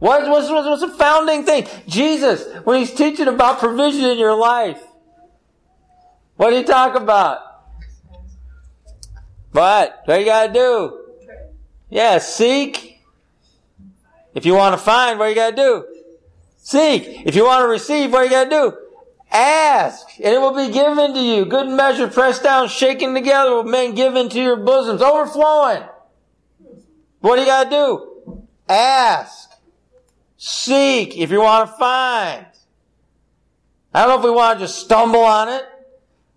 What 0.00 0.26
was, 0.28 0.82
a 0.82 0.88
founding 0.88 1.44
thing? 1.44 1.66
Jesus, 1.86 2.46
when 2.64 2.80
he's 2.80 2.92
teaching 2.92 3.28
about 3.28 3.58
provision 3.58 4.06
in 4.06 4.18
your 4.18 4.34
life, 4.34 4.82
what 6.36 6.50
do 6.50 6.56
you 6.56 6.64
talk 6.64 6.96
about? 6.96 7.38
What? 9.52 10.00
What 10.06 10.18
you 10.18 10.24
gotta 10.24 10.52
do? 10.52 11.00
Yeah, 11.90 12.16
seek. 12.16 13.02
If 14.34 14.46
you 14.46 14.54
want 14.54 14.72
to 14.72 14.82
find, 14.82 15.18
what 15.18 15.26
you 15.26 15.34
gotta 15.34 15.54
do? 15.54 15.84
Seek. 16.56 17.26
If 17.26 17.34
you 17.34 17.44
want 17.44 17.62
to 17.62 17.68
receive, 17.68 18.10
what 18.10 18.24
you 18.24 18.30
gotta 18.30 18.48
do? 18.48 18.76
Ask, 19.30 20.06
and 20.16 20.34
it 20.34 20.40
will 20.40 20.54
be 20.54 20.72
given 20.72 21.12
to 21.12 21.20
you. 21.20 21.44
Good 21.44 21.68
measure, 21.68 22.08
pressed 22.08 22.42
down, 22.42 22.68
shaken 22.68 23.12
together, 23.12 23.50
will 23.50 23.64
men 23.64 23.94
given 23.94 24.30
to 24.30 24.40
your 24.40 24.56
bosoms, 24.56 25.02
overflowing. 25.02 25.82
What 27.20 27.36
do 27.36 27.42
you 27.42 27.46
gotta 27.46 27.70
do? 27.70 28.46
Ask. 28.66 29.49
Seek 30.42 31.18
if 31.18 31.30
you 31.30 31.42
want 31.42 31.68
to 31.68 31.76
find. 31.76 32.46
I 33.92 34.00
don't 34.00 34.08
know 34.08 34.18
if 34.20 34.24
we 34.24 34.30
want 34.30 34.58
to 34.58 34.64
just 34.64 34.78
stumble 34.78 35.20
on 35.20 35.50
it. 35.50 35.62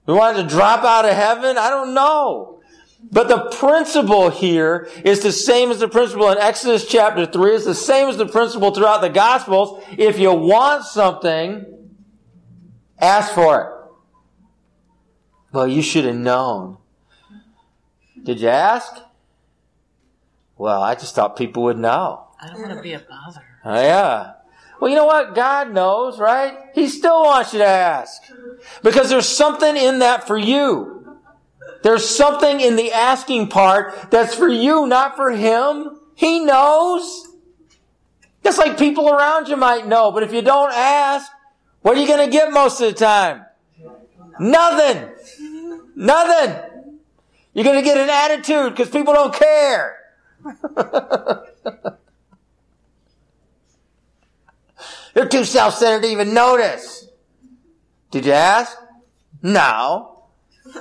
We 0.05 0.13
want 0.13 0.35
to 0.35 0.43
drop 0.43 0.83
out 0.83 1.05
of 1.05 1.15
heaven. 1.15 1.57
I 1.57 1.69
don't 1.69 1.93
know. 1.93 2.61
But 3.09 3.29
the 3.29 3.49
principle 3.57 4.29
here 4.29 4.89
is 5.05 5.21
the 5.21 5.31
same 5.31 5.71
as 5.71 5.79
the 5.79 5.87
principle 5.87 6.29
in 6.31 6.37
Exodus 6.37 6.85
chapter 6.85 7.25
3. 7.25 7.55
It's 7.55 7.63
the 7.63 7.73
same 7.73 8.09
as 8.09 8.17
the 8.17 8.25
principle 8.25 8.71
throughout 8.71 8.99
the 8.99 9.07
Gospels. 9.07 9.81
If 9.97 10.19
you 10.19 10.33
want 10.33 10.83
something, 10.83 11.65
ask 12.99 13.33
for 13.33 13.61
it. 13.61 13.69
Well, 15.53 15.67
you 15.67 15.81
should 15.81 16.03
have 16.03 16.17
known. 16.17 16.77
Did 18.21 18.41
you 18.41 18.49
ask? 18.49 18.97
Well, 20.57 20.81
I 20.81 20.93
just 20.95 21.15
thought 21.15 21.37
people 21.37 21.63
would 21.63 21.77
know. 21.77 22.27
I 22.41 22.49
don't 22.49 22.59
want 22.59 22.73
to 22.73 22.81
be 22.81 22.91
a 22.91 22.99
bother. 22.99 23.45
Oh, 23.65 23.81
yeah. 23.81 24.33
Well, 24.79 24.89
you 24.89 24.97
know 24.97 25.05
what? 25.05 25.35
God 25.35 25.71
knows, 25.71 26.19
right? 26.19 26.57
He 26.73 26.89
still 26.89 27.23
wants 27.23 27.53
you 27.53 27.59
to 27.59 27.65
ask. 27.65 28.21
Because 28.81 29.09
there's 29.09 29.27
something 29.27 29.77
in 29.77 29.99
that 29.99 30.27
for 30.27 30.37
you. 30.37 31.19
There's 31.83 32.07
something 32.07 32.59
in 32.59 32.75
the 32.75 32.91
asking 32.91 33.47
part 33.47 34.11
that's 34.11 34.35
for 34.35 34.47
you, 34.47 34.87
not 34.87 35.15
for 35.15 35.31
him. 35.31 35.99
He 36.15 36.39
knows. 36.39 37.27
Just 38.43 38.57
like 38.57 38.77
people 38.77 39.09
around 39.09 39.47
you 39.47 39.55
might 39.55 39.87
know, 39.87 40.11
but 40.11 40.23
if 40.23 40.33
you 40.33 40.41
don't 40.41 40.73
ask, 40.73 41.31
what 41.81 41.97
are 41.97 42.01
you 42.01 42.07
going 42.07 42.25
to 42.25 42.31
get 42.31 42.51
most 42.51 42.81
of 42.81 42.87
the 42.87 42.99
time? 42.99 43.45
Nothing. 44.39 45.09
Nothing. 45.95 46.99
You're 47.53 47.65
going 47.65 47.77
to 47.77 47.83
get 47.83 47.97
an 47.97 48.09
attitude 48.09 48.71
because 48.71 48.89
people 48.89 49.13
don't 49.13 49.33
care. 49.33 49.97
They're 55.13 55.27
too 55.27 55.45
self-centered 55.45 56.03
to 56.03 56.11
even 56.11 56.33
notice. 56.33 57.07
Did 58.11 58.25
you 58.25 58.31
ask? 58.31 58.77
No. 59.41 60.25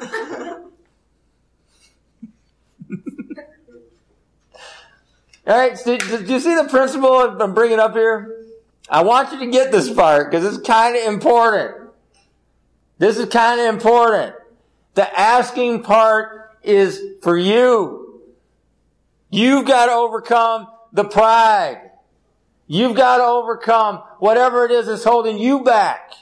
All 5.45 5.57
right, 5.57 5.77
so 5.77 5.99
did 5.99 6.29
you 6.29 6.39
see 6.39 6.55
the 6.55 6.69
principle 6.71 7.19
I'm 7.19 7.53
bringing 7.53 7.81
up 7.81 7.95
here? 7.95 8.47
I 8.89 9.03
want 9.03 9.33
you 9.33 9.41
to 9.41 9.47
get 9.47 9.73
this 9.73 9.93
part 9.93 10.31
because 10.31 10.45
it's 10.45 10.65
kind 10.67 10.97
of 10.97 11.05
important. 11.13 11.91
This 12.99 13.19
is 13.19 13.29
kind 13.29 13.61
of 13.61 13.67
important. 13.67 14.37
The 14.95 15.19
asking 15.19 15.83
part 15.83 16.59
is 16.63 17.01
for 17.23 17.37
you. 17.37 18.23
You've 19.31 19.67
got 19.67 19.87
to 19.87 19.93
overcome 19.93 20.69
the 20.93 21.05
pride. 21.05 21.91
You've 22.67 22.97
got 22.97 23.17
to 23.17 23.25
overcome 23.25 24.03
whatever 24.23 24.65
it 24.65 24.71
is 24.71 24.87
that's 24.87 25.03
holding 25.03 25.37
you 25.37 25.65
back. 25.65 26.13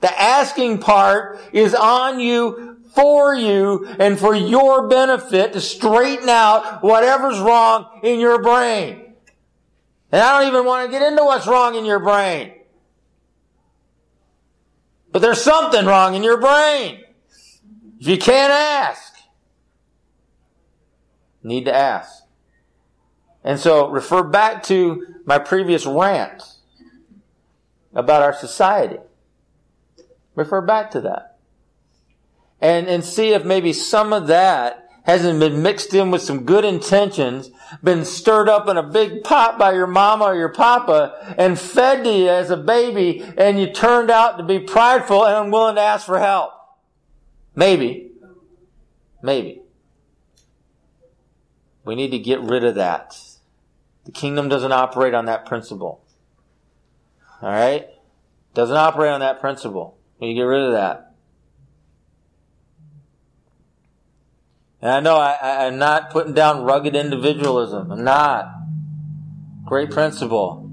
The 0.00 0.20
asking 0.20 0.78
part 0.78 1.38
is 1.52 1.74
on 1.74 2.18
you 2.18 2.78
for 2.94 3.34
you 3.34 3.86
and 3.98 4.18
for 4.18 4.34
your 4.34 4.88
benefit 4.88 5.52
to 5.52 5.60
straighten 5.60 6.30
out 6.30 6.82
whatever's 6.82 7.38
wrong 7.38 8.00
in 8.02 8.20
your 8.20 8.40
brain. 8.40 9.12
And 10.10 10.22
I 10.22 10.38
don't 10.38 10.48
even 10.48 10.64
want 10.64 10.86
to 10.86 10.90
get 10.90 11.06
into 11.06 11.22
what's 11.24 11.46
wrong 11.46 11.74
in 11.74 11.84
your 11.84 12.00
brain. 12.00 12.54
But 15.12 15.20
there's 15.20 15.42
something 15.42 15.84
wrong 15.84 16.14
in 16.14 16.22
your 16.22 16.40
brain. 16.40 17.04
If 18.00 18.08
you 18.08 18.16
can't 18.16 18.50
ask, 18.50 19.12
need 21.42 21.66
to 21.66 21.74
ask. 21.74 22.22
And 23.44 23.60
so 23.60 23.90
refer 23.90 24.22
back 24.22 24.62
to 24.64 25.04
my 25.26 25.38
previous 25.38 25.84
rant 25.84 26.55
about 27.96 28.22
our 28.22 28.32
society. 28.32 28.98
Refer 30.36 30.60
back 30.60 30.92
to 30.92 31.00
that 31.00 31.36
and, 32.60 32.86
and 32.88 33.04
see 33.04 33.30
if 33.30 33.44
maybe 33.44 33.72
some 33.72 34.12
of 34.12 34.26
that 34.28 34.88
hasn't 35.04 35.38
been 35.38 35.62
mixed 35.62 35.94
in 35.94 36.10
with 36.10 36.20
some 36.20 36.44
good 36.44 36.64
intentions, 36.64 37.50
been 37.82 38.04
stirred 38.04 38.48
up 38.48 38.68
in 38.68 38.76
a 38.76 38.82
big 38.82 39.22
pot 39.22 39.56
by 39.58 39.72
your 39.72 39.86
mama 39.86 40.24
or 40.24 40.34
your 40.34 40.48
papa 40.48 41.34
and 41.38 41.58
fed 41.58 42.02
to 42.02 42.12
you 42.12 42.28
as 42.28 42.50
a 42.50 42.56
baby 42.56 43.22
and 43.36 43.58
you 43.60 43.72
turned 43.72 44.10
out 44.10 44.36
to 44.36 44.42
be 44.42 44.58
prideful 44.58 45.24
and 45.24 45.46
unwilling 45.46 45.76
to 45.76 45.80
ask 45.80 46.06
for 46.06 46.18
help. 46.18 46.52
Maybe. 47.54 48.10
Maybe. 49.22 49.62
We 51.84 51.94
need 51.94 52.10
to 52.10 52.18
get 52.18 52.40
rid 52.40 52.64
of 52.64 52.74
that. 52.74 53.16
The 54.04 54.12
kingdom 54.12 54.48
doesn't 54.48 54.72
operate 54.72 55.14
on 55.14 55.26
that 55.26 55.46
principle. 55.46 56.04
Alright? 57.42 57.88
Doesn't 58.54 58.76
operate 58.76 59.10
on 59.10 59.20
that 59.20 59.40
principle. 59.40 59.98
Need 60.20 60.34
get 60.34 60.42
rid 60.42 60.62
of 60.62 60.72
that. 60.72 61.14
And 64.80 64.90
I 64.90 65.00
know 65.00 65.16
I, 65.16 65.66
I'm 65.66 65.78
not 65.78 66.10
putting 66.10 66.32
down 66.32 66.64
rugged 66.64 66.96
individualism. 66.96 67.90
I'm 67.90 68.04
not. 68.04 68.54
Great 69.64 69.90
principle. 69.90 70.70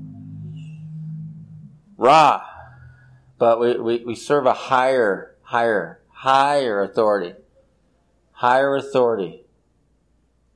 Ra. 1.98 2.44
But 3.38 3.60
we, 3.60 3.80
we, 3.80 4.06
we 4.06 4.16
serve 4.16 4.46
a 4.46 4.54
higher, 4.54 5.36
higher, 5.42 6.00
higher 6.10 6.82
authority. 6.82 7.36
Higher 8.32 8.76
authority. 8.76 9.44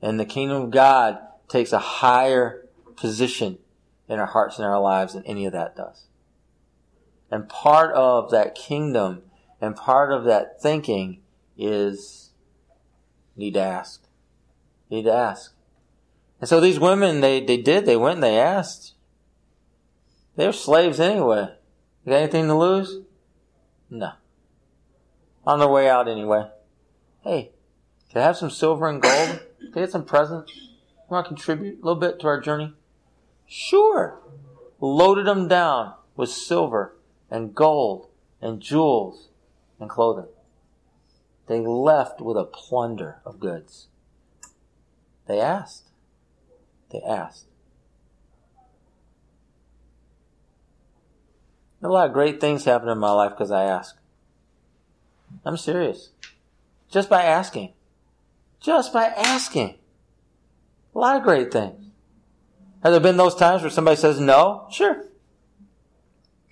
And 0.01 0.19
the 0.19 0.25
kingdom 0.25 0.61
of 0.61 0.71
God 0.71 1.19
takes 1.49 1.73
a 1.73 1.79
higher 1.79 2.67
position 2.95 3.57
in 4.07 4.19
our 4.19 4.25
hearts 4.25 4.57
and 4.57 4.65
our 4.65 4.79
lives 4.79 5.13
than 5.13 5.25
any 5.25 5.45
of 5.45 5.53
that 5.53 5.75
does. 5.75 6.07
And 7.29 7.49
part 7.49 7.93
of 7.93 8.31
that 8.31 8.55
kingdom 8.55 9.23
and 9.59 9.75
part 9.75 10.11
of 10.11 10.23
that 10.25 10.61
thinking 10.61 11.19
is 11.57 12.31
need 13.35 13.55
to 13.55 13.61
ask. 13.61 14.03
Need 14.89 15.03
to 15.03 15.13
ask. 15.13 15.53
And 16.39 16.47
so 16.47 16.61
these 16.61 16.79
women, 16.79 17.21
they, 17.21 17.43
they 17.43 17.57
did, 17.57 17.85
they 17.85 17.97
went 17.97 18.15
and 18.15 18.23
they 18.23 18.39
asked. 18.39 18.93
They 20.35 20.45
were 20.45 20.53
slaves 20.53 20.99
anyway. 20.99 21.49
You 22.05 22.11
got 22.11 22.21
anything 22.21 22.47
to 22.47 22.55
lose? 22.55 22.99
No. 23.89 24.11
On 25.45 25.59
their 25.59 25.67
way 25.67 25.89
out 25.89 26.07
anyway. 26.07 26.47
Hey, 27.23 27.51
can 28.09 28.21
I 28.21 28.25
have 28.25 28.37
some 28.37 28.51
silver 28.51 28.87
and 28.87 29.01
gold? 29.01 29.41
Can 29.59 29.71
I 29.75 29.79
get 29.79 29.91
some 29.91 30.05
presents? 30.05 30.55
You 30.55 31.09
want 31.09 31.25
to 31.25 31.29
contribute 31.29 31.81
a 31.81 31.85
little 31.85 31.99
bit 31.99 32.19
to 32.19 32.27
our 32.27 32.39
journey? 32.39 32.73
Sure. 33.47 34.19
Loaded 34.79 35.25
them 35.25 35.47
down 35.47 35.93
with 36.15 36.29
silver 36.29 36.95
and 37.31 37.55
gold 37.55 38.09
and 38.41 38.61
jewels 38.61 39.29
and 39.79 39.89
clothing. 39.89 40.27
They 41.47 41.61
left 41.61 42.19
with 42.21 42.37
a 42.37 42.43
plunder 42.43 43.21
of 43.25 43.39
goods. 43.39 43.87
They 45.27 45.39
asked. 45.39 45.89
They 46.91 47.01
asked. 47.01 47.45
A 51.81 51.87
lot 51.87 52.07
of 52.07 52.13
great 52.13 52.41
things 52.41 52.65
happen 52.65 52.89
in 52.89 52.97
my 52.97 53.11
life 53.11 53.31
because 53.31 53.51
I 53.51 53.63
ask. 53.63 53.97
I'm 55.45 55.57
serious. 55.57 56.09
Just 56.89 57.09
by 57.09 57.23
asking. 57.23 57.73
Just 58.59 58.91
by 58.91 59.05
asking. 59.05 59.75
A 60.95 60.99
lot 60.99 61.17
of 61.17 61.23
great 61.23 61.51
things. 61.51 61.86
Have 62.83 62.91
there 62.91 62.99
been 62.99 63.17
those 63.17 63.35
times 63.35 63.61
where 63.61 63.71
somebody 63.71 63.97
says 63.97 64.19
no? 64.19 64.67
Sure. 64.71 65.05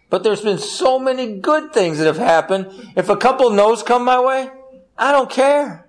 But 0.10 0.24
there's 0.24 0.42
been 0.42 0.58
so 0.58 0.98
many 1.00 1.40
good 1.40 1.74
things 1.74 1.98
that 1.98 2.06
have 2.06 2.18
happened. 2.18 2.94
If 2.96 3.10
a 3.10 3.18
couple 3.18 3.50
no's 3.50 3.84
come 3.84 4.06
my 4.06 4.20
way, 4.20 4.50
I 4.98 5.12
don't 5.12 5.30
care. 5.30 5.88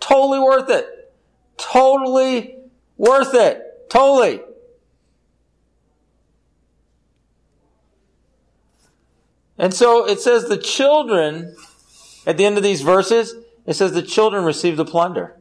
Totally 0.00 0.40
worth 0.40 0.70
it. 0.70 1.12
Totally 1.56 2.56
worth 2.96 3.34
it. 3.34 3.88
Totally. 3.88 4.40
And 9.56 9.74
so 9.74 10.06
it 10.06 10.20
says 10.20 10.48
the 10.48 10.56
children, 10.56 11.56
at 12.26 12.36
the 12.36 12.44
end 12.44 12.56
of 12.56 12.62
these 12.62 12.82
verses, 12.82 13.34
it 13.66 13.74
says 13.74 13.92
the 13.92 14.02
children 14.02 14.44
receive 14.44 14.76
the 14.76 14.84
plunder. 14.84 15.36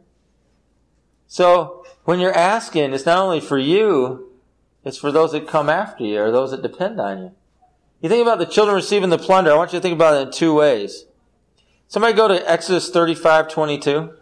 So 1.28 1.86
when 2.08 2.22
you're 2.22 2.34
asking, 2.34 2.94
it's 2.94 3.06
not 3.06 3.18
only 3.18 3.42
for 3.42 3.58
you, 3.58 4.32
it's 4.86 4.98
for 4.98 5.12
those 5.12 5.34
that 5.34 5.46
come 5.46 5.68
after 5.68 6.06
you 6.06 6.22
or 6.22 6.32
those 6.32 6.52
that 6.52 6.62
depend 6.62 7.02
on 7.02 7.18
you. 7.18 7.32
You 8.00 8.08
think 8.08 8.22
about 8.22 8.40
the 8.40 8.46
children 8.46 8.78
receiving 8.78 9.10
the 9.10 9.18
plunder, 9.18 9.52
I 9.52 9.56
want 9.56 9.74
you 9.74 9.80
to 9.80 9.84
think 9.84 9.96
about 9.96 10.16
it 10.16 10.28
in 10.28 10.32
two 10.32 10.54
ways. 10.54 11.04
Somebody 11.90 12.14
go 12.14 12.30
to 12.30 12.50
Exodus 12.50 12.90
35, 12.90 13.50
22. 13.50 14.14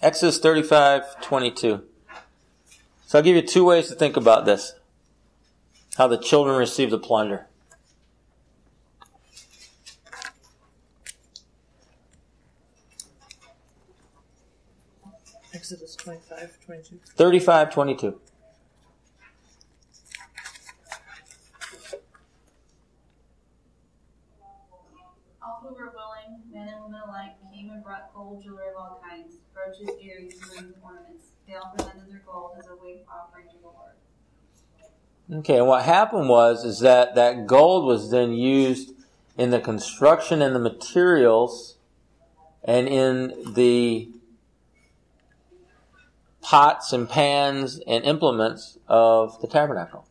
Exodus 0.00 0.38
35, 0.38 1.20
22. 1.20 1.82
So 3.06 3.18
I'll 3.18 3.24
give 3.24 3.34
you 3.34 3.42
two 3.42 3.64
ways 3.64 3.88
to 3.88 3.96
think 3.96 4.16
about 4.16 4.44
this. 4.44 4.76
How 5.96 6.06
the 6.06 6.18
children 6.18 6.56
receive 6.56 6.90
the 6.90 7.00
plunder. 7.00 7.48
Exodus 15.64 15.96
25, 15.96 16.58
22. 16.66 17.00
35, 17.16 17.72
22. 17.72 18.20
All 25.42 25.60
who 25.62 25.74
were 25.74 25.90
willing, 25.94 26.42
men 26.52 26.68
and 26.68 26.82
women 26.84 27.00
alike, 27.08 27.36
came 27.50 27.70
and 27.70 27.82
brought 27.82 28.12
gold 28.14 28.44
jewelry 28.44 28.68
of 28.68 28.76
all 28.76 29.02
kinds, 29.08 29.36
brooches, 29.54 29.88
earrings, 30.02 30.34
and 30.34 30.66
ring 30.66 30.74
ornaments. 30.82 31.28
They 31.48 31.54
all 31.54 31.72
presented 31.74 32.10
their 32.10 32.20
gold 32.26 32.58
as 32.58 32.66
a 32.66 32.76
wave 32.76 32.98
offering 33.10 33.46
to 33.48 33.56
the 33.62 33.68
Lord. 33.68 35.40
Okay, 35.40 35.56
and 35.56 35.66
what 35.66 35.84
happened 35.84 36.28
was 36.28 36.66
is 36.66 36.80
that 36.80 37.14
that 37.14 37.46
gold 37.46 37.86
was 37.86 38.10
then 38.10 38.34
used 38.34 38.92
in 39.38 39.48
the 39.48 39.60
construction 39.60 40.42
and 40.42 40.54
the 40.54 40.60
materials 40.60 41.78
and 42.62 42.86
in 42.86 43.54
the 43.54 44.10
pots 46.44 46.92
and 46.92 47.08
pans 47.08 47.80
and 47.86 48.04
implements 48.04 48.78
of 48.86 49.40
the 49.40 49.48
tabernacle. 49.48 50.06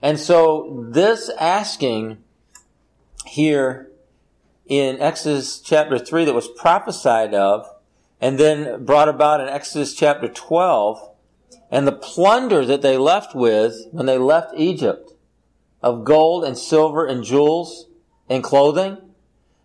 And 0.00 0.20
so 0.20 0.86
this 0.88 1.28
asking 1.38 2.18
here 3.26 3.90
in 4.66 5.00
Exodus 5.00 5.58
chapter 5.58 5.98
3 5.98 6.24
that 6.26 6.34
was 6.34 6.48
prophesied 6.48 7.34
of 7.34 7.68
and 8.20 8.38
then 8.38 8.84
brought 8.84 9.08
about 9.08 9.40
in 9.40 9.48
Exodus 9.48 9.94
chapter 9.94 10.28
12 10.28 11.10
and 11.70 11.86
the 11.86 11.92
plunder 11.92 12.64
that 12.64 12.82
they 12.82 12.96
left 12.96 13.34
with 13.34 13.86
when 13.90 14.06
they 14.06 14.18
left 14.18 14.54
Egypt 14.56 15.12
of 15.82 16.04
gold 16.04 16.44
and 16.44 16.56
silver 16.56 17.04
and 17.04 17.24
jewels 17.24 17.86
and 18.28 18.44
clothing 18.44 18.98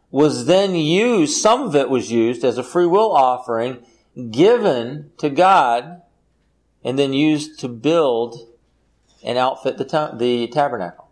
was 0.09 0.45
then 0.45 0.75
used, 0.75 1.37
some 1.37 1.61
of 1.61 1.75
it 1.75 1.89
was 1.89 2.11
used 2.11 2.43
as 2.43 2.57
a 2.57 2.63
free 2.63 2.85
will 2.85 3.11
offering 3.11 3.83
given 4.29 5.11
to 5.17 5.29
God 5.29 6.01
and 6.83 6.97
then 6.97 7.13
used 7.13 7.59
to 7.59 7.67
build 7.67 8.47
and 9.23 9.37
outfit 9.37 9.77
the, 9.77 9.85
ta- 9.85 10.15
the 10.15 10.47
tabernacle. 10.47 11.09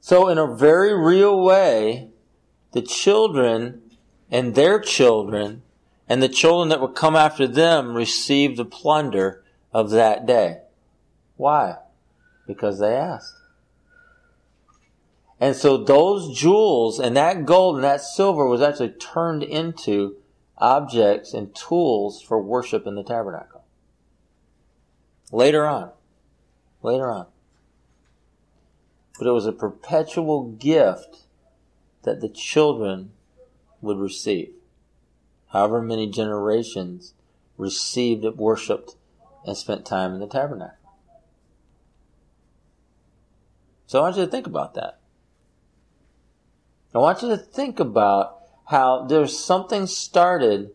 So 0.00 0.28
in 0.28 0.38
a 0.38 0.54
very 0.54 0.92
real 0.92 1.40
way, 1.42 2.10
the 2.72 2.82
children 2.82 3.80
and 4.30 4.54
their 4.54 4.80
children 4.80 5.62
and 6.08 6.22
the 6.22 6.28
children 6.28 6.68
that 6.68 6.80
would 6.80 6.94
come 6.94 7.16
after 7.16 7.46
them 7.46 7.94
received 7.94 8.56
the 8.56 8.64
plunder 8.64 9.42
of 9.72 9.90
that 9.90 10.26
day. 10.26 10.58
Why? 11.36 11.76
Because 12.46 12.78
they 12.78 12.94
asked. 12.94 13.36
And 15.40 15.56
so 15.56 15.76
those 15.76 16.38
jewels 16.38 17.00
and 17.00 17.16
that 17.16 17.46
gold 17.46 17.76
and 17.76 17.84
that 17.84 18.00
silver 18.00 18.46
was 18.46 18.60
actually 18.60 18.90
turned 18.90 19.42
into 19.42 20.16
objects 20.64 21.34
and 21.34 21.54
tools 21.54 22.22
for 22.22 22.40
worship 22.40 22.86
in 22.86 22.94
the 22.94 23.04
tabernacle. 23.04 23.64
Later 25.30 25.66
on. 25.66 25.90
Later 26.82 27.10
on. 27.10 27.26
But 29.18 29.28
it 29.28 29.32
was 29.32 29.44
a 29.44 29.52
perpetual 29.52 30.44
gift 30.52 31.24
that 32.04 32.22
the 32.22 32.30
children 32.30 33.10
would 33.82 33.98
receive. 33.98 34.54
However 35.48 35.82
many 35.82 36.08
generations 36.08 37.12
received 37.58 38.24
it, 38.24 38.38
worshiped, 38.38 38.96
and 39.46 39.56
spent 39.58 39.84
time 39.84 40.14
in 40.14 40.20
the 40.20 40.26
tabernacle. 40.26 40.78
So 43.86 43.98
I 43.98 44.02
want 44.02 44.16
you 44.16 44.24
to 44.24 44.30
think 44.30 44.46
about 44.46 44.72
that. 44.74 44.98
I 46.94 46.98
want 46.98 47.20
you 47.20 47.28
to 47.28 47.36
think 47.36 47.78
about 47.80 48.43
how 48.66 49.04
there's 49.06 49.38
something 49.38 49.86
started 49.86 50.70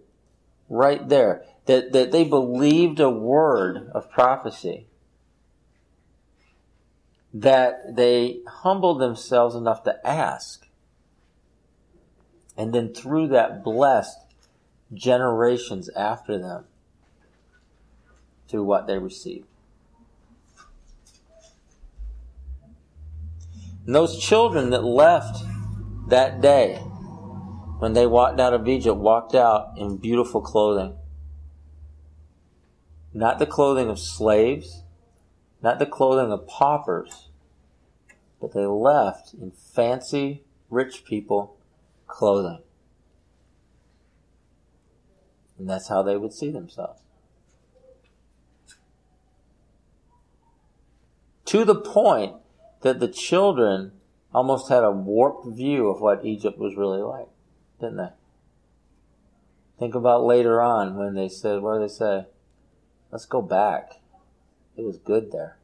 right 0.69 1.07
there. 1.07 1.45
That, 1.65 1.91
that 1.91 2.11
they 2.11 2.23
believed 2.23 2.99
a 2.99 3.09
word 3.09 3.89
of 3.93 4.09
prophecy. 4.09 4.87
That 7.33 7.95
they 7.95 8.39
humbled 8.47 8.99
themselves 8.99 9.55
enough 9.55 9.83
to 9.83 10.07
ask. 10.07 10.67
And 12.57 12.73
then 12.73 12.93
through 12.93 13.27
that 13.29 13.63
blessed 13.63 14.17
generations 14.93 15.89
after 15.89 16.37
them 16.39 16.65
to 18.47 18.63
what 18.63 18.87
they 18.87 18.97
received. 18.97 19.45
And 23.85 23.95
those 23.95 24.19
children 24.19 24.71
that 24.71 24.83
left 24.83 25.43
that 26.09 26.41
day, 26.41 26.79
when 27.79 27.93
they 27.93 28.05
walked 28.05 28.39
out 28.41 28.53
of 28.53 28.67
Egypt, 28.67 28.97
walked 28.97 29.33
out 29.33 29.71
in 29.77 29.97
beautiful 29.97 30.41
clothing. 30.41 30.97
Not 33.13 33.39
the 33.39 33.45
clothing 33.45 33.89
of 33.89 33.97
slaves, 33.97 34.83
not 35.61 35.79
the 35.79 35.85
clothing 35.85 36.31
of 36.31 36.45
paupers, 36.45 37.29
but 38.41 38.53
they 38.53 38.65
left 38.65 39.33
in 39.33 39.51
fancy, 39.51 40.43
rich 40.69 41.05
people 41.05 41.57
clothing. 42.05 42.61
And 45.57 45.69
that's 45.69 45.87
how 45.87 46.03
they 46.03 46.17
would 46.17 46.33
see 46.33 46.51
themselves. 46.51 47.01
To 51.45 51.63
the 51.63 51.75
point 51.75 52.35
that 52.81 52.99
the 52.99 53.07
children 53.07 53.93
almost 54.33 54.69
had 54.69 54.83
a 54.83 54.91
warped 54.91 55.47
view 55.47 55.87
of 55.87 56.01
what 56.01 56.25
Egypt 56.25 56.59
was 56.59 56.75
really 56.75 57.01
like. 57.01 57.27
Didn't 57.79 57.97
they? 57.97 58.09
Think 59.79 59.95
about 59.95 60.25
later 60.25 60.61
on 60.61 60.97
when 60.97 61.15
they 61.15 61.29
said, 61.29 61.61
what 61.61 61.75
do 61.75 61.79
they 61.81 61.87
say? 61.87 62.25
Let's 63.11 63.25
go 63.25 63.41
back. 63.41 64.01
It 64.75 64.83
was 64.83 64.97
good 64.97 65.31
there. 65.31 65.57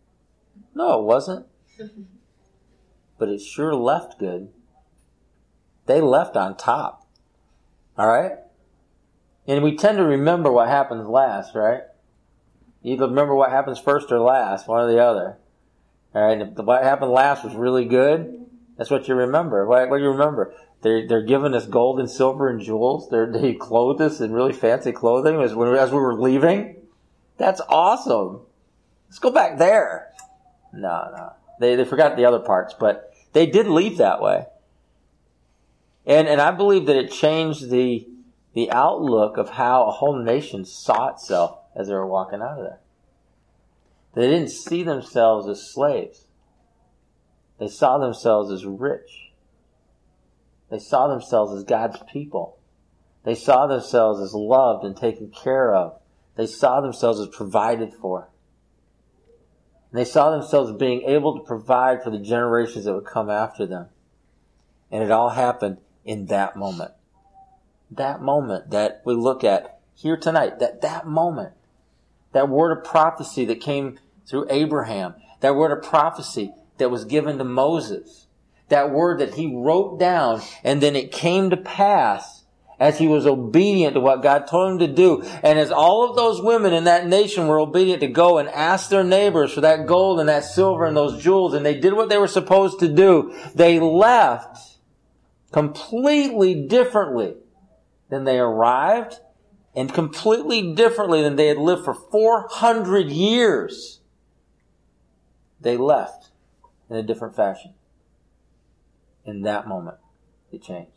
No, 0.74 1.02
it 1.02 1.04
wasn't. 1.04 1.46
but 3.18 3.30
it 3.30 3.42
sure 3.42 3.76
left 3.76 4.18
good. 4.18 4.50
They 5.86 6.02
left 6.02 6.36
on 6.36 6.58
top. 6.58 7.08
All 7.98 8.08
right? 8.08 8.40
And 9.48 9.64
we 9.64 9.76
tend 9.76 9.98
to 9.98 10.04
remember 10.04 10.52
what 10.52 10.70
happens 10.70 11.08
last, 11.08 11.54
right? 11.54 11.84
You 12.82 12.94
either 12.94 13.08
remember 13.08 13.36
what 13.36 13.52
happens 13.52 13.80
first 13.80 14.12
or 14.12 14.20
last, 14.20 14.68
one 14.68 14.82
or 14.82 14.92
the 14.92 15.04
other. 15.04 15.38
All 16.14 16.28
right? 16.28 16.42
If 16.42 16.58
what 16.58 16.84
happened 16.84 17.12
last 17.12 17.44
was 17.44 17.54
really 17.54 17.86
good, 17.86 18.46
that's 18.78 18.90
what 18.90 19.08
you 19.08 19.16
remember. 19.16 19.66
What, 19.66 19.90
what 19.90 19.98
do 19.98 20.04
you 20.04 20.10
remember? 20.10 20.54
They're, 20.86 21.08
they're 21.08 21.24
giving 21.24 21.56
us 21.56 21.66
gold 21.66 22.00
and 22.00 22.08
silver 22.08 22.48
and 22.48 22.62
jewels. 22.62 23.10
They're, 23.10 23.26
they 23.32 23.56
clothed 23.56 24.02
us 24.02 24.22
in 24.22 24.32
really 24.32 24.54
fancy 24.54 24.92
clothing 24.92 25.42
as, 25.42 25.56
we, 25.56 25.76
as 25.80 25.90
we 25.90 25.98
were 25.98 26.14
leaving. 26.14 26.76
That's 27.38 27.60
awesome. 27.68 28.42
Let's 29.08 29.18
go 29.18 29.32
back 29.32 29.58
there. 29.58 30.12
No, 30.72 31.10
no. 31.12 31.34
They, 31.60 31.76
they 31.76 31.86
forgot 31.86 32.16
the 32.16 32.26
other 32.26 32.38
parts, 32.38 32.76
but 32.80 33.16
they 33.34 33.48
did 33.48 33.66
leave 33.66 33.98
that 33.98 34.22
way. 34.22 34.46
And, 36.06 36.28
and 36.28 36.40
I 36.40 36.52
believe 36.52 36.86
that 36.86 36.98
it 36.98 37.12
changed 37.12 37.72
the, 37.72 38.08
the 38.54 38.70
outlook 38.70 39.38
of 39.38 39.50
how 39.50 39.86
a 39.86 39.92
whole 39.92 40.22
nation 40.22 40.66
saw 40.66 41.08
itself 41.08 41.58
as 41.76 41.88
they 41.88 41.96
were 41.96 42.06
walking 42.06 42.44
out 42.44 42.60
of 42.60 42.64
there. 42.64 42.80
They 44.14 44.30
didn't 44.30 44.50
see 44.50 44.84
themselves 44.84 45.48
as 45.48 45.68
slaves. 45.68 46.26
They 47.58 47.70
saw 47.70 47.98
themselves 47.98 48.52
as 48.52 48.68
rich. 48.68 49.25
They 50.76 50.80
saw 50.80 51.08
themselves 51.08 51.54
as 51.54 51.64
God's 51.64 52.00
people. 52.12 52.58
They 53.24 53.34
saw 53.34 53.66
themselves 53.66 54.20
as 54.20 54.34
loved 54.34 54.84
and 54.84 54.98
taken 54.98 55.30
care 55.32 55.74
of. 55.74 56.02
They 56.36 56.48
saw 56.48 56.82
themselves 56.82 57.22
as 57.22 57.30
provided 57.30 57.94
for. 57.94 58.28
And 59.90 59.98
they 59.98 60.04
saw 60.04 60.32
themselves 60.32 60.74
being 60.74 61.04
able 61.04 61.40
to 61.40 61.46
provide 61.46 62.04
for 62.04 62.10
the 62.10 62.20
generations 62.20 62.84
that 62.84 62.94
would 62.94 63.06
come 63.06 63.30
after 63.30 63.66
them. 63.66 63.88
And 64.92 65.02
it 65.02 65.12
all 65.12 65.30
happened 65.30 65.78
in 66.04 66.26
that 66.26 66.58
moment. 66.58 66.92
That 67.90 68.22
moment 68.22 68.72
that 68.72 69.02
we 69.06 69.14
look 69.14 69.46
at 69.46 69.80
here 69.94 70.18
tonight, 70.18 70.60
that, 70.60 70.82
that 70.82 71.08
moment, 71.08 71.54
that 72.34 72.50
word 72.50 72.78
of 72.78 72.84
prophecy 72.84 73.46
that 73.46 73.62
came 73.62 73.98
through 74.28 74.48
Abraham, 74.50 75.16
that 75.40 75.56
word 75.56 75.72
of 75.72 75.86
prophecy 75.86 76.54
that 76.80 76.92
was 76.92 77.06
given 77.06 77.38
to 77.38 77.46
Moses, 77.46 78.25
that 78.70 78.92
word 78.92 79.20
that 79.20 79.36
he 79.36 79.56
wrote 79.56 80.00
down 80.00 80.42
and 80.64 80.82
then 80.82 80.96
it 80.96 81.12
came 81.12 81.50
to 81.50 81.58
pass 81.58 82.44
as 82.80 82.98
he 82.98 83.08
was 83.08 83.26
obedient 83.26 83.94
to 83.94 84.00
what 84.00 84.22
God 84.22 84.48
told 84.48 84.74
him 84.74 84.80
to 84.80 84.94
do. 84.94 85.22
And 85.44 85.58
as 85.58 85.72
all 85.72 86.10
of 86.10 86.16
those 86.16 86.42
women 86.42 86.74
in 86.74 86.86
that 86.86 87.08
nation 87.08 87.48
were 87.48 87.60
obedient 87.60 88.02
to 88.02 88.08
go 88.08 88.38
and 88.38 88.50
ask 88.50 88.90
their 88.90 89.04
neighbors 89.04 89.54
for 89.54 89.62
that 89.62 89.86
gold 89.86 90.20
and 90.20 90.28
that 90.28 90.44
silver 90.44 90.86
and 90.86 90.98
those 90.98 91.22
jewels, 91.22 91.54
and 91.54 91.66
they 91.66 91.80
did 91.80 91.94
what 91.94 92.10
they 92.10 92.18
were 92.18 92.28
supposed 92.28 92.80
to 92.80 92.88
do, 92.88 93.34
they 93.54 93.80
left 93.80 94.78
completely 95.52 96.68
differently 96.68 97.36
than 98.10 98.26
they 98.26 98.40
arrived 98.40 99.20
and 99.74 99.94
completely 99.94 100.74
differently 100.74 101.22
than 101.22 101.36
they 101.38 101.48
had 101.48 101.58
lived 101.58 101.86
for 101.86 101.94
400 101.94 103.10
years. 103.10 104.02
They 105.62 105.78
left 105.78 106.30
in 106.90 106.98
a 106.98 107.04
different 107.04 107.36
fashion. 107.36 107.75
In 109.26 109.42
that 109.42 109.68
moment, 109.68 109.98
it 110.52 110.62
changed. 110.62 110.92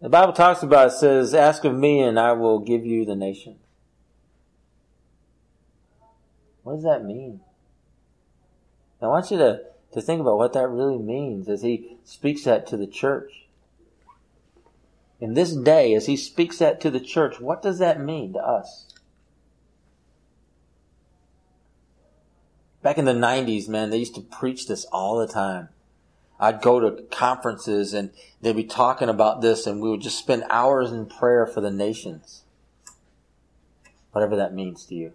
The 0.00 0.08
Bible 0.08 0.32
talks 0.32 0.62
about 0.62 0.88
it 0.88 0.92
says, 0.92 1.34
Ask 1.34 1.64
of 1.64 1.74
me 1.74 2.00
and 2.00 2.18
I 2.18 2.32
will 2.32 2.58
give 2.58 2.86
you 2.86 3.04
the 3.04 3.14
nation. 3.14 3.56
What 6.62 6.76
does 6.76 6.84
that 6.84 7.04
mean? 7.04 7.40
I 9.02 9.06
want 9.06 9.30
you 9.30 9.38
to, 9.38 9.60
to 9.92 10.00
think 10.00 10.20
about 10.20 10.36
what 10.36 10.52
that 10.54 10.68
really 10.68 10.98
means 10.98 11.48
as 11.48 11.62
he 11.62 11.96
speaks 12.04 12.44
that 12.44 12.66
to 12.68 12.76
the 12.76 12.86
church. 12.86 13.46
In 15.20 15.34
this 15.34 15.54
day, 15.54 15.94
as 15.94 16.06
he 16.06 16.16
speaks 16.16 16.58
that 16.58 16.80
to 16.80 16.90
the 16.90 17.00
church, 17.00 17.40
what 17.40 17.62
does 17.62 17.78
that 17.78 18.00
mean 18.00 18.32
to 18.32 18.38
us? 18.38 18.89
Back 22.82 22.98
in 22.98 23.04
the 23.04 23.12
90s, 23.12 23.68
man, 23.68 23.90
they 23.90 23.98
used 23.98 24.14
to 24.14 24.20
preach 24.20 24.66
this 24.66 24.84
all 24.86 25.18
the 25.18 25.26
time. 25.26 25.68
I'd 26.38 26.62
go 26.62 26.80
to 26.80 27.02
conferences 27.04 27.92
and 27.92 28.10
they'd 28.40 28.56
be 28.56 28.64
talking 28.64 29.10
about 29.10 29.42
this 29.42 29.66
and 29.66 29.82
we 29.82 29.90
would 29.90 30.00
just 30.00 30.18
spend 30.18 30.44
hours 30.48 30.90
in 30.90 31.04
prayer 31.04 31.46
for 31.46 31.60
the 31.60 31.70
nations. 31.70 32.44
Whatever 34.12 34.36
that 34.36 34.54
means 34.54 34.86
to 34.86 34.94
you. 34.94 35.12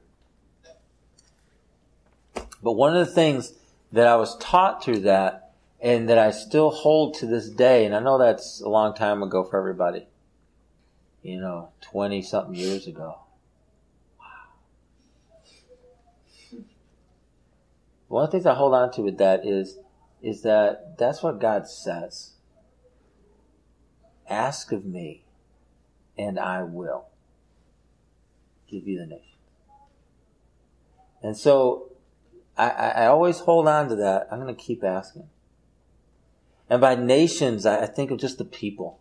But 2.61 2.73
one 2.73 2.95
of 2.95 3.05
the 3.05 3.11
things 3.11 3.53
that 3.91 4.07
I 4.07 4.15
was 4.15 4.37
taught 4.37 4.83
through 4.83 4.99
that 5.01 5.53
and 5.81 6.07
that 6.09 6.17
I 6.17 6.31
still 6.31 6.71
hold 6.71 7.15
to 7.15 7.25
this 7.25 7.49
day, 7.49 7.85
and 7.85 7.95
I 7.95 7.99
know 7.99 8.17
that's 8.17 8.61
a 8.61 8.69
long 8.69 8.95
time 8.95 9.21
ago 9.21 9.43
for 9.43 9.59
everybody. 9.59 10.07
You 11.21 11.39
know, 11.39 11.69
20 11.81 12.21
something 12.21 12.55
years 12.55 12.87
ago. 12.87 13.19
One 18.07 18.23
of 18.23 18.31
the 18.31 18.37
things 18.37 18.45
I 18.45 18.53
hold 18.53 18.73
on 18.73 18.91
to 18.93 19.01
with 19.01 19.17
that 19.17 19.45
is, 19.45 19.77
is 20.21 20.41
that 20.43 20.97
that's 20.97 21.23
what 21.23 21.39
God 21.39 21.67
says. 21.67 22.33
Ask 24.29 24.71
of 24.71 24.85
me, 24.85 25.23
and 26.17 26.39
I 26.39 26.63
will 26.63 27.05
give 28.69 28.87
you 28.87 28.99
the 28.99 29.05
nation. 29.05 29.37
And 31.21 31.37
so 31.37 31.91
I, 32.57 32.69
I, 32.69 33.05
always 33.07 33.39
hold 33.39 33.67
on 33.67 33.89
to 33.89 33.95
that. 33.97 34.27
I'm 34.31 34.39
going 34.39 34.55
to 34.55 34.61
keep 34.61 34.83
asking. 34.83 35.27
And 36.69 36.81
by 36.81 36.95
nations, 36.95 37.65
I, 37.65 37.83
I 37.83 37.85
think 37.85 38.11
of 38.11 38.19
just 38.19 38.37
the 38.37 38.45
people. 38.45 38.99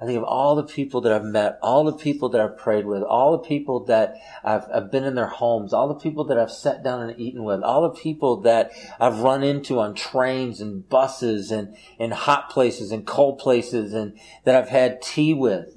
I 0.00 0.06
think 0.06 0.16
of 0.16 0.24
all 0.24 0.56
the 0.56 0.64
people 0.64 1.02
that 1.02 1.12
I've 1.12 1.24
met, 1.24 1.58
all 1.60 1.84
the 1.84 1.92
people 1.92 2.30
that 2.30 2.40
I've 2.40 2.56
prayed 2.56 2.86
with, 2.86 3.02
all 3.02 3.32
the 3.32 3.46
people 3.46 3.84
that 3.84 4.16
I've, 4.42 4.64
I've, 4.72 4.90
been 4.90 5.04
in 5.04 5.14
their 5.14 5.26
homes, 5.26 5.74
all 5.74 5.88
the 5.88 5.94
people 5.94 6.24
that 6.24 6.38
I've 6.38 6.50
sat 6.50 6.82
down 6.82 7.02
and 7.02 7.20
eaten 7.20 7.44
with, 7.44 7.62
all 7.62 7.82
the 7.82 7.90
people 7.90 8.40
that 8.40 8.72
I've 8.98 9.18
run 9.18 9.42
into 9.42 9.78
on 9.78 9.94
trains 9.94 10.62
and 10.62 10.88
buses 10.88 11.50
and 11.50 11.76
in 11.98 12.12
hot 12.12 12.48
places 12.48 12.92
and 12.92 13.06
cold 13.06 13.40
places 13.40 13.92
and 13.92 14.18
that 14.44 14.56
I've 14.56 14.70
had 14.70 15.02
tea 15.02 15.34
with. 15.34 15.76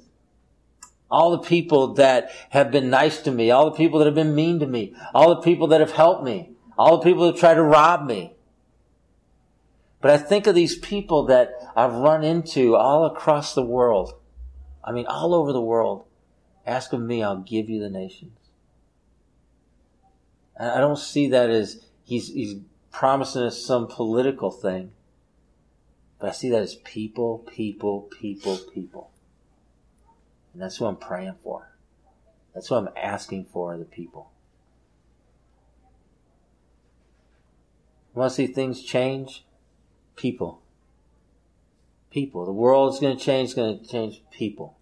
All 1.10 1.32
the 1.32 1.46
people 1.46 1.92
that 1.94 2.30
have 2.48 2.70
been 2.70 2.88
nice 2.88 3.20
to 3.22 3.30
me, 3.30 3.50
all 3.50 3.66
the 3.66 3.76
people 3.76 3.98
that 3.98 4.06
have 4.06 4.14
been 4.14 4.34
mean 4.34 4.58
to 4.60 4.66
me, 4.66 4.96
all 5.12 5.34
the 5.34 5.42
people 5.42 5.66
that 5.66 5.80
have 5.80 5.92
helped 5.92 6.24
me, 6.24 6.54
all 6.78 6.96
the 6.96 7.04
people 7.04 7.30
that 7.30 7.38
try 7.38 7.52
to 7.52 7.62
rob 7.62 8.06
me. 8.06 8.33
But 10.04 10.12
I 10.12 10.18
think 10.18 10.46
of 10.46 10.54
these 10.54 10.76
people 10.76 11.24
that 11.28 11.54
I've 11.74 11.94
run 11.94 12.24
into 12.24 12.76
all 12.76 13.06
across 13.06 13.54
the 13.54 13.64
world. 13.64 14.12
I 14.84 14.92
mean, 14.92 15.06
all 15.06 15.32
over 15.32 15.50
the 15.50 15.62
world. 15.62 16.04
Ask 16.66 16.92
of 16.92 17.00
me, 17.00 17.22
I'll 17.22 17.38
give 17.38 17.70
you 17.70 17.80
the 17.80 17.88
nations. 17.88 18.36
I 20.60 20.76
don't 20.76 20.98
see 20.98 21.30
that 21.30 21.48
as 21.48 21.86
he's, 22.04 22.28
he's 22.28 22.56
promising 22.92 23.44
us 23.44 23.64
some 23.64 23.86
political 23.86 24.50
thing. 24.50 24.92
But 26.18 26.28
I 26.28 26.32
see 26.32 26.50
that 26.50 26.60
as 26.60 26.74
people, 26.74 27.38
people, 27.38 28.02
people, 28.02 28.58
people. 28.58 29.10
And 30.52 30.60
that's 30.60 30.78
what 30.78 30.88
I'm 30.88 30.96
praying 30.96 31.36
for. 31.42 31.70
That's 32.52 32.68
what 32.68 32.76
I'm 32.76 32.90
asking 32.94 33.46
for 33.46 33.78
the 33.78 33.86
people. 33.86 34.30
You 38.14 38.20
want 38.20 38.32
to 38.32 38.36
see 38.36 38.46
things 38.48 38.82
change? 38.82 39.43
People. 40.16 40.62
People. 42.10 42.44
The 42.44 42.52
world's 42.52 43.00
going 43.00 43.16
to 43.16 43.22
change. 43.22 43.46
It's 43.46 43.54
going 43.54 43.78
to 43.78 43.86
change 43.86 44.22
people. 44.30 44.76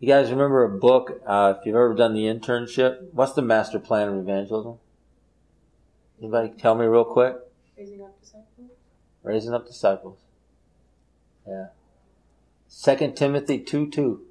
You 0.00 0.08
guys 0.08 0.30
remember 0.30 0.62
a 0.64 0.78
book, 0.78 1.20
uh, 1.26 1.54
if 1.58 1.66
you've 1.66 1.74
ever 1.74 1.94
done 1.94 2.14
the 2.14 2.24
internship? 2.24 3.12
What's 3.12 3.32
the 3.32 3.42
master 3.42 3.80
plan 3.80 4.08
of 4.08 4.14
evangelism? 4.16 4.78
Anybody 6.20 6.50
tell 6.56 6.74
me 6.74 6.86
real 6.86 7.04
quick? 7.04 7.36
Raising 7.76 8.02
up 8.02 8.20
disciples. 8.20 8.70
Raising 9.22 9.54
up 9.54 9.66
disciples. 9.66 10.18
Yeah. 11.46 11.66
Second 12.68 13.16
Timothy 13.16 13.58
2 13.58 13.90
2. 13.90 14.22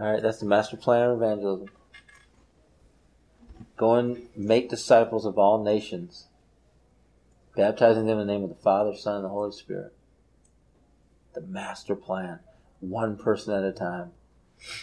Alright, 0.00 0.22
that's 0.22 0.38
the 0.38 0.46
master 0.46 0.76
plan 0.76 1.10
of 1.10 1.22
evangelism. 1.22 1.68
Go 3.76 3.94
and 3.96 4.28
make 4.36 4.70
disciples 4.70 5.26
of 5.26 5.38
all 5.38 5.62
nations 5.62 6.26
baptizing 7.56 8.06
them 8.06 8.18
in 8.18 8.26
the 8.26 8.32
name 8.32 8.42
of 8.42 8.48
the 8.48 8.62
Father, 8.62 8.94
Son, 8.94 9.16
and 9.16 9.24
the 9.24 9.28
Holy 9.28 9.52
Spirit. 9.52 9.92
The 11.34 11.40
master 11.40 11.94
plan, 11.94 12.40
one 12.80 13.16
person 13.16 13.54
at 13.54 13.64
a 13.64 13.72
time, 13.72 14.12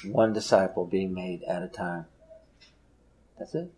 one 0.06 0.34
disciple 0.34 0.86
being 0.86 1.14
made 1.14 1.44
at 1.44 1.64
a 1.64 1.68
time. 1.68 2.06
That's 3.38 3.54
it. 3.54 3.72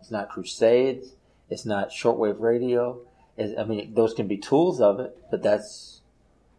It's 0.00 0.10
not 0.10 0.28
crusades. 0.28 1.14
It's 1.50 1.66
not 1.66 1.90
shortwave 1.90 2.40
radio. 2.40 3.00
I 3.38 3.64
mean, 3.64 3.94
those 3.94 4.14
can 4.14 4.26
be 4.26 4.36
tools 4.36 4.80
of 4.80 5.00
it, 5.00 5.16
but 5.30 5.42
that's 5.42 6.00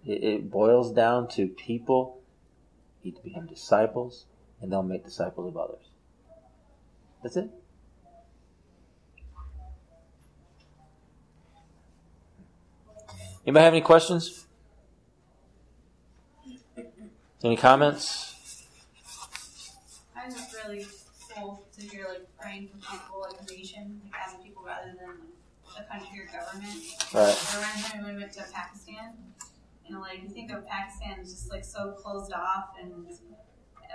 it, 0.06 0.24
it 0.24 0.52
boils 0.52 0.94
down 0.94 1.28
to 1.30 1.48
people 1.48 2.22
need 3.04 3.16
to 3.16 3.24
become 3.24 3.46
disciples, 3.48 4.26
and 4.62 4.72
they'll 4.72 4.84
make 4.84 5.06
disciples 5.06 5.48
of 5.48 5.58
others. 5.58 5.90
That's 7.24 7.38
it. 7.38 7.50
Anybody 13.46 13.64
have 13.64 13.74
any 13.74 13.82
questions? 13.82 14.46
Any 17.44 17.56
comments? 17.56 18.66
I 20.16 20.28
think 20.28 20.40
it's 20.42 20.56
really 20.66 20.86
cool 21.34 21.66
to 21.78 21.82
hear 21.82 22.06
like 22.10 22.28
praying 22.38 22.68
for 22.68 22.78
people 22.78 23.22
like 23.22 23.40
a 23.42 23.54
nation, 23.54 24.02
like 24.04 24.14
as 24.28 24.36
a 24.36 24.38
people 24.44 24.64
rather 24.66 24.94
than 25.00 25.16
like 25.66 25.86
a 25.86 26.00
country 26.00 26.20
or 26.20 26.26
government. 26.26 26.84
Right. 27.14 27.36
I 27.54 27.56
remember 27.56 28.08
when 28.08 28.16
we 28.16 28.22
went 28.22 28.34
to 28.34 28.44
Pakistan, 28.54 29.14
and 29.88 30.00
like 30.00 30.22
you 30.22 30.30
think 30.30 30.52
of 30.52 30.68
Pakistan 30.68 31.20
as 31.22 31.32
just 31.32 31.50
like 31.50 31.64
so 31.64 31.92
closed 31.94 32.34
off 32.34 32.76
and 32.82 33.08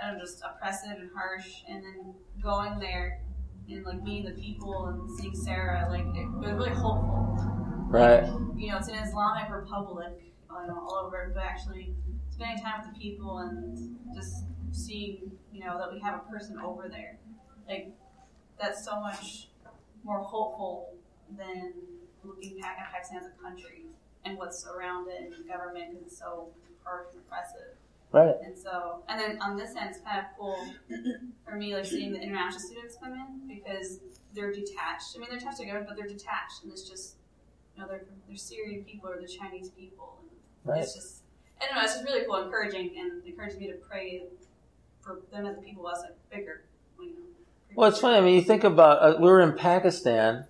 uh, 0.03 0.19
just 0.19 0.41
oppressive 0.43 0.97
and 0.97 1.11
harsh, 1.15 1.61
and 1.69 1.83
then 1.83 2.15
going 2.41 2.79
there 2.79 3.21
and 3.69 3.85
like 3.85 4.01
meeting 4.03 4.25
the 4.25 4.41
people 4.41 4.87
and 4.87 5.19
seeing 5.19 5.35
Sarah, 5.35 5.87
like 5.89 6.05
it 6.15 6.29
was 6.31 6.51
really 6.53 6.69
hopeful. 6.69 7.37
Right. 7.87 8.23
You 8.55 8.71
know, 8.71 8.77
it's 8.77 8.87
an 8.87 8.95
Islamic 8.95 9.49
republic, 9.49 10.13
you 10.21 10.67
know, 10.67 10.79
all 10.79 11.05
over, 11.05 11.31
but 11.33 11.43
actually 11.43 11.93
spending 12.29 12.63
time 12.63 12.81
with 12.81 12.93
the 12.93 12.99
people 12.99 13.39
and 13.39 13.97
just 14.13 14.45
seeing, 14.71 15.31
you 15.53 15.63
know, 15.63 15.77
that 15.77 15.91
we 15.91 15.99
have 15.99 16.15
a 16.15 16.31
person 16.31 16.59
over 16.59 16.89
there, 16.89 17.17
like 17.67 17.91
that's 18.59 18.85
so 18.85 18.99
much 18.99 19.49
more 20.03 20.19
hopeful 20.19 20.93
than 21.37 21.73
looking 22.23 22.59
back 22.59 22.77
at 22.79 22.91
Pakistan 22.91 23.19
as 23.19 23.27
a 23.27 23.43
country 23.43 23.85
and 24.23 24.37
what's 24.37 24.65
around 24.65 25.07
it 25.09 25.21
and 25.21 25.45
the 25.45 25.47
government 25.47 25.97
it's 26.05 26.17
so 26.17 26.49
harsh 26.83 27.07
and 27.13 27.21
oppressive. 27.21 27.77
Right. 28.11 28.35
And 28.45 28.57
so, 28.57 29.03
and 29.09 29.19
then 29.19 29.41
on 29.41 29.57
this 29.57 29.75
end, 29.75 29.89
it's 29.89 29.99
kind 29.99 30.19
of 30.19 30.25
cool 30.39 30.57
for 31.45 31.55
me, 31.55 31.75
like 31.75 31.85
seeing 31.85 32.13
the 32.13 32.21
international 32.21 32.59
students 32.61 32.95
come 33.01 33.13
in 33.13 33.47
because 33.55 33.99
they're 34.33 34.51
detached. 34.53 35.15
I 35.15 35.19
mean, 35.19 35.27
they're 35.29 35.37
attached 35.37 35.57
to 35.57 35.65
government, 35.65 35.89
but 35.89 35.97
they're 35.97 36.07
detached, 36.07 36.63
and 36.63 36.71
it's 36.71 36.87
just, 36.89 37.15
you 37.75 37.81
know, 37.81 37.87
they're 37.89 38.05
they're 38.27 38.37
Syrian 38.37 38.83
people 38.85 39.09
or 39.09 39.19
the 39.19 39.27
Chinese 39.27 39.69
people, 39.69 40.19
and 40.63 40.73
Right. 40.73 40.81
it's 40.83 40.93
just, 40.95 41.23
I 41.61 41.65
don't 41.65 41.75
know, 41.75 41.81
it's 41.83 41.93
just 41.93 42.05
really 42.05 42.25
cool, 42.25 42.37
encouraging, 42.37 42.91
and 42.97 43.21
encourages 43.25 43.59
me 43.59 43.67
to 43.67 43.73
pray 43.73 44.23
for 45.01 45.19
them 45.31 45.45
as 45.45 45.57
a 45.57 45.61
people 45.61 45.89
as 45.89 45.99
a 46.03 46.11
bigger, 46.33 46.63
you 46.99 47.07
know. 47.07 47.15
Well, 47.75 47.89
it's 47.89 47.99
funny. 47.99 48.17
I 48.17 48.21
mean, 48.21 48.35
you 48.35 48.41
think 48.41 48.63
about 48.63 48.99
uh, 49.01 49.17
we 49.19 49.27
were 49.27 49.41
in 49.41 49.53
Pakistan. 49.57 50.45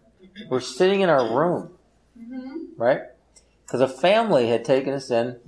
We're 0.50 0.60
sitting 0.60 1.02
in 1.02 1.10
our 1.10 1.36
room, 1.36 1.72
Mm-hmm. 2.20 2.58
right? 2.82 3.02
Because 3.66 3.82
a 3.82 3.88
family 3.88 4.48
had 4.48 4.64
taken 4.64 4.94
us 4.94 5.10
in. 5.10 5.40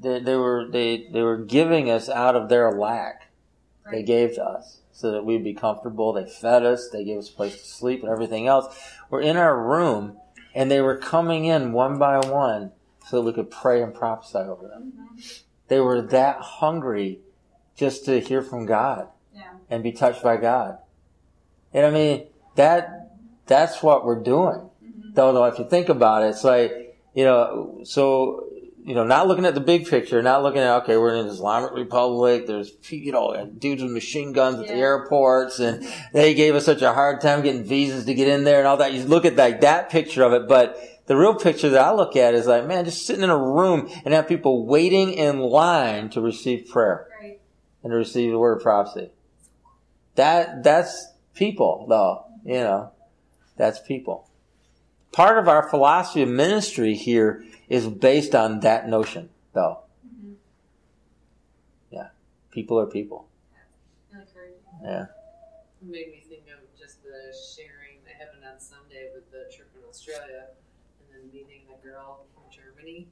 They, 0.00 0.20
they 0.20 0.36
were 0.36 0.66
they 0.70 1.08
they 1.12 1.22
were 1.22 1.36
giving 1.36 1.90
us 1.90 2.08
out 2.08 2.36
of 2.36 2.48
their 2.48 2.72
lack. 2.72 3.28
They 3.90 4.02
gave 4.02 4.34
to 4.36 4.44
us 4.44 4.78
so 4.92 5.10
that 5.10 5.24
we'd 5.24 5.42
be 5.42 5.54
comfortable. 5.54 6.12
They 6.12 6.26
fed 6.26 6.64
us. 6.64 6.88
They 6.90 7.04
gave 7.04 7.18
us 7.18 7.28
a 7.28 7.32
place 7.32 7.60
to 7.60 7.66
sleep 7.66 8.02
and 8.02 8.10
everything 8.12 8.46
else. 8.46 8.66
We're 9.10 9.22
in 9.22 9.36
our 9.36 9.60
room, 9.60 10.18
and 10.54 10.70
they 10.70 10.80
were 10.80 10.96
coming 10.96 11.44
in 11.46 11.72
one 11.72 11.98
by 11.98 12.18
one 12.18 12.72
so 13.08 13.16
that 13.16 13.22
we 13.26 13.32
could 13.32 13.50
pray 13.50 13.82
and 13.82 13.92
prophesy 13.94 14.38
over 14.38 14.68
them. 14.68 14.92
Mhm. 15.16 15.42
They 15.68 15.80
were 15.80 16.00
that 16.02 16.36
hungry 16.40 17.20
just 17.74 18.04
to 18.04 18.20
hear 18.20 18.42
from 18.42 18.66
God 18.66 19.08
Yeah. 19.34 19.54
and 19.68 19.82
be 19.82 19.92
touched 19.92 20.22
by 20.22 20.36
God. 20.36 20.78
And 21.72 21.84
I 21.86 21.90
mean 21.90 22.26
that 22.54 23.10
that's 23.46 23.82
what 23.82 24.04
we're 24.04 24.22
doing. 24.22 24.70
Mm-hmm. 24.84 25.14
Though, 25.14 25.32
though, 25.32 25.44
if 25.46 25.58
you 25.58 25.68
think 25.68 25.88
about 25.88 26.22
it, 26.22 26.28
it's 26.28 26.44
like 26.44 26.96
you 27.12 27.24
know, 27.24 27.80
so 27.82 28.44
you 28.84 28.94
know, 28.94 29.04
not 29.04 29.28
looking 29.28 29.44
at 29.44 29.54
the 29.54 29.60
big 29.60 29.86
picture, 29.86 30.22
not 30.22 30.42
looking 30.42 30.60
at 30.60 30.82
okay, 30.82 30.96
we're 30.96 31.14
in 31.14 31.26
an 31.26 31.26
Islamic 31.26 31.72
Republic. 31.72 32.46
There's 32.46 32.72
you 32.88 33.12
know 33.12 33.46
dudes 33.46 33.82
with 33.82 33.92
machine 33.92 34.32
guns 34.32 34.58
at 34.60 34.68
the 34.68 34.74
airports, 34.74 35.58
and 35.58 35.86
they 36.12 36.34
gave 36.34 36.54
us 36.54 36.64
such 36.64 36.82
a 36.82 36.92
hard 36.92 37.20
time 37.20 37.42
getting 37.42 37.64
visas 37.64 38.06
to 38.06 38.14
get 38.14 38.28
in 38.28 38.44
there 38.44 38.58
and 38.58 38.66
all 38.66 38.78
that. 38.78 38.92
You 38.92 39.04
look 39.04 39.24
at 39.24 39.36
like 39.36 39.60
that 39.60 39.90
picture 39.90 40.22
of 40.22 40.32
it, 40.32 40.48
but 40.48 40.78
the 41.06 41.16
real 41.16 41.34
picture 41.34 41.68
that 41.70 41.80
I 41.80 41.92
look 41.92 42.16
at 42.16 42.34
is 42.34 42.46
like, 42.46 42.66
man, 42.66 42.84
just 42.84 43.04
sitting 43.06 43.24
in 43.24 43.30
a 43.30 43.36
room 43.36 43.90
and 44.04 44.14
have 44.14 44.28
people 44.28 44.64
waiting 44.66 45.12
in 45.12 45.40
line 45.40 46.08
to 46.10 46.20
receive 46.20 46.68
prayer 46.70 47.08
Right. 47.20 47.40
and 47.82 47.90
to 47.90 47.96
receive 47.96 48.30
the 48.30 48.38
word 48.38 48.58
of 48.58 48.62
prophecy. 48.62 49.10
That 50.14 50.62
that's 50.62 51.12
people, 51.34 51.86
though. 51.88 52.24
You 52.44 52.60
know, 52.60 52.92
that's 53.56 53.80
people. 53.80 54.28
Part 55.12 55.38
of 55.38 55.48
our 55.48 55.68
philosophy 55.68 56.22
of 56.22 56.28
ministry 56.28 56.94
here 56.94 57.44
is 57.70 57.86
based 57.88 58.34
on 58.34 58.60
that 58.60 58.88
notion, 58.88 59.30
though. 59.54 59.78
Mm-hmm. 60.06 60.32
Yeah, 61.90 62.08
people 62.50 62.78
are 62.78 62.86
people. 62.86 63.28
Yeah, 64.82 65.06
It 65.82 65.88
made 65.88 66.08
me 66.10 66.24
think 66.28 66.44
of 66.48 66.60
just 66.78 67.02
the 67.02 67.32
sharing 67.54 68.00
that 68.06 68.14
happened 68.16 68.44
on 68.44 68.58
Sunday 68.58 69.10
with 69.14 69.30
the 69.30 69.44
trip 69.54 69.68
in 69.76 69.84
Australia 69.88 70.48
and 70.98 71.06
then 71.12 71.30
meeting 71.32 71.62
the 71.68 71.76
girl 71.86 72.24
from 72.34 72.44
Germany 72.50 73.06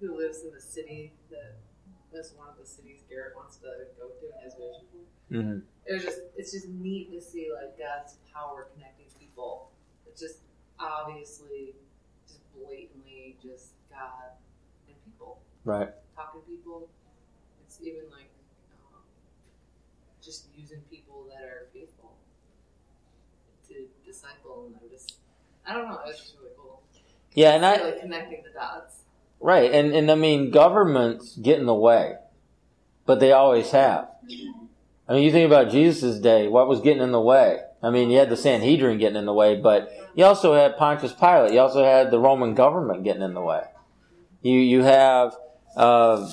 who 0.00 0.16
lives 0.16 0.42
in 0.42 0.52
the 0.52 0.60
city 0.60 1.12
that 1.30 1.56
that's 2.12 2.32
one 2.32 2.48
of 2.48 2.56
the 2.58 2.66
cities 2.66 3.00
Garrett 3.08 3.36
wants 3.36 3.56
to 3.56 3.68
go 3.98 4.08
to 4.08 4.24
in 4.26 4.44
his 4.44 4.54
vision. 4.54 4.86
hmm 5.30 5.58
It 5.86 5.94
was 5.94 6.04
just 6.04 6.20
it's 6.36 6.52
just 6.52 6.68
neat 6.68 7.12
to 7.12 7.20
see 7.20 7.50
like 7.52 7.76
God's 7.78 8.16
power 8.32 8.68
connecting 8.74 9.06
people. 9.20 9.70
It's 10.06 10.20
just 10.20 10.38
obviously 10.80 11.74
just 12.26 12.40
blatantly 12.56 13.36
just 13.42 13.72
God 13.92 14.32
and 14.88 14.96
people. 15.04 15.40
right. 15.64 15.90
talking 16.16 16.40
to 16.40 16.46
people. 16.46 16.88
It's 17.66 17.78
even 17.80 18.10
like 18.10 18.30
um, 18.72 19.00
just 20.24 20.46
using 20.56 20.80
people 20.90 21.26
that 21.30 21.44
are 21.44 21.68
faithful 21.72 22.16
to 23.68 23.86
disciple, 24.04 24.66
and 24.66 24.76
I'm 24.80 24.90
just 24.90 25.16
I 25.66 25.74
don't 25.74 25.88
know. 25.88 26.00
It's 26.06 26.20
just 26.20 26.36
really 26.38 26.54
cool. 26.56 26.82
Yeah, 27.34 27.54
and 27.54 27.64
I 27.64 27.82
like 27.82 28.00
connecting 28.00 28.42
the 28.42 28.50
dots. 28.50 29.02
right, 29.40 29.70
and 29.70 29.94
and 29.94 30.10
I 30.10 30.14
mean, 30.14 30.50
governments 30.50 31.36
get 31.36 31.58
in 31.58 31.66
the 31.66 31.74
way, 31.74 32.16
but 33.06 33.20
they 33.20 33.32
always 33.32 33.70
have. 33.70 34.08
I 35.08 35.14
mean, 35.14 35.24
you 35.24 35.32
think 35.32 35.46
about 35.46 35.70
Jesus' 35.70 36.20
day, 36.20 36.48
what 36.48 36.68
was 36.68 36.80
getting 36.80 37.02
in 37.02 37.12
the 37.12 37.20
way? 37.20 37.60
I 37.82 37.90
mean, 37.90 38.10
you 38.10 38.18
had 38.18 38.30
the 38.30 38.36
Sanhedrin 38.36 38.98
getting 38.98 39.18
in 39.18 39.26
the 39.26 39.32
way, 39.32 39.56
but 39.56 39.92
you 40.14 40.24
also 40.24 40.54
had 40.54 40.76
Pontius 40.76 41.12
Pilate. 41.12 41.52
You 41.52 41.60
also 41.60 41.84
had 41.84 42.10
the 42.10 42.20
Roman 42.20 42.54
government 42.54 43.02
getting 43.02 43.22
in 43.22 43.34
the 43.34 43.40
way. 43.40 43.64
You 44.42 44.58
you 44.58 44.82
have 44.82 45.36
uh, 45.76 46.30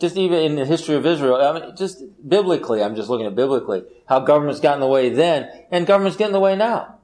just 0.00 0.16
even 0.16 0.38
in 0.40 0.56
the 0.56 0.66
history 0.66 0.96
of 0.96 1.06
Israel. 1.06 1.36
I 1.36 1.60
mean, 1.60 1.76
just 1.76 2.02
biblically, 2.28 2.82
I'm 2.82 2.96
just 2.96 3.08
looking 3.08 3.26
at 3.26 3.34
biblically 3.34 3.84
how 4.06 4.20
governments 4.20 4.60
got 4.60 4.74
in 4.74 4.80
the 4.80 4.86
way 4.88 5.08
then, 5.08 5.48
and 5.70 5.86
governments 5.86 6.16
get 6.16 6.26
in 6.26 6.32
the 6.32 6.40
way 6.40 6.56
now. 6.56 6.98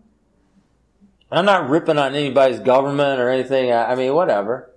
I'm 1.31 1.45
not 1.45 1.69
ripping 1.69 1.99
on 1.99 2.14
anybody's 2.14 2.61
government 2.61 3.21
or 3.21 3.29
anything. 3.29 3.71
I 3.71 3.93
I 3.93 3.95
mean, 3.95 4.14
whatever. 4.14 4.71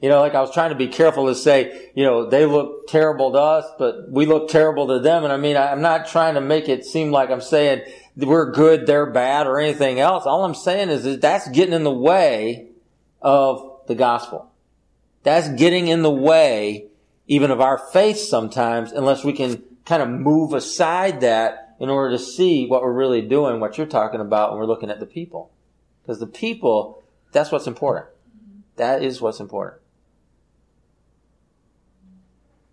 You 0.00 0.08
know, 0.08 0.20
like 0.20 0.34
I 0.34 0.40
was 0.40 0.50
trying 0.50 0.70
to 0.70 0.76
be 0.76 0.88
careful 0.88 1.26
to 1.26 1.34
say, 1.34 1.90
you 1.94 2.04
know, 2.04 2.30
they 2.30 2.46
look 2.46 2.88
terrible 2.88 3.32
to 3.32 3.38
us, 3.38 3.66
but 3.78 4.10
we 4.10 4.24
look 4.24 4.48
terrible 4.48 4.86
to 4.86 4.98
them. 4.98 5.24
And 5.24 5.32
I 5.32 5.36
mean, 5.36 5.58
I'm 5.58 5.82
not 5.82 6.08
trying 6.08 6.34
to 6.34 6.40
make 6.40 6.70
it 6.70 6.86
seem 6.86 7.10
like 7.10 7.28
I'm 7.30 7.42
saying 7.42 7.82
we're 8.16 8.50
good, 8.50 8.86
they're 8.86 9.10
bad, 9.10 9.46
or 9.46 9.60
anything 9.60 10.00
else. 10.00 10.24
All 10.24 10.44
I'm 10.44 10.54
saying 10.54 10.88
is 10.88 11.04
that 11.04 11.20
that's 11.20 11.48
getting 11.50 11.74
in 11.74 11.84
the 11.84 11.92
way 11.92 12.68
of 13.20 13.82
the 13.88 13.94
gospel. 13.94 14.49
That's 15.22 15.48
getting 15.50 15.88
in 15.88 16.02
the 16.02 16.10
way 16.10 16.86
even 17.30 17.52
of 17.52 17.60
our 17.60 17.78
faith 17.78 18.18
sometimes, 18.18 18.90
unless 18.90 19.22
we 19.22 19.32
can 19.32 19.62
kind 19.84 20.02
of 20.02 20.08
move 20.08 20.52
aside 20.52 21.20
that 21.20 21.76
in 21.78 21.88
order 21.88 22.16
to 22.16 22.22
see 22.22 22.66
what 22.66 22.82
we're 22.82 22.92
really 22.92 23.22
doing, 23.22 23.60
what 23.60 23.78
you're 23.78 23.86
talking 23.86 24.20
about 24.20 24.50
when 24.50 24.58
we're 24.58 24.66
looking 24.66 24.90
at 24.90 24.98
the 24.98 25.06
people. 25.06 25.52
Because 26.02 26.18
the 26.18 26.26
people, 26.26 27.02
that's 27.30 27.52
what's 27.52 27.68
important. 27.68 28.06
That 28.76 29.02
is 29.02 29.20
what's 29.20 29.38
important. 29.38 29.80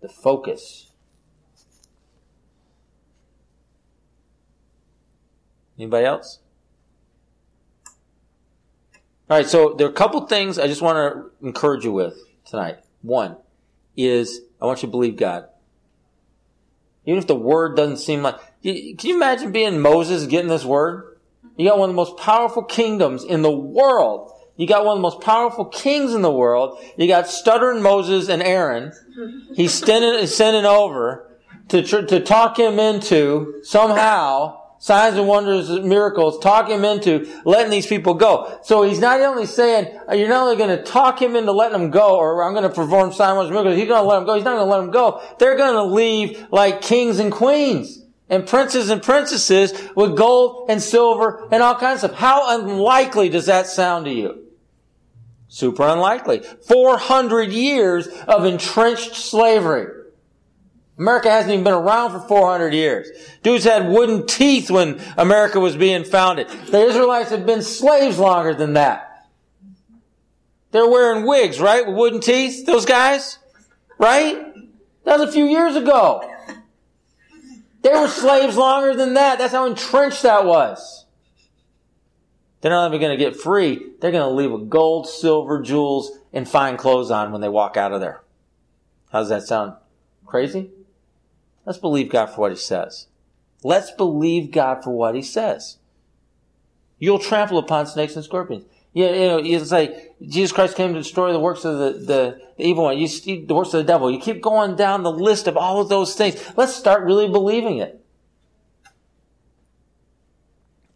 The 0.00 0.08
focus. 0.08 0.90
Anybody 5.78 6.04
else? 6.04 6.40
All 9.30 9.36
right, 9.36 9.46
so 9.46 9.74
there 9.74 9.86
are 9.86 9.90
a 9.90 9.92
couple 9.92 10.20
things 10.26 10.58
I 10.58 10.66
just 10.66 10.82
want 10.82 10.96
to 10.96 11.46
encourage 11.46 11.84
you 11.84 11.92
with 11.92 12.27
tonight. 12.48 12.78
One 13.02 13.36
is 13.96 14.40
I 14.60 14.66
want 14.66 14.82
you 14.82 14.88
to 14.88 14.90
believe 14.90 15.16
God. 15.16 15.48
Even 17.04 17.18
if 17.18 17.26
the 17.26 17.34
word 17.34 17.76
doesn't 17.76 17.98
seem 17.98 18.22
like, 18.22 18.36
can 18.62 18.96
you 19.02 19.16
imagine 19.16 19.52
being 19.52 19.80
Moses 19.80 20.26
getting 20.26 20.48
this 20.48 20.64
word? 20.64 21.18
You 21.56 21.68
got 21.68 21.78
one 21.78 21.88
of 21.88 21.94
the 21.94 21.96
most 21.96 22.18
powerful 22.18 22.62
kingdoms 22.62 23.24
in 23.24 23.42
the 23.42 23.50
world. 23.50 24.32
You 24.56 24.66
got 24.66 24.84
one 24.84 24.96
of 24.96 24.98
the 24.98 25.02
most 25.02 25.20
powerful 25.20 25.64
kings 25.64 26.12
in 26.12 26.22
the 26.22 26.30
world. 26.30 26.78
You 26.96 27.06
got 27.06 27.28
stuttering 27.28 27.82
Moses 27.82 28.28
and 28.28 28.42
Aaron. 28.42 28.92
He's 29.54 29.72
sending, 29.72 30.26
sending 30.26 30.64
over 30.64 31.28
to, 31.68 31.82
to 31.82 32.20
talk 32.20 32.58
him 32.58 32.78
into 32.78 33.60
somehow 33.62 34.60
signs 34.78 35.16
and 35.16 35.26
wonders, 35.26 35.68
miracles, 35.70 36.38
talk 36.38 36.68
him 36.68 36.84
into 36.84 37.28
letting 37.44 37.70
these 37.70 37.86
people 37.86 38.14
go. 38.14 38.58
So 38.62 38.82
he's 38.82 39.00
not 39.00 39.20
only 39.20 39.46
saying, 39.46 39.98
uh, 40.08 40.14
you're 40.14 40.28
not 40.28 40.44
only 40.44 40.56
going 40.56 40.76
to 40.76 40.82
talk 40.82 41.20
him 41.20 41.36
into 41.36 41.52
letting 41.52 41.78
them 41.78 41.90
go, 41.90 42.16
or 42.16 42.42
I'm 42.42 42.52
going 42.52 42.68
to 42.68 42.74
perform 42.74 43.12
signs 43.12 43.30
and 43.30 43.36
wonders, 43.36 43.50
miracles, 43.50 43.76
he's 43.76 43.88
going 43.88 44.02
to 44.02 44.08
let 44.08 44.16
them 44.16 44.26
go. 44.26 44.34
He's 44.34 44.44
not 44.44 44.56
going 44.56 44.66
to 44.66 44.70
let 44.70 44.80
them 44.80 44.90
go. 44.90 45.22
They're 45.38 45.56
going 45.56 45.74
to 45.74 45.94
leave 45.94 46.46
like 46.50 46.80
kings 46.80 47.18
and 47.18 47.32
queens 47.32 48.04
and 48.28 48.46
princes 48.46 48.90
and 48.90 49.02
princesses 49.02 49.72
with 49.96 50.16
gold 50.16 50.70
and 50.70 50.82
silver 50.82 51.48
and 51.50 51.62
all 51.62 51.74
kinds 51.74 52.04
of 52.04 52.10
stuff. 52.10 52.20
How 52.20 52.58
unlikely 52.60 53.28
does 53.30 53.46
that 53.46 53.66
sound 53.66 54.04
to 54.04 54.12
you? 54.12 54.44
Super 55.48 55.84
unlikely. 55.84 56.40
400 56.40 57.50
years 57.50 58.06
of 58.06 58.44
entrenched 58.44 59.14
slavery. 59.14 59.97
America 60.98 61.30
hasn't 61.30 61.52
even 61.52 61.64
been 61.64 61.74
around 61.74 62.10
for 62.10 62.26
400 62.26 62.74
years. 62.74 63.08
Dudes 63.44 63.64
had 63.64 63.88
wooden 63.88 64.26
teeth 64.26 64.68
when 64.70 65.00
America 65.16 65.60
was 65.60 65.76
being 65.76 66.02
founded. 66.02 66.48
The 66.48 66.82
Israelites 66.82 67.30
have 67.30 67.46
been 67.46 67.62
slaves 67.62 68.18
longer 68.18 68.52
than 68.52 68.72
that. 68.72 69.28
They're 70.72 70.88
wearing 70.88 71.24
wigs, 71.24 71.60
right? 71.60 71.86
With 71.86 71.96
wooden 71.96 72.20
teeth, 72.20 72.66
those 72.66 72.84
guys? 72.84 73.38
Right? 73.96 74.36
That 75.04 75.20
was 75.20 75.28
a 75.28 75.32
few 75.32 75.44
years 75.44 75.76
ago. 75.76 76.28
They 77.82 77.90
were 77.90 78.08
slaves 78.08 78.56
longer 78.56 78.94
than 78.94 79.14
that. 79.14 79.38
That's 79.38 79.52
how 79.52 79.66
entrenched 79.66 80.24
that 80.24 80.44
was. 80.44 81.06
They're 82.60 82.72
not 82.72 82.88
even 82.88 83.00
going 83.00 83.16
to 83.16 83.24
get 83.24 83.36
free. 83.36 83.92
They're 84.00 84.10
going 84.10 84.28
to 84.28 84.34
leave 84.34 84.50
with 84.50 84.68
gold, 84.68 85.08
silver, 85.08 85.62
jewels, 85.62 86.10
and 86.32 86.48
fine 86.48 86.76
clothes 86.76 87.12
on 87.12 87.30
when 87.30 87.40
they 87.40 87.48
walk 87.48 87.76
out 87.76 87.92
of 87.92 88.00
there. 88.00 88.22
How 89.12 89.20
does 89.20 89.28
that 89.28 89.44
sound? 89.44 89.74
Crazy? 90.26 90.70
Let's 91.68 91.76
believe 91.76 92.08
God 92.08 92.30
for 92.30 92.40
what 92.40 92.50
He 92.50 92.56
says. 92.56 93.08
Let's 93.62 93.90
believe 93.90 94.52
God 94.52 94.82
for 94.82 94.88
what 94.88 95.14
He 95.14 95.20
says. 95.20 95.76
You'll 96.98 97.18
trample 97.18 97.58
upon 97.58 97.86
snakes 97.86 98.16
and 98.16 98.24
scorpions. 98.24 98.64
Yeah, 98.94 99.10
you 99.10 99.26
know, 99.26 99.38
it's 99.44 99.70
like 99.70 100.14
Jesus 100.26 100.50
Christ 100.50 100.76
came 100.76 100.94
to 100.94 100.98
destroy 100.98 101.30
the 101.30 101.38
works 101.38 101.66
of 101.66 101.76
the, 101.76 101.92
the, 101.92 102.40
the 102.56 102.66
evil 102.66 102.84
one. 102.84 102.96
You 102.96 103.06
see 103.06 103.44
the 103.44 103.54
works 103.54 103.74
of 103.74 103.84
the 103.84 103.84
devil. 103.84 104.10
You 104.10 104.18
keep 104.18 104.40
going 104.40 104.76
down 104.76 105.02
the 105.02 105.12
list 105.12 105.46
of 105.46 105.58
all 105.58 105.82
of 105.82 105.90
those 105.90 106.14
things. 106.14 106.42
Let's 106.56 106.74
start 106.74 107.04
really 107.04 107.28
believing 107.28 107.76
it. 107.76 108.02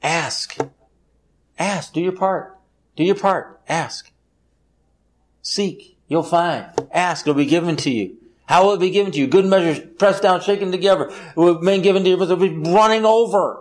Ask. 0.03 0.57
Ask. 1.59 1.93
Do 1.93 2.01
your 2.01 2.13
part. 2.13 2.59
Do 2.97 3.05
your 3.05 3.15
part. 3.15 3.61
Ask. 3.69 4.11
Seek. 5.43 5.99
You'll 6.09 6.23
find. 6.23 6.65
Ask. 6.91 7.27
It'll 7.27 7.37
be 7.37 7.45
given 7.45 7.77
to 7.77 7.91
you. 7.91 8.17
How 8.47 8.65
will 8.65 8.75
it 8.75 8.81
be 8.81 8.91
given 8.91 9.13
to 9.13 9.19
you? 9.19 9.27
Good 9.27 9.47
measures, 9.47 9.85
pressed 9.99 10.23
down, 10.23 10.41
shaken 10.41 10.73
together. 10.73 11.13
Will 11.37 11.59
be 11.59 11.81
given 11.81 12.05
to 12.05 12.11
you, 12.11 12.21
it'll 12.21 12.37
be 12.37 12.49
running 12.49 13.05
over. 13.05 13.61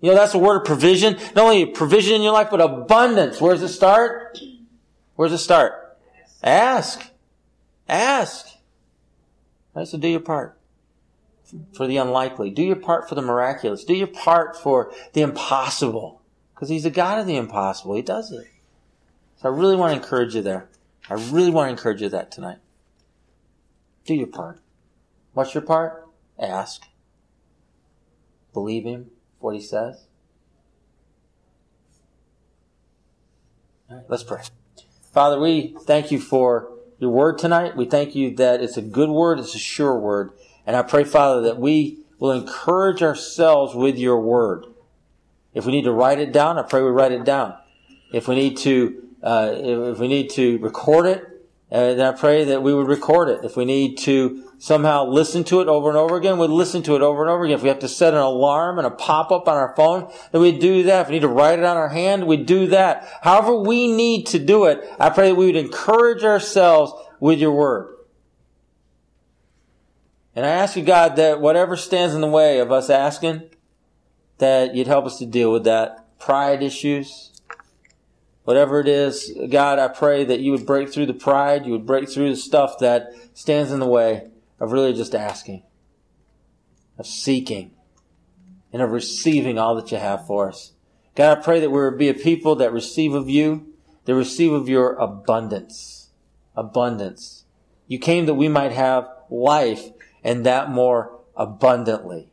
You 0.00 0.10
know, 0.10 0.16
that's 0.16 0.32
the 0.32 0.38
word 0.38 0.60
of 0.60 0.64
provision. 0.64 1.14
Not 1.34 1.44
only 1.44 1.66
provision 1.66 2.14
in 2.14 2.22
your 2.22 2.32
life, 2.32 2.48
but 2.50 2.60
abundance. 2.60 3.40
Where 3.40 3.52
does 3.52 3.62
it 3.62 3.68
start? 3.68 4.38
Where 5.16 5.28
does 5.28 5.40
it 5.40 5.44
start? 5.44 5.98
Ask. 6.42 7.10
Ask. 7.88 8.46
Right, 9.74 9.86
so 9.86 9.98
do 9.98 10.08
your 10.08 10.20
part 10.20 10.56
for 11.72 11.86
the 11.86 11.96
unlikely. 11.96 12.50
Do 12.50 12.62
your 12.62 12.76
part 12.76 13.08
for 13.08 13.14
the 13.14 13.22
miraculous. 13.22 13.84
Do 13.84 13.94
your 13.94 14.06
part 14.06 14.56
for 14.56 14.92
the 15.12 15.20
impossible. 15.20 16.22
Because 16.54 16.68
He's 16.68 16.84
the 16.84 16.90
God 16.90 17.18
of 17.18 17.26
the 17.26 17.36
impossible. 17.36 17.94
He 17.94 18.02
does 18.02 18.32
it. 18.32 18.46
So 19.36 19.50
I 19.50 19.56
really 19.56 19.76
want 19.76 19.92
to 19.92 19.96
encourage 19.96 20.34
you 20.34 20.42
there. 20.42 20.68
I 21.08 21.14
really 21.14 21.50
want 21.50 21.68
to 21.68 21.72
encourage 21.72 22.02
you 22.02 22.08
that 22.10 22.30
tonight. 22.30 22.58
Do 24.04 24.14
your 24.14 24.26
part. 24.26 24.60
What's 25.32 25.54
your 25.54 25.62
part? 25.62 26.08
Ask. 26.38 26.84
Believe 28.52 28.84
Him 28.84 29.10
what 29.40 29.54
he 29.54 29.60
says? 29.60 30.06
All 33.90 33.96
right, 33.96 34.06
let's 34.08 34.22
pray. 34.22 34.42
Father, 35.12 35.40
we 35.40 35.76
thank 35.82 36.12
you 36.12 36.20
for 36.20 36.70
your 36.98 37.10
word 37.10 37.38
tonight. 37.38 37.76
We 37.76 37.86
thank 37.86 38.14
you 38.14 38.36
that 38.36 38.62
it's 38.62 38.76
a 38.76 38.82
good 38.82 39.08
word, 39.08 39.40
it's 39.40 39.54
a 39.54 39.58
sure 39.58 39.98
word. 39.98 40.30
And 40.66 40.76
I 40.76 40.82
pray, 40.82 41.02
Father, 41.02 41.40
that 41.42 41.58
we 41.58 42.04
will 42.18 42.30
encourage 42.30 43.02
ourselves 43.02 43.74
with 43.74 43.96
your 43.96 44.20
word. 44.20 44.66
If 45.54 45.66
we 45.66 45.72
need 45.72 45.84
to 45.84 45.92
write 45.92 46.20
it 46.20 46.32
down, 46.32 46.58
I 46.58 46.62
pray 46.62 46.82
we 46.82 46.90
write 46.90 47.12
it 47.12 47.24
down. 47.24 47.56
If 48.12 48.28
we 48.28 48.36
need 48.36 48.58
to, 48.58 49.02
uh, 49.22 49.52
if 49.56 49.98
we 49.98 50.06
need 50.06 50.30
to 50.30 50.58
record 50.58 51.06
it, 51.06 51.26
uh, 51.72 51.94
then 51.94 52.14
I 52.14 52.16
pray 52.16 52.44
that 52.44 52.62
we 52.62 52.74
would 52.74 52.88
record 52.88 53.28
it. 53.28 53.44
If 53.44 53.56
we 53.56 53.64
need 53.64 53.98
to 53.98 54.50
somehow 54.58 55.06
listen 55.06 55.44
to 55.44 55.60
it 55.60 55.68
over 55.68 55.88
and 55.88 55.96
over 55.96 56.16
again, 56.16 56.38
we'd 56.38 56.50
listen 56.50 56.82
to 56.82 56.96
it 56.96 57.02
over 57.02 57.22
and 57.22 57.30
over 57.30 57.44
again. 57.44 57.56
If 57.56 57.62
we 57.62 57.68
have 57.68 57.78
to 57.78 57.88
set 57.88 58.12
an 58.12 58.20
alarm 58.20 58.78
and 58.78 58.86
a 58.86 58.90
pop-up 58.90 59.48
on 59.48 59.56
our 59.56 59.74
phone, 59.76 60.12
then 60.32 60.42
we'd 60.42 60.60
do 60.60 60.82
that. 60.84 61.02
If 61.02 61.08
we 61.08 61.14
need 61.14 61.20
to 61.20 61.28
write 61.28 61.58
it 61.58 61.64
on 61.64 61.76
our 61.76 61.88
hand, 61.88 62.26
we'd 62.26 62.46
do 62.46 62.66
that. 62.68 63.08
However 63.22 63.54
we 63.54 63.90
need 63.90 64.26
to 64.26 64.38
do 64.38 64.64
it, 64.66 64.80
I 64.98 65.10
pray 65.10 65.28
that 65.28 65.36
we 65.36 65.46
would 65.46 65.56
encourage 65.56 66.24
ourselves 66.24 66.92
with 67.20 67.38
your 67.38 67.52
word. 67.52 67.96
And 70.34 70.44
I 70.44 70.50
ask 70.50 70.76
you, 70.76 70.84
God, 70.84 71.16
that 71.16 71.40
whatever 71.40 71.76
stands 71.76 72.14
in 72.14 72.20
the 72.20 72.28
way 72.28 72.58
of 72.58 72.70
us 72.70 72.90
asking, 72.90 73.42
that 74.38 74.74
you'd 74.74 74.86
help 74.86 75.04
us 75.06 75.18
to 75.18 75.26
deal 75.26 75.52
with 75.52 75.64
that. 75.64 76.18
Pride 76.18 76.62
issues, 76.62 77.29
whatever 78.50 78.80
it 78.80 78.88
is, 78.88 79.32
God, 79.48 79.78
I 79.78 79.86
pray 79.86 80.24
that 80.24 80.40
you 80.40 80.50
would 80.50 80.66
break 80.66 80.92
through 80.92 81.06
the 81.06 81.14
pride, 81.14 81.66
you 81.66 81.70
would 81.70 81.86
break 81.86 82.10
through 82.10 82.30
the 82.30 82.36
stuff 82.36 82.80
that 82.80 83.12
stands 83.32 83.70
in 83.70 83.78
the 83.78 83.86
way, 83.86 84.28
of 84.58 84.72
really 84.72 84.92
just 84.92 85.14
asking, 85.14 85.62
of 86.98 87.06
seeking, 87.06 87.70
and 88.72 88.82
of 88.82 88.90
receiving 88.90 89.56
all 89.56 89.76
that 89.76 89.92
you 89.92 89.98
have 89.98 90.26
for 90.26 90.48
us. 90.48 90.72
God, 91.14 91.38
I 91.38 91.40
pray 91.40 91.60
that 91.60 91.70
we 91.70 91.80
would 91.80 91.96
be 91.96 92.08
a 92.08 92.14
people 92.14 92.56
that 92.56 92.72
receive 92.72 93.14
of 93.14 93.30
you, 93.30 93.72
that 94.06 94.16
receive 94.16 94.52
of 94.52 94.68
your 94.68 94.94
abundance. 94.94 96.10
Abundance. 96.56 97.44
You 97.86 98.00
came 98.00 98.26
that 98.26 98.34
we 98.34 98.48
might 98.48 98.72
have 98.72 99.08
life 99.30 99.90
and 100.24 100.44
that 100.44 100.68
more 100.68 101.20
abundantly. 101.36 102.32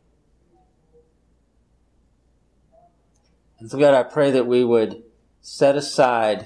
And 3.59 3.69
so 3.69 3.77
God, 3.77 3.93
I 3.93 4.01
pray 4.01 4.31
that 4.31 4.47
we 4.47 4.63
would 4.63 5.03
set 5.49 5.77
aside 5.77 6.45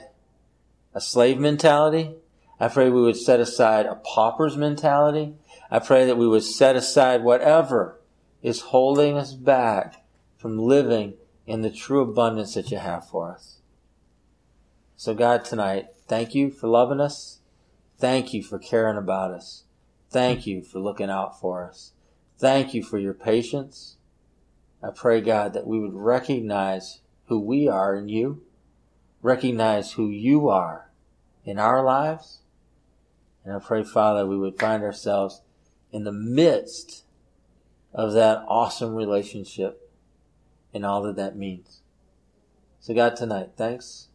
a 0.93 1.01
slave 1.01 1.39
mentality. 1.39 2.13
I 2.59 2.67
pray 2.67 2.87
we 2.87 3.01
would 3.01 3.17
set 3.17 3.39
aside 3.39 3.87
a 3.87 3.95
pauper's 3.95 4.55
mentality. 4.55 5.33
I 5.71 5.79
pray 5.79 6.05
that 6.05 6.19
we 6.19 6.27
would 6.27 6.43
set 6.43 6.75
aside 6.75 7.23
whatever 7.23 7.99
is 8.43 8.61
holding 8.61 9.17
us 9.17 9.33
back 9.33 10.05
from 10.37 10.59
living 10.59 11.15
in 11.47 11.61
the 11.61 11.71
true 11.71 12.01
abundance 12.01 12.53
that 12.53 12.69
you 12.69 12.77
have 12.77 13.09
for 13.09 13.31
us. 13.31 13.57
So, 14.95 15.15
God, 15.15 15.45
tonight, 15.45 15.87
thank 16.07 16.35
you 16.35 16.51
for 16.51 16.67
loving 16.67 17.01
us. 17.01 17.39
Thank 17.97 18.35
you 18.35 18.43
for 18.43 18.59
caring 18.59 18.97
about 18.97 19.31
us. 19.31 19.63
Thank 20.11 20.45
you 20.45 20.61
for 20.61 20.79
looking 20.79 21.09
out 21.09 21.39
for 21.39 21.67
us. 21.67 21.93
Thank 22.37 22.75
you 22.75 22.83
for 22.83 22.99
your 22.99 23.15
patience. 23.15 23.97
I 24.83 24.91
pray, 24.91 25.21
God, 25.21 25.53
that 25.53 25.65
we 25.65 25.79
would 25.79 25.95
recognize 25.95 26.99
who 27.25 27.39
we 27.39 27.67
are 27.67 27.95
in 27.95 28.07
you, 28.07 28.43
recognize 29.21 29.93
who 29.93 30.09
you 30.09 30.49
are 30.49 30.89
in 31.45 31.59
our 31.59 31.83
lives. 31.83 32.39
And 33.43 33.53
I 33.53 33.59
pray, 33.59 33.83
Father, 33.83 34.25
we 34.25 34.37
would 34.37 34.59
find 34.59 34.83
ourselves 34.83 35.41
in 35.91 36.03
the 36.03 36.11
midst 36.11 37.03
of 37.93 38.13
that 38.13 38.43
awesome 38.47 38.95
relationship 38.95 39.89
and 40.73 40.85
all 40.85 41.01
that 41.03 41.15
that 41.15 41.35
means. 41.35 41.81
So 42.79 42.93
God, 42.93 43.15
tonight, 43.15 43.51
thanks. 43.57 44.07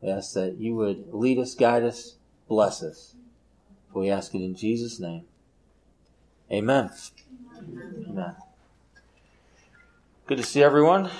We 0.00 0.10
ask 0.10 0.34
that 0.34 0.58
you 0.58 0.74
would 0.76 1.12
lead 1.12 1.38
us, 1.38 1.54
guide 1.54 1.82
us, 1.82 2.16
bless 2.48 2.82
us. 2.82 3.14
We 3.92 4.10
ask 4.10 4.34
it 4.34 4.42
in 4.42 4.54
Jesus' 4.54 5.00
name. 5.00 5.24
Amen. 6.52 6.90
Amen. 8.08 8.36
Good 10.26 10.38
to 10.38 10.44
see 10.44 10.62
everyone. 10.62 11.10